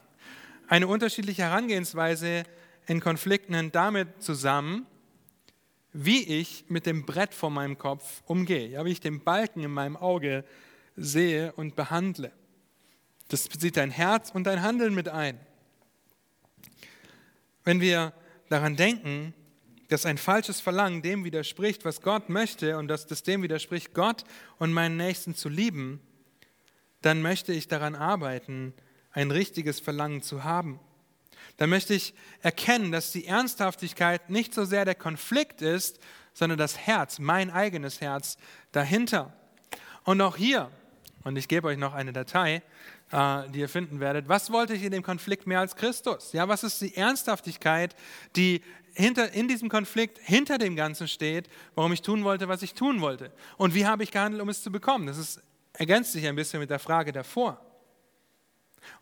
Eine 0.69 0.87
unterschiedliche 0.87 1.43
Herangehensweise 1.43 2.45
in 2.87 3.01
Konflikten 3.01 3.55
hängt 3.55 3.75
damit 3.75 4.23
zusammen, 4.23 4.87
wie 5.93 6.23
ich 6.23 6.67
mit 6.69 6.85
dem 6.85 7.07
Brett 7.07 7.33
vor 7.33 7.51
meinem 7.51 7.79
Kopf 7.79 8.23
umgehe, 8.27 8.69
ja, 8.69 8.85
wie 8.85 8.93
ich 8.93 9.01
den 9.01 9.25
Balken 9.25 9.63
in 9.63 9.71
meinem 9.71 9.97
Auge 9.97 10.45
sehe 10.97 11.53
und 11.53 11.77
behandle. 11.77 12.31
Das 13.29 13.49
bezieht 13.49 13.77
dein 13.77 13.91
Herz 13.91 14.31
und 14.31 14.45
dein 14.45 14.63
Handeln 14.63 14.95
mit 14.95 15.09
ein. 15.09 15.39
Wenn 17.65 17.81
wir 17.81 18.13
daran 18.49 18.77
denken, 18.77 19.35
dass 19.89 20.07
ein 20.07 20.19
falsches 20.19 20.61
Verlangen 20.61 21.03
dem 21.03 21.25
widerspricht, 21.25 21.85
was 21.85 22.03
Gott 22.03 22.29
möchte 22.29 22.77
und 22.79 22.89
dass 22.89 23.07
das 23.07 23.23
dem 23.23 23.43
widerspricht, 23.43 23.95
Gott 23.95 24.25
und 24.59 24.73
meinen 24.73 24.97
Nächsten 24.97 25.35
zu 25.35 25.49
lieben, 25.49 26.01
dann 27.03 27.23
möchte 27.23 27.53
ich 27.53 27.69
daran 27.69 27.95
arbeiten, 27.95 28.75
ein 29.13 29.31
richtiges 29.31 29.81
Verlangen 29.81 30.23
zu 30.23 30.45
haben. 30.45 30.81
Dann 31.57 31.71
möchte 31.71 31.95
ich 31.95 32.15
erkennen, 32.43 32.93
dass 32.93 33.13
die 33.13 33.27
Ernsthaftigkeit 33.27 34.31
nicht 34.31 34.55
so 34.55 34.65
sehr 34.65 34.85
der 34.85 34.95
Konflikt 34.95 35.63
ist, 35.63 35.99
sondern 36.35 36.59
das 36.59 36.79
Herz, 36.79 37.19
mein 37.19 37.51
eigenes 37.51 38.01
Herz 38.01 38.37
dahinter. 38.73 39.33
Und 40.05 40.21
auch 40.21 40.37
hier, 40.37 40.71
und 41.25 41.37
ich 41.37 41.49
gebe 41.49 41.69
euch 41.69 41.79
noch 41.79 41.95
eine 41.95 42.13
Datei, 42.13 42.63
äh, 43.11 43.49
die 43.51 43.61
ihr 43.61 43.69
finden 43.69 44.01
werdet, 44.01 44.29
was 44.29 44.53
wollte 44.53 44.75
ich 44.75 44.83
in 44.83 44.93
dem 44.93 45.03
Konflikt 45.03 45.47
mehr 45.47 45.61
als 45.61 45.75
Christus? 45.75 46.33
Ja, 46.33 46.49
was 46.49 46.63
ist 46.63 46.81
die 46.81 46.95
Ernsthaftigkeit, 46.95 47.97
die 48.37 48.63
hinter, 48.99 49.33
in 49.33 49.47
diesem 49.47 49.69
Konflikt 49.69 50.19
hinter 50.19 50.59
dem 50.59 50.75
Ganzen 50.75 51.07
steht, 51.07 51.49
warum 51.75 51.93
ich 51.93 52.03
tun 52.03 52.25
wollte, 52.25 52.49
was 52.49 52.63
ich 52.63 52.75
tun 52.75 53.01
wollte. 53.01 53.33
Und 53.57 53.75
wie 53.75 53.87
habe 53.87 54.03
ich 54.03 54.11
gehandelt, 54.11 54.43
um 54.43 54.49
es 54.49 54.63
zu 54.63 54.73
bekommen? 54.73 55.07
Das 55.07 55.19
ist, 55.19 55.41
ergänzt 55.73 56.13
sich 56.13 56.27
ein 56.27 56.35
bisschen 56.35 56.59
mit 56.61 56.71
der 56.71 56.81
Frage 56.81 57.13
davor. 57.13 57.65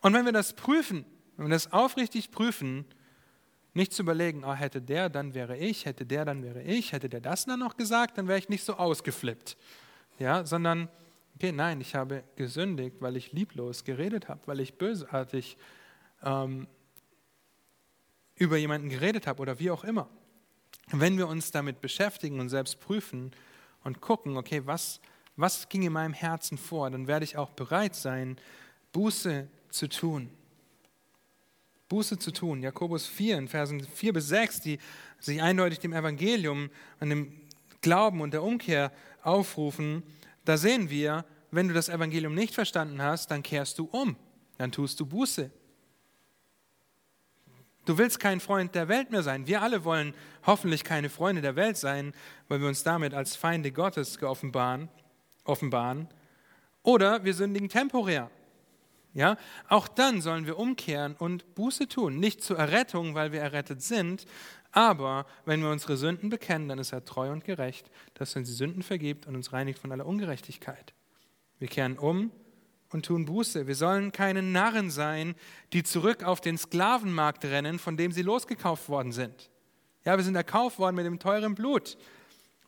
Und 0.02 0.12
wenn 0.12 0.24
wir 0.26 0.32
das 0.32 0.52
prüfen, 0.52 1.06
wenn 1.36 1.46
wir 1.46 1.52
das 1.52 1.72
aufrichtig 1.72 2.30
prüfen, 2.30 2.84
nicht 3.72 3.92
zu 3.92 4.02
überlegen, 4.02 4.44
oh, 4.44 4.54
hätte 4.54 4.82
der, 4.82 5.08
dann 5.08 5.34
wäre 5.34 5.56
ich, 5.56 5.86
hätte 5.86 6.04
der, 6.04 6.24
dann 6.24 6.42
wäre 6.42 6.62
ich, 6.62 6.92
hätte 6.92 7.08
der 7.08 7.20
das 7.20 7.46
dann 7.46 7.60
noch 7.60 7.76
gesagt, 7.76 8.18
dann 8.18 8.28
wäre 8.28 8.38
ich 8.38 8.48
nicht 8.48 8.64
so 8.64 8.74
ausgeflippt. 8.74 9.56
Ja, 10.18 10.44
sondern, 10.46 10.88
okay, 11.34 11.52
nein, 11.52 11.80
ich 11.80 11.94
habe 11.94 12.24
gesündigt, 12.36 12.96
weil 13.00 13.16
ich 13.16 13.32
lieblos 13.32 13.84
geredet 13.84 14.28
habe, 14.28 14.40
weil 14.46 14.60
ich 14.60 14.74
bösartig 14.74 15.58
ähm, 16.22 16.66
über 18.36 18.56
jemanden 18.56 18.88
geredet 18.88 19.26
habe 19.26 19.40
oder 19.42 19.58
wie 19.58 19.70
auch 19.70 19.84
immer. 19.84 20.08
Wenn 20.92 21.18
wir 21.18 21.26
uns 21.26 21.50
damit 21.50 21.80
beschäftigen 21.80 22.38
und 22.38 22.48
selbst 22.48 22.80
prüfen 22.80 23.32
und 23.82 24.00
gucken, 24.00 24.36
okay, 24.36 24.62
was, 24.64 25.00
was 25.36 25.68
ging 25.68 25.82
in 25.82 25.92
meinem 25.92 26.12
Herzen 26.12 26.58
vor, 26.58 26.90
dann 26.90 27.06
werde 27.06 27.24
ich 27.24 27.36
auch 27.36 27.50
bereit 27.50 27.94
sein, 27.94 28.36
Buße 28.92 29.48
zu 29.70 29.88
tun. 29.88 30.30
Buße 31.88 32.18
zu 32.18 32.32
tun. 32.32 32.62
Jakobus 32.62 33.06
4 33.06 33.38
in 33.38 33.48
Versen 33.48 33.80
4 33.80 34.12
bis 34.12 34.28
6, 34.28 34.60
die 34.60 34.78
sich 35.18 35.40
eindeutig 35.42 35.78
dem 35.78 35.92
Evangelium, 35.92 36.70
an 37.00 37.10
dem 37.10 37.32
Glauben 37.80 38.20
und 38.20 38.32
der 38.32 38.42
Umkehr 38.42 38.92
aufrufen, 39.22 40.02
da 40.44 40.56
sehen 40.56 40.90
wir, 40.90 41.24
wenn 41.50 41.68
du 41.68 41.74
das 41.74 41.88
Evangelium 41.88 42.34
nicht 42.34 42.54
verstanden 42.54 43.00
hast, 43.02 43.30
dann 43.30 43.42
kehrst 43.42 43.78
du 43.78 43.84
um, 43.86 44.16
dann 44.58 44.72
tust 44.72 44.98
du 45.00 45.06
Buße. 45.06 45.50
Du 47.86 47.96
willst 47.98 48.18
kein 48.18 48.40
Freund 48.40 48.74
der 48.74 48.88
Welt 48.88 49.12
mehr 49.12 49.22
sein. 49.22 49.46
Wir 49.46 49.62
alle 49.62 49.84
wollen 49.84 50.12
hoffentlich 50.44 50.82
keine 50.82 51.08
Freunde 51.08 51.40
der 51.40 51.54
Welt 51.54 51.76
sein, 51.76 52.12
weil 52.48 52.60
wir 52.60 52.66
uns 52.66 52.82
damit 52.82 53.14
als 53.14 53.36
Feinde 53.36 53.70
Gottes 53.70 54.20
offenbaren. 54.22 54.88
offenbaren. 55.44 56.08
Oder 56.82 57.24
wir 57.24 57.32
sündigen 57.32 57.68
temporär. 57.68 58.30
Ja, 59.14 59.38
auch 59.68 59.88
dann 59.88 60.20
sollen 60.20 60.46
wir 60.46 60.58
umkehren 60.58 61.14
und 61.16 61.54
Buße 61.54 61.88
tun. 61.88 62.18
Nicht 62.18 62.42
zur 62.42 62.58
Errettung, 62.58 63.14
weil 63.14 63.32
wir 63.32 63.40
errettet 63.40 63.80
sind, 63.80 64.26
aber 64.72 65.24
wenn 65.46 65.62
wir 65.62 65.70
unsere 65.70 65.96
Sünden 65.96 66.28
bekennen, 66.28 66.68
dann 66.68 66.78
ist 66.78 66.92
er 66.92 67.04
treu 67.04 67.30
und 67.30 67.44
gerecht, 67.44 67.90
dass 68.14 68.34
er 68.34 68.40
uns 68.40 68.48
die 68.48 68.54
Sünden 68.54 68.82
vergibt 68.82 69.26
und 69.26 69.34
uns 69.34 69.52
reinigt 69.52 69.78
von 69.78 69.90
aller 69.90 70.04
Ungerechtigkeit. 70.04 70.92
Wir 71.58 71.68
kehren 71.68 71.96
um 71.96 72.30
und 72.90 73.06
tun 73.06 73.24
Buße. 73.24 73.66
Wir 73.66 73.74
sollen 73.74 74.12
keine 74.12 74.42
Narren 74.42 74.90
sein, 74.90 75.34
die 75.72 75.82
zurück 75.82 76.22
auf 76.22 76.40
den 76.40 76.58
Sklavenmarkt 76.58 77.44
rennen, 77.44 77.78
von 77.78 77.96
dem 77.96 78.12
sie 78.12 78.22
losgekauft 78.22 78.88
worden 78.88 79.12
sind. 79.12 79.50
Ja, 80.04 80.16
wir 80.16 80.24
sind 80.24 80.36
erkauft 80.36 80.78
worden 80.78 80.96
mit 80.96 81.06
dem 81.06 81.18
teuren 81.18 81.54
Blut 81.54 81.98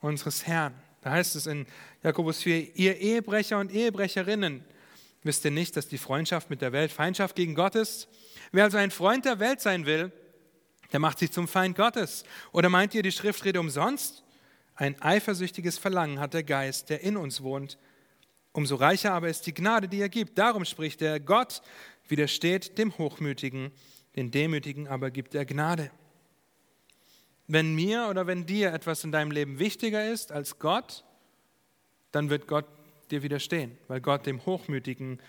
unseres 0.00 0.46
Herrn. 0.46 0.74
Da 1.02 1.10
heißt 1.12 1.36
es 1.36 1.46
in 1.46 1.66
Jakobus 2.02 2.42
4, 2.42 2.76
ihr 2.76 2.98
Ehebrecher 2.98 3.58
und 3.58 3.72
Ehebrecherinnen, 3.72 4.64
wisst 5.22 5.44
ihr 5.44 5.50
nicht, 5.50 5.76
dass 5.76 5.88
die 5.88 5.98
Freundschaft 5.98 6.50
mit 6.50 6.60
der 6.60 6.72
Welt 6.72 6.90
Feindschaft 6.90 7.36
gegen 7.36 7.54
Gott 7.54 7.74
ist? 7.76 8.08
Wer 8.50 8.64
also 8.64 8.78
ein 8.78 8.90
Freund 8.90 9.24
der 9.24 9.38
Welt 9.38 9.60
sein 9.60 9.86
will, 9.86 10.10
der 10.92 11.00
macht 11.00 11.18
sich 11.18 11.30
zum 11.30 11.48
Feind 11.48 11.76
Gottes. 11.76 12.24
Oder 12.52 12.68
meint 12.68 12.94
ihr, 12.94 13.02
die 13.02 13.12
Schrift 13.12 13.44
redet 13.44 13.60
umsonst? 13.60 14.24
Ein 14.74 15.00
eifersüchtiges 15.02 15.78
Verlangen 15.78 16.18
hat 16.18 16.34
der 16.34 16.44
Geist, 16.44 16.88
der 16.88 17.02
in 17.02 17.16
uns 17.16 17.42
wohnt, 17.42 17.78
Umso 18.59 18.74
reicher 18.74 19.14
aber 19.14 19.28
ist 19.28 19.46
die 19.46 19.54
Gnade, 19.54 19.86
die 19.86 20.00
er 20.00 20.09
gibt. 20.09 20.36
Darum 20.36 20.64
spricht 20.64 21.00
er, 21.00 21.20
Gott 21.20 21.62
widersteht 22.09 22.76
dem 22.76 22.98
Hochmütigen, 22.98 23.70
den 24.16 24.32
Demütigen 24.32 24.88
aber 24.88 25.12
gibt 25.12 25.36
er 25.36 25.44
Gnade. 25.44 25.92
Wenn 27.46 27.76
mir 27.76 28.09
oder 28.11 28.26
wenn 28.26 28.46
dir 28.46 28.72
etwas 28.72 29.04
in 29.04 29.12
deinem 29.12 29.30
Leben 29.30 29.61
wichtiger 29.61 30.11
ist 30.11 30.32
als 30.32 30.59
Gott, 30.59 31.04
dann 32.11 32.30
wird 32.30 32.48
Gott 32.48 32.64
dir 33.12 33.22
widerstehen, 33.22 33.78
weil 33.86 34.00
Gott 34.00 34.26
dem 34.26 34.44
Hochmütigen 34.44 35.20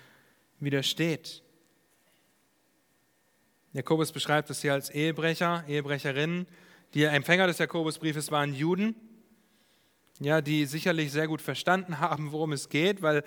widersteht. 0.59 1.43
Jakobus 3.73 4.11
beschreibt 4.11 4.49
es 4.49 4.63
hier 4.63 4.73
als 4.73 4.89
Ehebrecher, 4.89 5.65
Ehebrecherinnen. 5.67 6.47
Die 6.95 7.03
Empfänger 7.03 7.45
des 7.45 7.59
Jakobusbriefes 7.59 8.32
waren 8.32 8.55
Juden, 8.55 8.95
ja, 10.20 10.41
die 10.41 10.65
sicherlich 10.65 11.11
sehr 11.11 11.28
gut 11.28 11.41
verstanden 11.41 11.99
haben, 11.99 12.32
worum 12.32 12.51
es 12.51 12.70
geht, 12.70 13.01
weil 13.01 13.24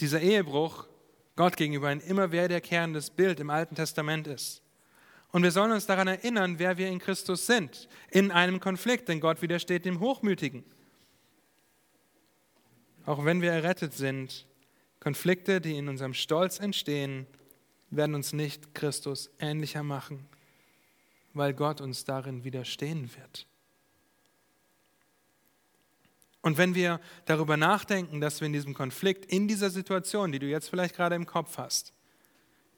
dieser 0.00 0.20
Ehebruch 0.20 0.86
Gott 1.36 1.56
gegenüber 1.56 1.88
ein 1.88 2.00
immer 2.00 2.32
wiederkehrendes 2.32 3.10
Bild 3.10 3.40
im 3.40 3.50
Alten 3.50 3.74
Testament 3.74 4.26
ist. 4.26 4.62
Und 5.32 5.42
wir 5.42 5.50
sollen 5.50 5.72
uns 5.72 5.86
daran 5.86 6.06
erinnern, 6.06 6.60
wer 6.60 6.78
wir 6.78 6.88
in 6.88 7.00
Christus 7.00 7.46
sind, 7.46 7.88
in 8.10 8.30
einem 8.30 8.60
Konflikt, 8.60 9.08
denn 9.08 9.18
Gott 9.18 9.42
widersteht 9.42 9.84
dem 9.84 9.98
Hochmütigen. 9.98 10.62
Auch 13.04 13.24
wenn 13.24 13.42
wir 13.42 13.50
errettet 13.50 13.94
sind, 13.94 14.46
Konflikte, 15.00 15.60
die 15.60 15.76
in 15.76 15.88
unserem 15.88 16.14
Stolz 16.14 16.60
entstehen, 16.60 17.26
werden 17.90 18.14
uns 18.14 18.32
nicht 18.32 18.74
Christus 18.74 19.30
ähnlicher 19.40 19.82
machen, 19.82 20.24
weil 21.32 21.52
Gott 21.52 21.80
uns 21.80 22.04
darin 22.04 22.44
widerstehen 22.44 23.10
wird. 23.16 23.46
Und 26.44 26.58
wenn 26.58 26.74
wir 26.74 27.00
darüber 27.24 27.56
nachdenken, 27.56 28.20
dass 28.20 28.42
wir 28.42 28.46
in 28.46 28.52
diesem 28.52 28.74
Konflikt, 28.74 29.24
in 29.32 29.48
dieser 29.48 29.70
Situation, 29.70 30.30
die 30.30 30.38
du 30.38 30.46
jetzt 30.46 30.68
vielleicht 30.68 30.94
gerade 30.94 31.14
im 31.14 31.24
Kopf 31.24 31.56
hast, 31.56 31.94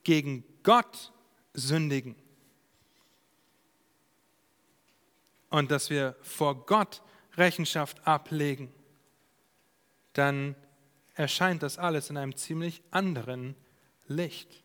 gegen 0.04 0.44
Gott 0.62 1.12
sündigen 1.52 2.14
und 5.50 5.72
dass 5.72 5.90
wir 5.90 6.14
vor 6.22 6.64
Gott 6.64 7.02
Rechenschaft 7.36 8.06
ablegen, 8.06 8.72
dann 10.12 10.54
erscheint 11.14 11.64
das 11.64 11.76
alles 11.76 12.08
in 12.08 12.18
einem 12.18 12.36
ziemlich 12.36 12.84
anderen 12.92 13.56
Licht. 14.06 14.62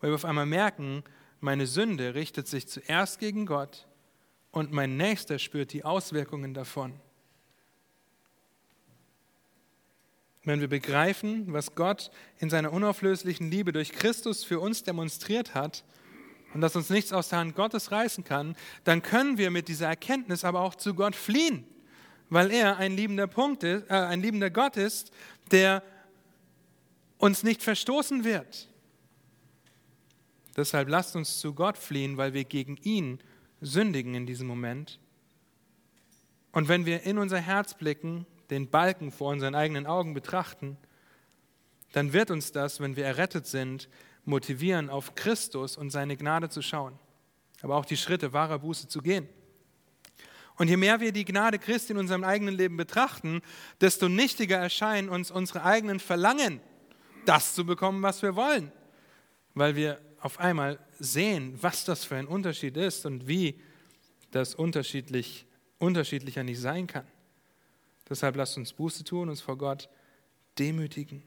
Weil 0.00 0.10
wir 0.10 0.16
auf 0.16 0.26
einmal 0.26 0.44
merken, 0.44 1.04
meine 1.40 1.66
Sünde 1.66 2.14
richtet 2.14 2.48
sich 2.48 2.68
zuerst 2.68 3.18
gegen 3.18 3.46
Gott 3.46 3.88
und 4.50 4.72
mein 4.72 4.98
Nächster 4.98 5.38
spürt 5.38 5.72
die 5.72 5.86
Auswirkungen 5.86 6.52
davon. 6.52 7.00
Wenn 10.44 10.60
wir 10.60 10.68
begreifen, 10.68 11.52
was 11.52 11.74
Gott 11.74 12.10
in 12.38 12.50
seiner 12.50 12.72
unauflöslichen 12.72 13.50
Liebe 13.50 13.72
durch 13.72 13.92
Christus 13.92 14.42
für 14.42 14.58
uns 14.58 14.82
demonstriert 14.82 15.54
hat 15.54 15.84
und 16.52 16.60
dass 16.60 16.74
uns 16.74 16.90
nichts 16.90 17.12
aus 17.12 17.28
der 17.28 17.38
Hand 17.38 17.54
Gottes 17.54 17.92
reißen 17.92 18.24
kann, 18.24 18.56
dann 18.82 19.02
können 19.02 19.38
wir 19.38 19.50
mit 19.50 19.68
dieser 19.68 19.86
Erkenntnis 19.86 20.44
aber 20.44 20.60
auch 20.60 20.74
zu 20.74 20.94
Gott 20.94 21.14
fliehen, 21.14 21.64
weil 22.28 22.50
er 22.50 22.78
ein 22.78 22.96
liebender, 22.96 23.28
Punkt 23.28 23.62
ist, 23.62 23.88
äh, 23.88 23.94
ein 23.94 24.20
liebender 24.20 24.50
Gott 24.50 24.76
ist, 24.76 25.12
der 25.52 25.82
uns 27.18 27.44
nicht 27.44 27.62
verstoßen 27.62 28.24
wird. 28.24 28.68
Deshalb 30.56 30.88
lasst 30.88 31.14
uns 31.14 31.38
zu 31.38 31.54
Gott 31.54 31.78
fliehen, 31.78 32.16
weil 32.16 32.34
wir 32.34 32.44
gegen 32.44 32.76
ihn 32.78 33.20
sündigen 33.60 34.14
in 34.14 34.26
diesem 34.26 34.48
Moment. 34.48 34.98
Und 36.50 36.68
wenn 36.68 36.84
wir 36.84 37.04
in 37.04 37.16
unser 37.16 37.38
Herz 37.38 37.74
blicken, 37.74 38.26
den 38.50 38.70
Balken 38.70 39.10
vor 39.10 39.30
unseren 39.30 39.54
eigenen 39.54 39.86
Augen 39.86 40.14
betrachten, 40.14 40.76
dann 41.92 42.12
wird 42.12 42.30
uns 42.30 42.52
das, 42.52 42.80
wenn 42.80 42.96
wir 42.96 43.04
errettet 43.04 43.46
sind, 43.46 43.88
motivieren, 44.24 44.88
auf 44.88 45.14
Christus 45.14 45.76
und 45.76 45.90
seine 45.90 46.16
Gnade 46.16 46.48
zu 46.48 46.62
schauen, 46.62 46.98
aber 47.60 47.76
auch 47.76 47.84
die 47.84 47.96
Schritte 47.96 48.32
wahrer 48.32 48.58
Buße 48.58 48.88
zu 48.88 49.00
gehen. 49.00 49.28
Und 50.56 50.68
je 50.68 50.76
mehr 50.76 51.00
wir 51.00 51.12
die 51.12 51.24
Gnade 51.24 51.58
Christi 51.58 51.92
in 51.92 51.98
unserem 51.98 52.24
eigenen 52.24 52.54
Leben 52.54 52.76
betrachten, 52.76 53.42
desto 53.80 54.08
nichtiger 54.08 54.58
erscheinen 54.58 55.08
uns 55.08 55.30
unsere 55.30 55.64
eigenen 55.64 55.98
Verlangen, 55.98 56.60
das 57.24 57.54
zu 57.54 57.64
bekommen, 57.64 58.02
was 58.02 58.22
wir 58.22 58.36
wollen, 58.36 58.70
weil 59.54 59.76
wir 59.76 60.00
auf 60.20 60.38
einmal 60.38 60.78
sehen, 60.98 61.58
was 61.60 61.84
das 61.84 62.04
für 62.04 62.16
ein 62.16 62.26
Unterschied 62.26 62.76
ist 62.76 63.06
und 63.06 63.26
wie 63.26 63.60
das 64.30 64.54
unterschiedlich, 64.54 65.46
unterschiedlicher 65.78 66.44
nicht 66.44 66.60
sein 66.60 66.86
kann. 66.86 67.06
Deshalb 68.08 68.36
lasst 68.36 68.56
uns 68.56 68.72
Buße 68.72 69.04
tun, 69.04 69.28
uns 69.28 69.40
vor 69.40 69.56
Gott 69.56 69.88
demütigen. 70.58 71.22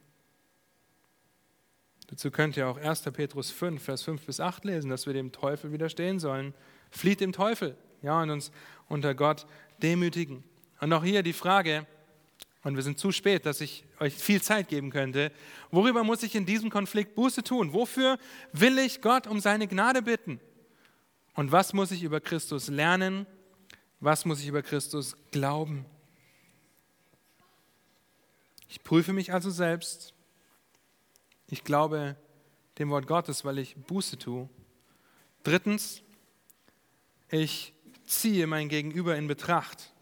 Dazu 2.08 2.30
könnt 2.30 2.56
ihr 2.56 2.68
auch 2.68 2.78
1. 2.78 3.02
Petrus 3.14 3.50
5, 3.50 3.82
Vers 3.82 4.04
5 4.04 4.26
bis 4.26 4.40
8 4.40 4.66
lesen, 4.66 4.90
dass 4.90 5.08
wir 5.08 5.14
dem 5.14 5.32
Teufel 5.32 5.72
widerstehen 5.72 6.20
sollen. 6.20 6.54
Flieht 6.92 7.20
dem 7.20 7.32
Teufel, 7.32 7.76
ja, 8.02 8.22
und 8.22 8.30
uns 8.30 8.52
unter 8.88 9.16
Gott 9.16 9.48
demütigen. 9.82 10.44
Und 10.80 10.94
auch 10.94 11.04
hier 11.04 11.24
die 11.24 11.34
Frage, 11.34 11.88
und 12.64 12.76
wir 12.76 12.84
sind 12.84 13.00
zu 13.00 13.12
spät, 13.12 13.46
dass 13.46 13.62
ich 13.62 13.86
euch 14.00 14.14
viel 14.16 14.42
Zeit 14.42 14.68
geben 14.68 14.92
könnte, 14.92 15.32
worüber 15.72 16.04
muss 16.04 16.24
ich 16.24 16.36
in 16.36 16.46
diesem 16.46 16.70
Konflikt 16.70 17.16
Buße 17.16 17.44
tun? 17.44 17.74
Wofür 17.74 18.18
will 18.54 18.78
ich 18.80 19.02
Gott 19.02 19.28
um 19.28 19.40
seine 19.40 19.68
Gnade 19.68 20.02
bitten? 20.02 20.40
Und 21.34 21.52
was 21.52 21.74
muss 21.74 21.92
ich 21.92 22.04
über 22.04 22.20
Christus 22.22 22.68
lernen? 22.68 23.28
Was 24.00 24.26
muss 24.26 24.42
ich 24.42 24.48
über 24.48 24.62
Christus 24.62 25.16
glauben? 25.32 25.86
Ich 28.68 28.84
prüfe 28.84 29.14
mich 29.14 29.34
also 29.34 29.50
selbst. 29.50 30.14
Ich 31.48 31.64
glaube 31.64 32.16
dem 32.80 32.90
Wort 32.90 33.08
Gottes, 33.08 33.46
weil 33.46 33.60
ich 33.60 33.76
Buße 33.76 34.18
tue. 34.18 34.50
Drittens, 35.44 36.02
ich 37.30 37.74
ziehe 38.06 38.48
mein 38.48 38.70
Gegenüber 38.70 39.16
in 39.16 39.28
Betracht. 39.28 39.94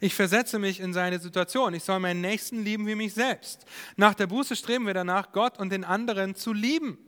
Ich 0.00 0.14
versetze 0.14 0.58
mich 0.58 0.80
in 0.80 0.92
seine 0.92 1.18
Situation. 1.18 1.74
Ich 1.74 1.84
soll 1.84 2.00
meinen 2.00 2.20
Nächsten 2.20 2.62
lieben 2.62 2.86
wie 2.86 2.94
mich 2.94 3.14
selbst. 3.14 3.64
Nach 3.96 4.14
der 4.14 4.26
Buße 4.26 4.56
streben 4.56 4.86
wir 4.86 4.94
danach, 4.94 5.32
Gott 5.32 5.58
und 5.58 5.70
den 5.70 5.84
anderen 5.84 6.34
zu 6.34 6.52
lieben, 6.52 6.98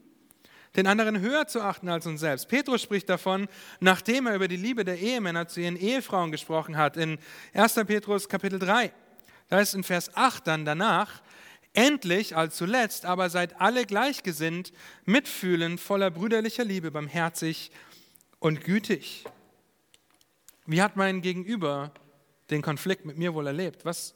den 0.76 0.86
anderen 0.86 1.20
höher 1.20 1.46
zu 1.46 1.60
achten 1.60 1.88
als 1.88 2.06
uns 2.06 2.20
selbst. 2.20 2.48
Petrus 2.48 2.82
spricht 2.82 3.08
davon, 3.08 3.48
nachdem 3.80 4.26
er 4.26 4.34
über 4.34 4.48
die 4.48 4.56
Liebe 4.56 4.84
der 4.84 4.98
Ehemänner 4.98 5.48
zu 5.48 5.60
ihren 5.60 5.76
Ehefrauen 5.76 6.30
gesprochen 6.30 6.76
hat, 6.76 6.96
in 6.96 7.18
1. 7.52 7.74
Petrus 7.86 8.28
Kapitel 8.28 8.58
3. 8.58 8.92
Da 9.48 9.60
ist 9.60 9.74
in 9.74 9.84
Vers 9.84 10.14
8 10.14 10.46
dann 10.46 10.64
danach, 10.64 11.22
endlich 11.72 12.36
als 12.36 12.56
zuletzt, 12.56 13.04
aber 13.04 13.30
seid 13.30 13.60
alle 13.60 13.86
gleichgesinnt, 13.86 14.72
mitfühlend, 15.04 15.80
voller 15.80 16.10
brüderlicher 16.10 16.64
Liebe, 16.64 16.90
barmherzig 16.90 17.70
und 18.40 18.64
gütig. 18.64 19.24
Wie 20.66 20.82
hat 20.82 20.96
mein 20.96 21.22
Gegenüber 21.22 21.92
den 22.50 22.62
Konflikt 22.62 23.04
mit 23.04 23.16
mir 23.16 23.34
wohl 23.34 23.46
erlebt? 23.46 23.84
Was, 23.84 24.14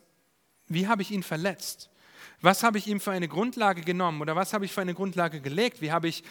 wie 0.66 0.86
habe 0.86 1.02
ich 1.02 1.10
ihn 1.10 1.22
verletzt? 1.22 1.88
Was 2.40 2.62
habe 2.62 2.78
ich 2.78 2.86
ihm 2.86 3.00
für 3.00 3.12
eine 3.12 3.28
Grundlage 3.28 3.82
genommen 3.82 4.20
oder 4.20 4.36
was 4.36 4.52
habe 4.52 4.64
ich 4.64 4.72
für 4.72 4.80
eine 4.80 4.94
Grundlage 4.94 5.40
gelegt? 5.40 5.80
Wie 5.80 5.92
habe 5.92 6.08
ich 6.08 6.24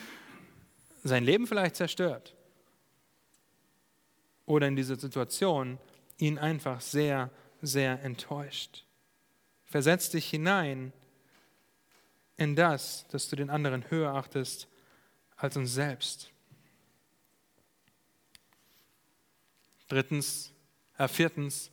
sein 1.04 1.24
Leben 1.24 1.48
vielleicht 1.48 1.76
zerstört? 1.76 2.36
Oder 4.46 4.68
in 4.68 4.76
dieser 4.76 4.98
Situation 4.98 5.80
ihn 6.18 6.38
einfach 6.38 6.82
sehr, 6.82 7.30
sehr 7.62 8.04
enttäuscht. 8.04 8.84
Versetz 9.72 10.10
dich 10.10 10.30
hinein 10.30 10.92
in 12.36 12.58
das, 12.58 13.06
dass 13.08 13.30
du 13.30 13.38
den 13.38 13.50
anderen 13.50 13.90
höher 13.90 14.14
achtest 14.14 14.68
als 15.38 15.56
uns 15.56 15.74
selbst. 15.74 16.30
Drittens, 19.88 20.52
äh, 20.98 21.08
viertens, 21.08 21.72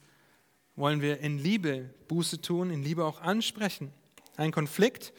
wollen 0.77 1.03
wir 1.03 1.19
in 1.19 1.39
Liebe 1.39 1.91
Buße 2.07 2.41
tun, 2.41 2.71
in 2.71 2.85
Liebe 2.85 3.05
auch 3.05 3.21
ansprechen. 3.21 3.93
Ein 4.37 4.53
Konflikt. 4.53 5.13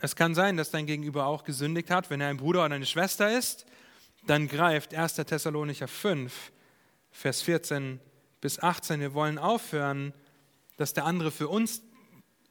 Es 0.00 0.16
kann 0.16 0.34
sein, 0.34 0.56
dass 0.56 0.72
dein 0.72 0.86
Gegenüber 0.86 1.26
auch 1.26 1.44
gesündigt 1.44 1.90
hat. 1.90 2.10
Wenn 2.10 2.20
er 2.20 2.26
ein 2.26 2.38
Bruder 2.38 2.64
oder 2.64 2.74
eine 2.74 2.86
Schwester 2.86 3.38
ist, 3.38 3.66
dann 4.26 4.48
greift 4.48 4.94
1. 4.94 5.14
Thessalonicher 5.14 5.86
5, 5.86 6.50
Vers 7.12 7.42
14 7.42 8.00
bis 8.40 8.58
18. 8.58 8.98
Wir 8.98 9.14
wollen 9.14 9.38
aufhören, 9.38 10.12
dass 10.78 10.94
der 10.94 11.04
andere 11.04 11.30
für 11.30 11.48
uns, 11.48 11.82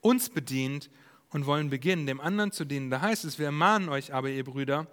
uns 0.01 0.29
bedient 0.29 0.91
und 1.29 1.47
wollen 1.47 1.71
beginnen, 1.71 2.05
dem 2.05 2.21
anderen 2.21 2.51
zu 2.51 2.65
dienen. 2.65 2.91
Da 2.91 3.01
heißt 3.01 3.25
es, 3.25 3.39
wir 3.39 3.47
ermahnen 3.47 3.89
euch 3.89 4.13
aber, 4.13 4.29
ihr 4.29 4.43
Brüder, 4.43 4.85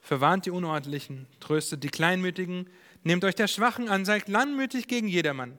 verwarnt 0.00 0.46
die 0.46 0.50
Unordentlichen, 0.50 1.26
tröstet 1.40 1.82
die 1.84 1.88
Kleinmütigen, 1.88 2.68
nehmt 3.04 3.24
euch 3.24 3.36
der 3.36 3.46
Schwachen 3.46 3.88
an, 3.88 4.04
seid 4.04 4.28
landmütig 4.28 4.88
gegen 4.88 5.08
jedermann. 5.08 5.56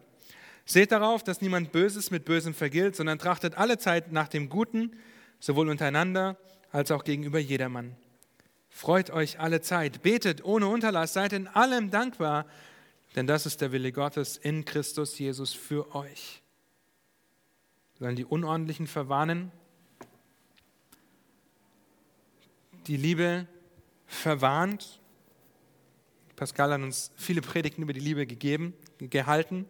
Seht 0.66 0.92
darauf, 0.92 1.24
dass 1.24 1.42
niemand 1.42 1.72
Böses 1.72 2.12
mit 2.12 2.26
Bösem 2.26 2.54
vergilt, 2.54 2.96
sondern 2.96 3.20
trachtet 3.20 3.56
alle 3.56 3.78
Zeit 3.78 4.12
nach 4.12 4.28
dem 4.28 4.50
Guten, 4.50 4.92
sowohl 5.40 5.70
untereinander 5.70 6.38
als 6.72 6.92
auch 6.92 7.04
gegenüber 7.04 7.40
jedermann. 7.40 7.96
Freut 8.70 9.12
euch 9.12 9.40
alle 9.40 9.62
Zeit, 9.62 10.02
betet 10.02 10.44
ohne 10.44 10.68
Unterlass, 10.68 11.14
seid 11.14 11.32
in 11.32 11.48
allem 11.48 11.90
dankbar, 11.90 12.46
denn 13.16 13.28
das 13.28 13.46
ist 13.46 13.62
der 13.62 13.72
Wille 13.72 13.92
Gottes 13.92 14.38
in 14.38 14.66
Christus 14.66 15.20
Jesus 15.20 15.54
für 15.54 15.96
euch 15.96 16.43
sollen 18.04 18.18
die 18.18 18.26
Unordentlichen 18.26 18.86
verwarnen, 18.86 19.49
die 22.86 22.97
Liebe 22.97 23.47
verwarnt. 24.08 24.99
Pascal 26.36 26.74
hat 26.74 26.82
uns 26.82 27.14
viele 27.16 27.39
Predigten 27.39 27.82
über 27.82 27.93
die 27.93 28.01
Liebe 28.01 28.28
gegeben, 28.28 28.74
gehalten, 28.97 29.66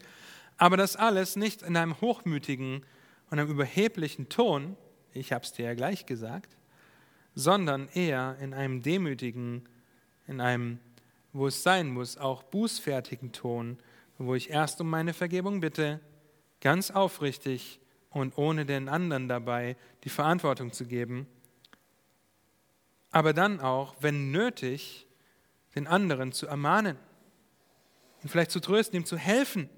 aber 0.58 0.78
das 0.78 0.96
alles 0.96 1.36
nicht 1.36 1.62
in 1.62 1.78
einem 1.78 2.02
hochmütigen 2.02 2.84
und 3.30 3.38
einem 3.38 3.52
überheblichen 3.52 4.30
Ton, 4.30 4.78
ich 5.14 5.32
habe 5.32 5.46
es 5.46 5.52
dir 5.52 5.66
ja 5.66 5.76
gleich 5.76 6.08
gesagt, 6.08 6.58
sondern 7.36 7.88
eher 7.90 8.36
in 8.42 8.56
einem 8.56 8.82
demütigen, 8.82 9.70
in 10.26 10.42
einem, 10.42 10.80
wo 11.34 11.46
es 11.46 11.62
sein 11.62 11.92
muss, 11.92 12.18
auch 12.18 12.42
bußfertigen 12.42 13.32
Ton, 13.32 13.78
wo 14.18 14.34
ich 14.34 14.50
erst 14.50 14.82
um 14.82 14.90
meine 14.90 15.14
Vergebung 15.14 15.60
bitte, 15.60 16.00
ganz 16.62 16.90
aufrichtig 16.90 17.80
und 18.14 18.38
ohne 18.38 18.66
den 18.66 18.90
anderen 18.90 19.28
dabei 19.28 19.76
die 20.04 20.10
Verantwortung 20.10 20.72
zu 20.72 20.86
geben, 20.86 21.28
aber 23.12 23.34
dann 23.34 23.60
auch, 23.60 23.96
wenn 24.00 24.32
nötig, 24.32 25.08
den 25.76 25.88
anderen 25.88 26.32
zu 26.32 26.48
ermahnen, 26.48 26.98
ihn 28.24 28.30
vielleicht 28.30 28.52
zu 28.52 28.60
trösten, 28.60 28.98
ihm 28.98 29.06
zu 29.06 29.18
helfen 29.18 29.70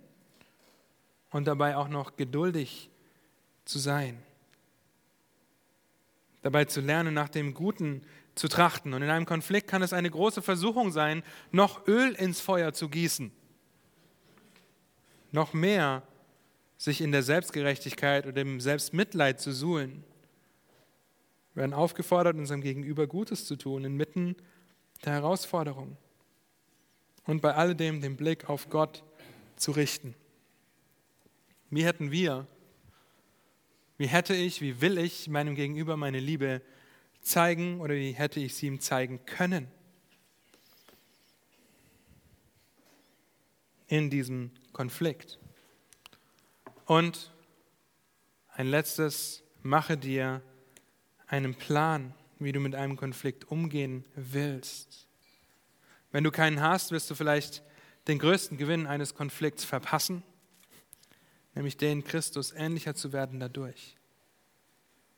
und 1.32 1.46
dabei 1.46 1.76
auch 1.76 1.90
noch 1.90 2.16
geduldig 2.16 2.90
zu 3.66 3.80
sein. 3.80 4.22
Dabei 6.44 6.66
zu 6.66 6.80
lernen, 6.80 7.14
nach 7.14 7.30
dem 7.30 7.54
Guten 7.54 8.04
zu 8.36 8.48
trachten. 8.48 8.94
Und 8.94 9.02
in 9.02 9.10
einem 9.10 9.26
Konflikt 9.26 9.68
kann 9.68 9.82
es 9.82 9.94
eine 9.94 10.12
große 10.12 10.42
Versuchung 10.42 10.92
sein, 10.92 11.24
noch 11.52 11.88
Öl 11.88 12.14
ins 12.14 12.40
Feuer 12.40 12.72
zu 12.72 12.88
gießen. 12.88 13.32
Noch 15.32 15.54
mehr 15.54 16.04
sich 16.78 17.02
in 17.02 17.12
der 17.12 17.24
Selbstgerechtigkeit 17.24 18.26
oder 18.26 18.34
dem 18.34 18.60
Selbstmitleid 18.60 19.40
zu 19.40 19.52
suhlen. 19.52 20.04
Wir 21.54 21.62
werden 21.62 21.74
aufgefordert, 21.74 22.36
unserem 22.36 22.62
Gegenüber 22.62 23.08
Gutes 23.08 23.46
zu 23.46 23.56
tun, 23.56 23.86
inmitten 23.86 24.36
der 25.06 25.14
Herausforderung. 25.14 25.98
Und 27.26 27.42
bei 27.42 27.54
alledem 27.54 28.02
den 28.02 28.18
Blick 28.18 28.50
auf 28.50 28.70
Gott 28.70 29.04
zu 29.56 29.72
richten. 29.72 30.16
Wie 31.70 31.86
hätten 31.86 32.12
wir, 32.12 32.48
wie 33.98 34.08
hätte 34.08 34.36
ich, 34.36 34.62
wie 34.62 34.82
will 34.82 34.98
ich 34.98 35.28
meinem 35.30 35.56
Gegenüber 35.56 35.98
meine 35.98 36.20
Liebe 36.20 36.62
zeigen 37.22 37.80
oder 37.80 37.96
wie 37.96 38.12
hätte 38.12 38.40
ich 38.40 38.56
sie 38.56 38.68
ihm 38.68 38.80
zeigen 38.80 39.26
können? 39.26 39.68
In 43.88 44.10
diesem 44.10 44.52
Konflikt. 44.74 45.40
Und 46.86 47.32
ein 48.54 48.68
letztes, 48.68 49.44
mache 49.64 49.98
dir 49.98 50.42
einen 51.28 51.56
Plan, 51.56 52.14
wie 52.40 52.52
du 52.52 52.60
mit 52.60 52.76
einem 52.76 52.96
Konflikt 52.96 53.46
umgehen 53.46 54.06
willst. 54.16 55.08
Wenn 56.12 56.24
du 56.24 56.32
keinen 56.32 56.62
hast, 56.62 56.92
wirst 56.92 57.10
du 57.10 57.16
vielleicht 57.16 57.64
den 58.08 58.20
größten 58.20 58.58
Gewinn 58.58 58.86
eines 58.86 59.16
Konflikts 59.16 59.66
verpassen, 59.66 60.24
nämlich 61.56 61.78
den 61.78 62.04
Christus 62.04 62.52
ähnlicher 62.52 62.94
zu 62.94 63.12
werden 63.12 63.40
dadurch. 63.40 63.98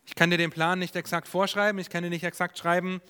Ich 0.05 0.15
kann 0.15 0.29
dir 0.29 0.37
den 0.37 0.51
Plan 0.51 0.79
nicht 0.79 0.95
exakt 0.95 1.27
vorschreiben, 1.27 1.79
ich 1.79 1.89
kann 1.89 2.03
dir 2.03 2.09
nicht 2.09 2.23
exakt 2.23 2.57
schreiben, 2.57 3.01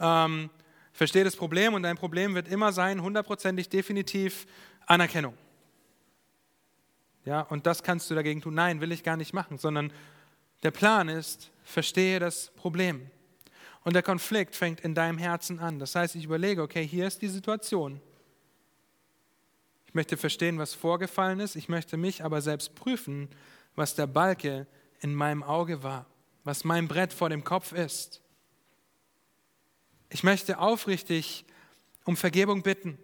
ähm, 0.00 0.48
verstehe 0.94 1.24
das 1.24 1.36
Problem 1.36 1.74
und 1.74 1.82
dein 1.82 1.98
Problem 1.98 2.34
wird 2.34 2.48
immer 2.48 2.72
sein, 2.72 3.02
hundertprozentig 3.02 3.68
definitiv 3.68 4.46
Anerkennung. 4.86 5.36
Ja, 7.26 7.40
und 7.40 7.66
das 7.66 7.82
kannst 7.82 8.08
du 8.08 8.14
dagegen 8.14 8.40
tun. 8.40 8.54
Nein, 8.54 8.80
will 8.80 8.92
ich 8.92 9.02
gar 9.02 9.16
nicht 9.16 9.34
machen, 9.34 9.58
sondern 9.58 9.92
der 10.62 10.70
Plan 10.70 11.08
ist, 11.08 11.50
verstehe 11.64 12.20
das 12.20 12.52
Problem. 12.54 13.10
Und 13.82 13.94
der 13.94 14.02
Konflikt 14.02 14.54
fängt 14.54 14.80
in 14.80 14.94
deinem 14.94 15.18
Herzen 15.18 15.58
an. 15.58 15.80
Das 15.80 15.96
heißt, 15.96 16.14
ich 16.14 16.24
überlege, 16.24 16.62
okay, 16.62 16.86
hier 16.86 17.06
ist 17.06 17.20
die 17.22 17.28
Situation. 17.28 18.00
Ich 19.86 19.94
möchte 19.94 20.16
verstehen, 20.16 20.58
was 20.58 20.72
vorgefallen 20.72 21.40
ist. 21.40 21.56
Ich 21.56 21.68
möchte 21.68 21.96
mich 21.96 22.22
aber 22.24 22.40
selbst 22.40 22.76
prüfen, 22.76 23.28
was 23.74 23.96
der 23.96 24.06
Balke 24.06 24.68
in 25.00 25.12
meinem 25.12 25.42
Auge 25.42 25.82
war, 25.82 26.06
was 26.44 26.62
mein 26.62 26.86
Brett 26.86 27.12
vor 27.12 27.28
dem 27.28 27.42
Kopf 27.42 27.72
ist. 27.72 28.22
Ich 30.10 30.22
möchte 30.22 30.58
aufrichtig 30.58 31.44
um 32.04 32.16
Vergebung 32.16 32.62
bitten, 32.62 32.98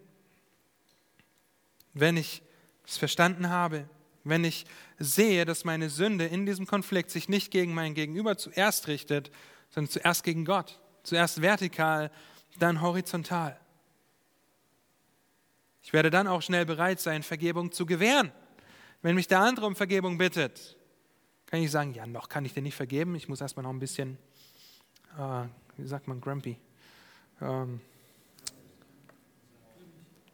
wenn 1.93 2.15
ich 2.15 2.41
es 2.85 2.97
verstanden 2.97 3.49
habe, 3.49 3.89
wenn 4.23 4.43
ich 4.43 4.65
sehe, 4.99 5.45
dass 5.45 5.65
meine 5.65 5.89
Sünde 5.89 6.25
in 6.25 6.45
diesem 6.45 6.65
Konflikt 6.65 7.11
sich 7.11 7.27
nicht 7.29 7.51
gegen 7.51 7.73
mein 7.73 7.93
Gegenüber 7.93 8.37
zuerst 8.37 8.87
richtet, 8.87 9.31
sondern 9.69 9.91
zuerst 9.91 10.23
gegen 10.23 10.45
Gott. 10.45 10.79
Zuerst 11.03 11.41
vertikal, 11.41 12.11
dann 12.59 12.81
horizontal. 12.81 13.59
Ich 15.81 15.91
werde 15.91 16.09
dann 16.09 16.27
auch 16.27 16.41
schnell 16.41 16.65
bereit 16.65 17.01
sein, 17.01 17.23
Vergebung 17.23 17.71
zu 17.71 17.85
gewähren. 17.85 18.31
Wenn 19.01 19.15
mich 19.15 19.27
der 19.27 19.41
andere 19.41 19.65
um 19.65 19.75
Vergebung 19.75 20.17
bittet, 20.17 20.77
kann 21.47 21.61
ich 21.61 21.69
sagen, 21.69 21.93
ja, 21.93 22.07
noch 22.07 22.29
kann 22.29 22.45
ich 22.45 22.53
dir 22.53 22.63
nicht 22.63 22.75
vergeben. 22.75 23.15
Ich 23.15 23.27
muss 23.27 23.41
erstmal 23.41 23.63
noch 23.63 23.71
ein 23.71 23.79
bisschen, 23.79 24.17
äh, 25.19 25.43
wie 25.75 25.87
sagt 25.87 26.07
man, 26.07 26.21
grumpy, 26.21 26.57
ähm, 27.41 27.81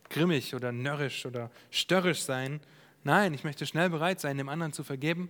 grimmig 0.09 0.53
oder 0.53 0.71
nörrisch 0.71 1.25
oder 1.25 1.49
störrisch 1.71 2.21
sein 2.21 2.59
Nein, 3.03 3.33
ich 3.33 3.43
möchte 3.43 3.65
schnell 3.65 3.89
bereit 3.89 4.19
sein, 4.19 4.37
dem 4.37 4.49
anderen 4.49 4.73
zu 4.73 4.83
vergeben. 4.83 5.29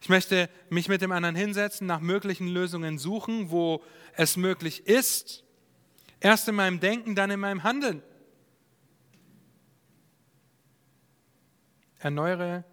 Ich 0.00 0.08
möchte 0.08 0.48
mich 0.68 0.88
mit 0.88 1.02
dem 1.02 1.12
anderen 1.12 1.36
hinsetzen, 1.36 1.86
nach 1.86 2.00
möglichen 2.00 2.48
Lösungen 2.48 2.98
suchen, 2.98 3.50
wo 3.50 3.82
es 4.14 4.36
möglich 4.36 4.86
ist. 4.86 5.44
Erst 6.20 6.48
in 6.48 6.54
meinem 6.54 6.80
Denken, 6.80 7.14
dann 7.14 7.30
in 7.30 7.40
meinem 7.40 7.62
Handeln. 7.62 8.02
Erneuere 11.98 12.64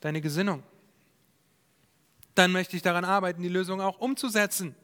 deine 0.00 0.20
Gesinnung. 0.20 0.62
Dann 2.34 2.52
möchte 2.52 2.76
ich 2.76 2.82
daran 2.82 3.04
arbeiten, 3.04 3.42
die 3.42 3.48
Lösung 3.48 3.80
auch 3.80 3.98
umzusetzen. 3.98 4.74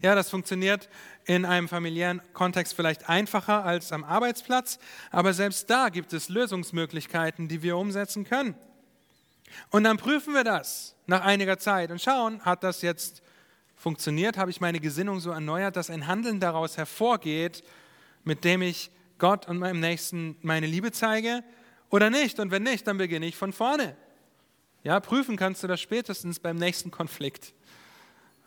Ja, 0.00 0.14
das 0.14 0.28
funktioniert 0.28 0.88
in 1.24 1.44
einem 1.44 1.68
familiären 1.68 2.20
Kontext 2.34 2.74
vielleicht 2.74 3.08
einfacher 3.08 3.64
als 3.64 3.92
am 3.92 4.04
Arbeitsplatz, 4.04 4.78
aber 5.10 5.32
selbst 5.32 5.70
da 5.70 5.88
gibt 5.88 6.12
es 6.12 6.28
Lösungsmöglichkeiten, 6.28 7.48
die 7.48 7.62
wir 7.62 7.78
umsetzen 7.78 8.24
können. 8.24 8.54
Und 9.70 9.84
dann 9.84 9.96
prüfen 9.96 10.34
wir 10.34 10.44
das 10.44 10.94
nach 11.06 11.22
einiger 11.22 11.58
Zeit 11.58 11.90
und 11.90 12.02
schauen, 12.02 12.42
hat 12.44 12.62
das 12.62 12.82
jetzt 12.82 13.22
funktioniert? 13.74 14.36
Habe 14.36 14.50
ich 14.50 14.60
meine 14.60 14.80
Gesinnung 14.80 15.20
so 15.20 15.30
erneuert, 15.30 15.76
dass 15.76 15.90
ein 15.90 16.06
Handeln 16.06 16.40
daraus 16.40 16.76
hervorgeht, 16.76 17.62
mit 18.24 18.44
dem 18.44 18.60
ich 18.60 18.90
Gott 19.18 19.48
und 19.48 19.58
meinem 19.58 19.80
Nächsten 19.80 20.36
meine 20.42 20.66
Liebe 20.66 20.92
zeige 20.92 21.42
oder 21.88 22.10
nicht? 22.10 22.38
Und 22.38 22.50
wenn 22.50 22.64
nicht, 22.64 22.86
dann 22.86 22.98
beginne 22.98 23.26
ich 23.26 23.36
von 23.36 23.52
vorne. 23.52 23.96
Ja, 24.82 25.00
prüfen 25.00 25.36
kannst 25.36 25.62
du 25.62 25.66
das 25.66 25.80
spätestens 25.80 26.38
beim 26.38 26.56
nächsten 26.56 26.90
Konflikt, 26.90 27.54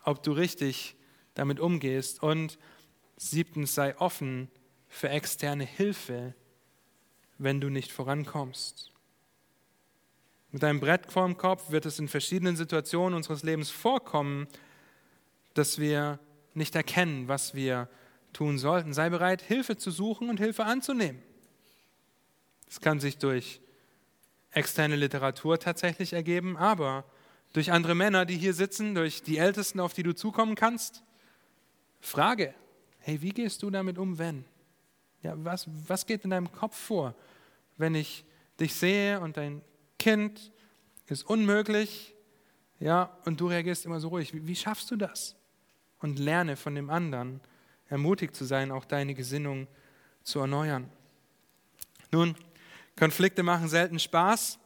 ob 0.03 0.21
du 0.23 0.31
richtig 0.31 0.95
damit 1.39 1.59
umgehst. 1.59 2.21
Und 2.21 2.59
siebtens, 3.17 3.73
sei 3.73 3.97
offen 3.97 4.49
für 4.87 5.09
externe 5.09 5.65
Hilfe, 5.65 6.35
wenn 7.37 7.61
du 7.61 7.69
nicht 7.69 7.91
vorankommst. 7.91 8.91
Mit 10.51 10.63
einem 10.63 10.79
Brett 10.79 11.11
vorm 11.11 11.37
Kopf 11.37 11.71
wird 11.71 11.85
es 11.85 11.99
in 11.99 12.07
verschiedenen 12.07 12.55
Situationen 12.55 13.15
unseres 13.15 13.43
Lebens 13.43 13.69
vorkommen, 13.69 14.47
dass 15.53 15.79
wir 15.79 16.19
nicht 16.53 16.75
erkennen, 16.75 17.27
was 17.27 17.53
wir 17.53 17.87
tun 18.33 18.57
sollten. 18.57 18.93
Sei 18.93 19.09
bereit, 19.09 19.41
Hilfe 19.41 19.77
zu 19.77 19.91
suchen 19.91 20.29
und 20.29 20.39
Hilfe 20.39 20.65
anzunehmen. 20.65 21.21
Das 22.65 22.81
kann 22.81 22.99
sich 22.99 23.17
durch 23.17 23.61
externe 24.51 24.95
Literatur 24.95 25.59
tatsächlich 25.59 26.13
ergeben, 26.13 26.57
aber 26.57 27.05
durch 27.53 27.71
andere 27.71 27.95
Männer, 27.95 28.25
die 28.25 28.37
hier 28.37 28.53
sitzen, 28.53 28.95
durch 28.95 29.21
die 29.21 29.37
Ältesten, 29.37 29.79
auf 29.79 29.93
die 29.93 30.03
du 30.03 30.13
zukommen 30.13 30.55
kannst, 30.55 31.03
Frage, 31.99 32.53
hey, 32.99 33.21
wie 33.21 33.31
gehst 33.31 33.61
du 33.63 33.69
damit 33.69 33.97
um, 33.97 34.17
wenn? 34.17 34.45
Ja, 35.21 35.33
was, 35.37 35.67
was 35.87 36.05
geht 36.05 36.23
in 36.23 36.29
deinem 36.29 36.51
Kopf 36.51 36.77
vor, 36.77 37.13
wenn 37.77 37.95
ich 37.95 38.25
dich 38.59 38.73
sehe 38.73 39.19
und 39.19 39.37
dein 39.37 39.61
Kind 39.97 40.51
ist 41.07 41.23
unmöglich, 41.23 42.13
ja, 42.79 43.17
und 43.25 43.41
du 43.41 43.47
reagierst 43.47 43.85
immer 43.85 43.99
so 43.99 44.07
ruhig. 44.07 44.33
Wie, 44.33 44.47
wie 44.47 44.55
schaffst 44.55 44.89
du 44.91 44.95
das? 44.95 45.35
Und 45.99 46.17
lerne 46.17 46.55
von 46.55 46.75
dem 46.75 46.89
anderen, 46.89 47.41
ermutigt 47.89 48.35
zu 48.35 48.45
sein, 48.45 48.71
auch 48.71 48.85
deine 48.85 49.13
Gesinnung 49.13 49.67
zu 50.23 50.39
erneuern. 50.39 50.89
Nun, 52.11 52.35
Konflikte 52.95 53.43
machen 53.43 53.67
selten 53.67 53.99
Spaß, 53.99 54.59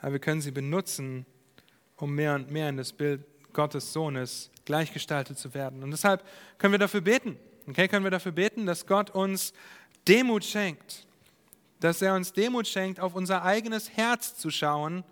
aber 0.00 0.12
wir 0.12 0.18
können 0.18 0.40
sie 0.40 0.50
benutzen, 0.50 1.24
um 1.96 2.14
mehr 2.14 2.34
und 2.34 2.50
mehr 2.50 2.68
in 2.68 2.76
das 2.76 2.92
Bild 2.92 3.24
Gottes 3.52 3.92
Sohnes 3.92 4.50
gleichgestaltet 4.68 5.38
zu 5.38 5.54
werden. 5.54 5.82
Und 5.82 5.90
deshalb 5.90 6.22
können 6.58 6.72
wir 6.72 6.78
dafür 6.78 7.00
beten. 7.00 7.38
Okay, 7.66 7.88
können 7.88 8.04
wir 8.04 8.10
dafür 8.10 8.32
beten, 8.32 8.66
dass 8.66 8.86
Gott 8.86 9.10
uns 9.10 9.54
Demut 10.06 10.44
schenkt, 10.44 11.06
dass 11.80 12.02
er 12.02 12.14
uns 12.14 12.32
Demut 12.32 12.68
schenkt, 12.68 13.00
auf 13.00 13.14
unser 13.14 13.44
eigenes 13.44 13.96
Herz 13.96 14.36
zu 14.36 14.50
schauen, 14.50 15.04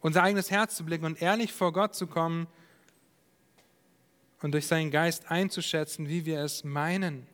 unser 0.00 0.22
eigenes 0.22 0.50
Herz 0.50 0.74
zu 0.74 0.84
blicken 0.84 1.04
und 1.04 1.20
ehrlich 1.20 1.52
vor 1.52 1.72
Gott 1.72 1.94
zu 1.94 2.06
kommen 2.06 2.46
und 4.40 4.52
durch 4.52 4.66
seinen 4.66 4.90
Geist 4.90 5.30
einzuschätzen, 5.30 6.08
wie 6.08 6.24
wir 6.24 6.40
es 6.40 6.64
meinen. 6.64 7.26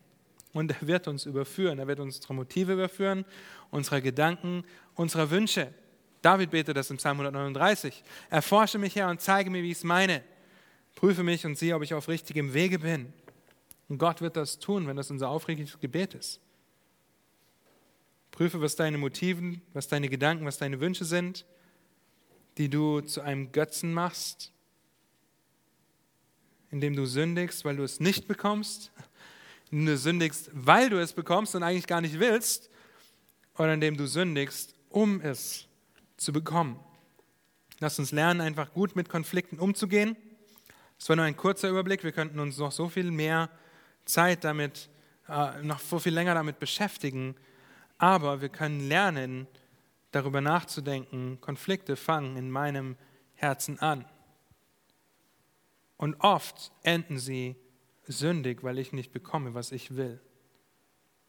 Und 0.51 0.71
er 0.71 0.87
wird 0.87 1.07
uns 1.07 1.25
überführen, 1.25 1.79
er 1.79 1.87
wird 1.87 2.01
unsere 2.01 2.33
Motive 2.33 2.73
überführen, 2.73 3.23
unsere 3.71 4.01
Gedanken, 4.01 4.65
unsere 4.95 5.31
Wünsche. 5.31 5.73
David 6.21 6.51
betet 6.51 6.75
das 6.75 6.89
im 6.89 6.97
Psalm 6.97 7.17
139. 7.19 8.03
Erforsche 8.29 8.77
mich, 8.77 8.95
Herr, 8.95 9.09
und 9.09 9.21
zeige 9.21 9.49
mir, 9.49 9.63
wie 9.63 9.71
ich 9.71 9.77
es 9.77 9.83
meine. 9.83 10.23
Prüfe 10.97 11.21
mich 11.21 11.45
und 11.45 11.55
sieh, 11.55 11.73
ob 11.73 11.83
ich 11.83 11.93
auf 11.93 12.07
richtigem 12.07 12.55
Wege 12.55 12.79
bin. 12.79 13.13
Und 13.87 13.99
Gott 13.99 14.19
wird 14.19 14.35
das 14.35 14.57
tun, 14.57 14.87
wenn 14.87 14.97
das 14.97 15.11
unser 15.11 15.29
aufrichtiges 15.29 15.79
Gebet 15.79 16.15
ist. 16.15 16.39
Prüfe, 18.31 18.61
was 18.61 18.75
deine 18.75 18.97
Motiven, 18.97 19.61
was 19.73 19.87
deine 19.87 20.09
Gedanken, 20.09 20.43
was 20.43 20.57
deine 20.57 20.79
Wünsche 20.79 21.05
sind, 21.05 21.45
die 22.57 22.67
du 22.67 23.01
zu 23.01 23.21
einem 23.21 23.51
Götzen 23.51 23.93
machst, 23.93 24.51
indem 26.71 26.95
du 26.95 27.05
sündigst, 27.05 27.63
weil 27.63 27.75
du 27.75 27.83
es 27.83 27.99
nicht 27.99 28.27
bekommst, 28.27 28.91
indem 29.69 29.85
du 29.85 29.97
sündigst, 29.99 30.49
weil 30.51 30.89
du 30.89 30.99
es 30.99 31.13
bekommst 31.13 31.53
und 31.53 31.61
eigentlich 31.61 31.85
gar 31.85 32.01
nicht 32.01 32.19
willst, 32.19 32.71
oder 33.55 33.71
indem 33.71 33.97
du 33.97 34.07
sündigst, 34.07 34.73
um 34.89 35.21
es 35.21 35.67
zu 36.17 36.33
bekommen. 36.33 36.79
Lass 37.77 37.99
uns 37.99 38.11
lernen, 38.11 38.41
einfach 38.41 38.73
gut 38.73 38.95
mit 38.95 39.09
Konflikten 39.09 39.59
umzugehen. 39.59 40.17
Das 40.97 41.09
war 41.09 41.15
nur 41.15 41.25
ein 41.25 41.37
kurzer 41.37 41.69
Überblick. 41.69 42.03
Wir 42.03 42.11
könnten 42.11 42.39
uns 42.39 42.57
noch 42.57 42.71
so 42.71 42.89
viel 42.89 43.11
mehr 43.11 43.49
Zeit 44.05 44.43
damit, 44.43 44.89
äh, 45.27 45.61
noch 45.61 45.79
so 45.79 45.99
viel 45.99 46.13
länger 46.13 46.33
damit 46.33 46.59
beschäftigen. 46.59 47.35
Aber 47.97 48.41
wir 48.41 48.49
können 48.49 48.87
lernen, 48.87 49.47
darüber 50.11 50.41
nachzudenken, 50.41 51.39
Konflikte 51.41 51.95
fangen 51.95 52.37
in 52.37 52.49
meinem 52.49 52.95
Herzen 53.35 53.79
an. 53.79 54.05
Und 55.97 56.15
oft 56.21 56.71
enden 56.83 57.19
sie 57.19 57.55
sündig, 58.07 58.63
weil 58.63 58.79
ich 58.79 58.93
nicht 58.93 59.11
bekomme, 59.11 59.53
was 59.53 59.71
ich 59.71 59.95
will. 59.95 60.21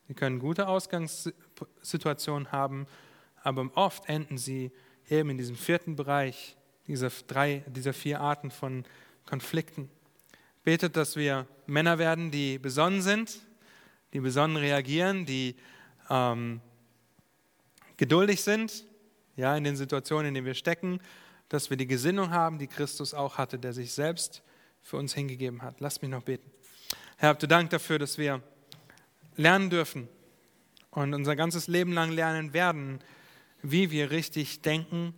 Sie 0.06 0.14
können 0.14 0.38
gute 0.38 0.68
Ausgangssituationen 0.68 2.52
haben, 2.52 2.86
aber 3.42 3.70
oft 3.74 4.08
enden 4.08 4.38
sie 4.38 4.70
eben 5.08 5.30
in 5.30 5.38
diesem 5.38 5.56
vierten 5.56 5.96
Bereich 5.96 6.56
dieser, 6.86 7.10
drei, 7.26 7.64
dieser 7.66 7.92
vier 7.92 8.20
Arten 8.20 8.50
von 8.50 8.84
Konflikten. 9.28 9.90
Betet, 10.64 10.96
dass 10.96 11.14
wir 11.14 11.46
Männer 11.66 11.98
werden, 11.98 12.30
die 12.30 12.58
besonnen 12.58 13.02
sind, 13.02 13.40
die 14.14 14.20
besonnen 14.20 14.56
reagieren, 14.56 15.26
die 15.26 15.54
ähm, 16.08 16.62
geduldig 17.98 18.42
sind, 18.42 18.86
ja, 19.36 19.54
in 19.54 19.64
den 19.64 19.76
Situationen, 19.76 20.28
in 20.28 20.34
denen 20.34 20.46
wir 20.46 20.54
stecken, 20.54 21.00
dass 21.50 21.68
wir 21.68 21.76
die 21.76 21.86
Gesinnung 21.86 22.30
haben, 22.30 22.58
die 22.58 22.68
Christus 22.68 23.12
auch 23.12 23.36
hatte, 23.36 23.58
der 23.58 23.74
sich 23.74 23.92
selbst 23.92 24.42
für 24.80 24.96
uns 24.96 25.12
hingegeben 25.12 25.60
hat. 25.60 25.78
Lass 25.80 26.00
mich 26.00 26.10
noch 26.10 26.22
beten. 26.22 26.50
Herr, 27.18 27.28
habt 27.28 27.42
du 27.42 27.48
Dank 27.48 27.68
dafür, 27.68 27.98
dass 27.98 28.16
wir 28.16 28.42
lernen 29.36 29.68
dürfen 29.68 30.08
und 30.90 31.12
unser 31.12 31.36
ganzes 31.36 31.66
Leben 31.66 31.92
lang 31.92 32.12
lernen 32.12 32.54
werden, 32.54 33.00
wie 33.60 33.90
wir 33.90 34.10
richtig 34.10 34.62
denken 34.62 35.12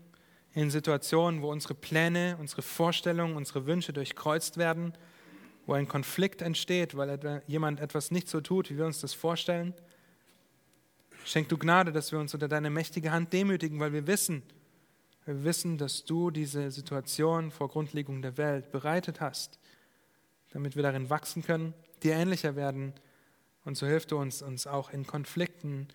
in 0.55 0.71
Situationen, 0.71 1.43
wo 1.43 1.51
unsere 1.51 1.75
Pläne, 1.75 2.37
unsere 2.41 2.63
Vorstellungen, 2.63 3.37
unsere 3.37 3.67
Wünsche 3.67 3.93
durchkreuzt 3.93 4.57
werden, 4.57 4.93
wo 5.67 5.75
ein 5.75 5.87
Konflikt 5.87 6.43
entsteht, 6.43 6.97
weil 6.97 7.43
jemand 7.47 7.81
etwas 7.81 8.11
nicht 8.11 8.29
so 8.29 8.41
tut, 8.41 8.71
wie 8.71 8.79
wir 8.79 8.87
uns 8.87 9.01
das 9.01 9.15
vorstellen. 9.15 9.75
Schenk 11.25 11.49
du 11.49 11.59
Gnade, 11.59 11.93
dass 11.93 12.13
wir 12.13 12.19
uns 12.19 12.35
unter 12.35 12.49
deine 12.49 12.71
mächtige 12.71 13.13
Hand 13.13 13.33
demütigen, 13.33 13.79
weil 13.79 13.93
wir 13.93 14.07
wissen, 14.07 14.43
wir 15.27 15.45
wissen, 15.45 15.79
dass 15.79 16.05
du 16.05 16.31
diese 16.31 16.71
Situation 16.71 17.51
vor 17.51 17.69
Grundlegung 17.69 18.23
der 18.23 18.37
Welt 18.37 18.73
bereitet 18.73 19.21
hast, 19.21 19.61
damit 20.51 20.75
wir 20.75 20.83
darin 20.83 21.11
wachsen 21.11 21.43
können, 21.43 21.75
dir 22.03 22.15
ähnlicher 22.15 22.57
werden. 22.57 22.95
Und 23.65 23.77
so 23.77 23.87
hilft 23.87 24.11
du 24.11 24.19
uns, 24.19 24.43
uns 24.43 24.67
auch 24.67 24.91
in 24.91 25.07
Konflikten 25.07 25.89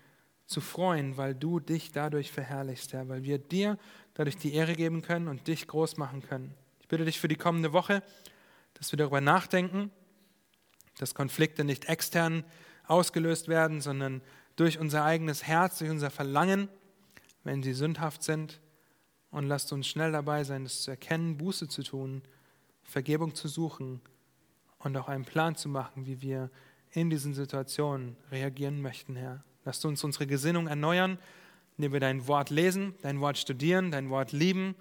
zu 0.45 0.62
freuen, 0.62 1.18
weil 1.18 1.34
du 1.34 1.60
dich 1.60 1.91
dadurch 1.91 2.32
verherrlichst, 2.32 2.93
Herr, 2.93 3.10
weil 3.10 3.24
wir 3.24 3.39
dir 3.39 3.78
dadurch 4.16 4.38
die 4.38 4.53
Ehre 4.53 4.74
geben 4.74 5.03
können 5.03 5.28
und 5.28 5.47
dich 5.47 5.68
groß 5.68 5.97
machen 5.97 6.22
können. 6.22 6.53
Ich 6.80 6.88
bitte 6.88 7.05
dich 7.05 7.20
für 7.20 7.28
die 7.28 7.36
kommende 7.36 7.74
Woche, 7.74 8.01
dass 8.74 8.91
wir 8.91 8.97
darüber 8.97 9.22
nachdenken, 9.22 9.91
dass 10.97 11.13
Konflikte 11.13 11.63
nicht 11.63 11.86
extern 11.86 12.43
ausgelöst 12.88 13.47
werden, 13.47 13.82
sondern 13.82 14.22
durch 14.55 14.80
unser 14.80 15.03
eigenes 15.03 15.43
Herz, 15.43 15.80
durch 15.80 15.91
unser 15.91 16.09
Verlangen, 16.09 16.70
wenn 17.43 17.61
sie 17.61 17.74
sündhaft 17.74 18.24
sind. 18.24 18.61
Und 19.32 19.47
lasst 19.47 19.74
uns 19.74 19.88
schnell 19.88 20.11
dabei 20.11 20.43
sein, 20.43 20.66
es 20.66 20.84
zu 20.84 20.91
erkennen, 20.91 21.38
Buße 21.38 21.68
zu 21.68 21.84
tun, 21.84 22.22
Vergebung 22.84 23.36
zu 23.36 23.47
suchen 23.47 24.01
und 24.80 24.95
auch 24.95 25.09
einen 25.09 25.26
Plan 25.26 25.55
zu 25.55 25.68
machen, 25.68 26.05
wie 26.05 26.22
wir 26.22 26.49
in 26.91 27.09
diesen 27.09 27.34
Situationen 27.34 28.16
reagieren 28.32 28.82
möchten, 28.82 29.16
Herr. 29.16 29.43
Lasst 29.66 29.84
uns 29.84 30.03
unsere 30.03 30.28
Gesinnung 30.28 30.68
erneuern, 30.68 31.18
indem 31.78 31.94
wir 31.94 32.00
dein 32.00 32.28
Wort 32.28 32.50
lesen, 32.50 32.96
dein 33.02 33.20
Wort 33.20 33.38
studieren, 33.38 33.92
dein 33.92 34.10
Wort 34.10 34.32
lieben, 34.32 34.76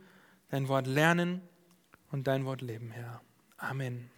dein 0.51 0.69
Wort 0.69 0.87
lernen 0.87 1.43
und 2.11 2.27
dein 2.27 2.45
Wort 2.45 2.63
leben, 2.63 2.91
Herr. 2.91 3.21
Amen. 3.57 4.11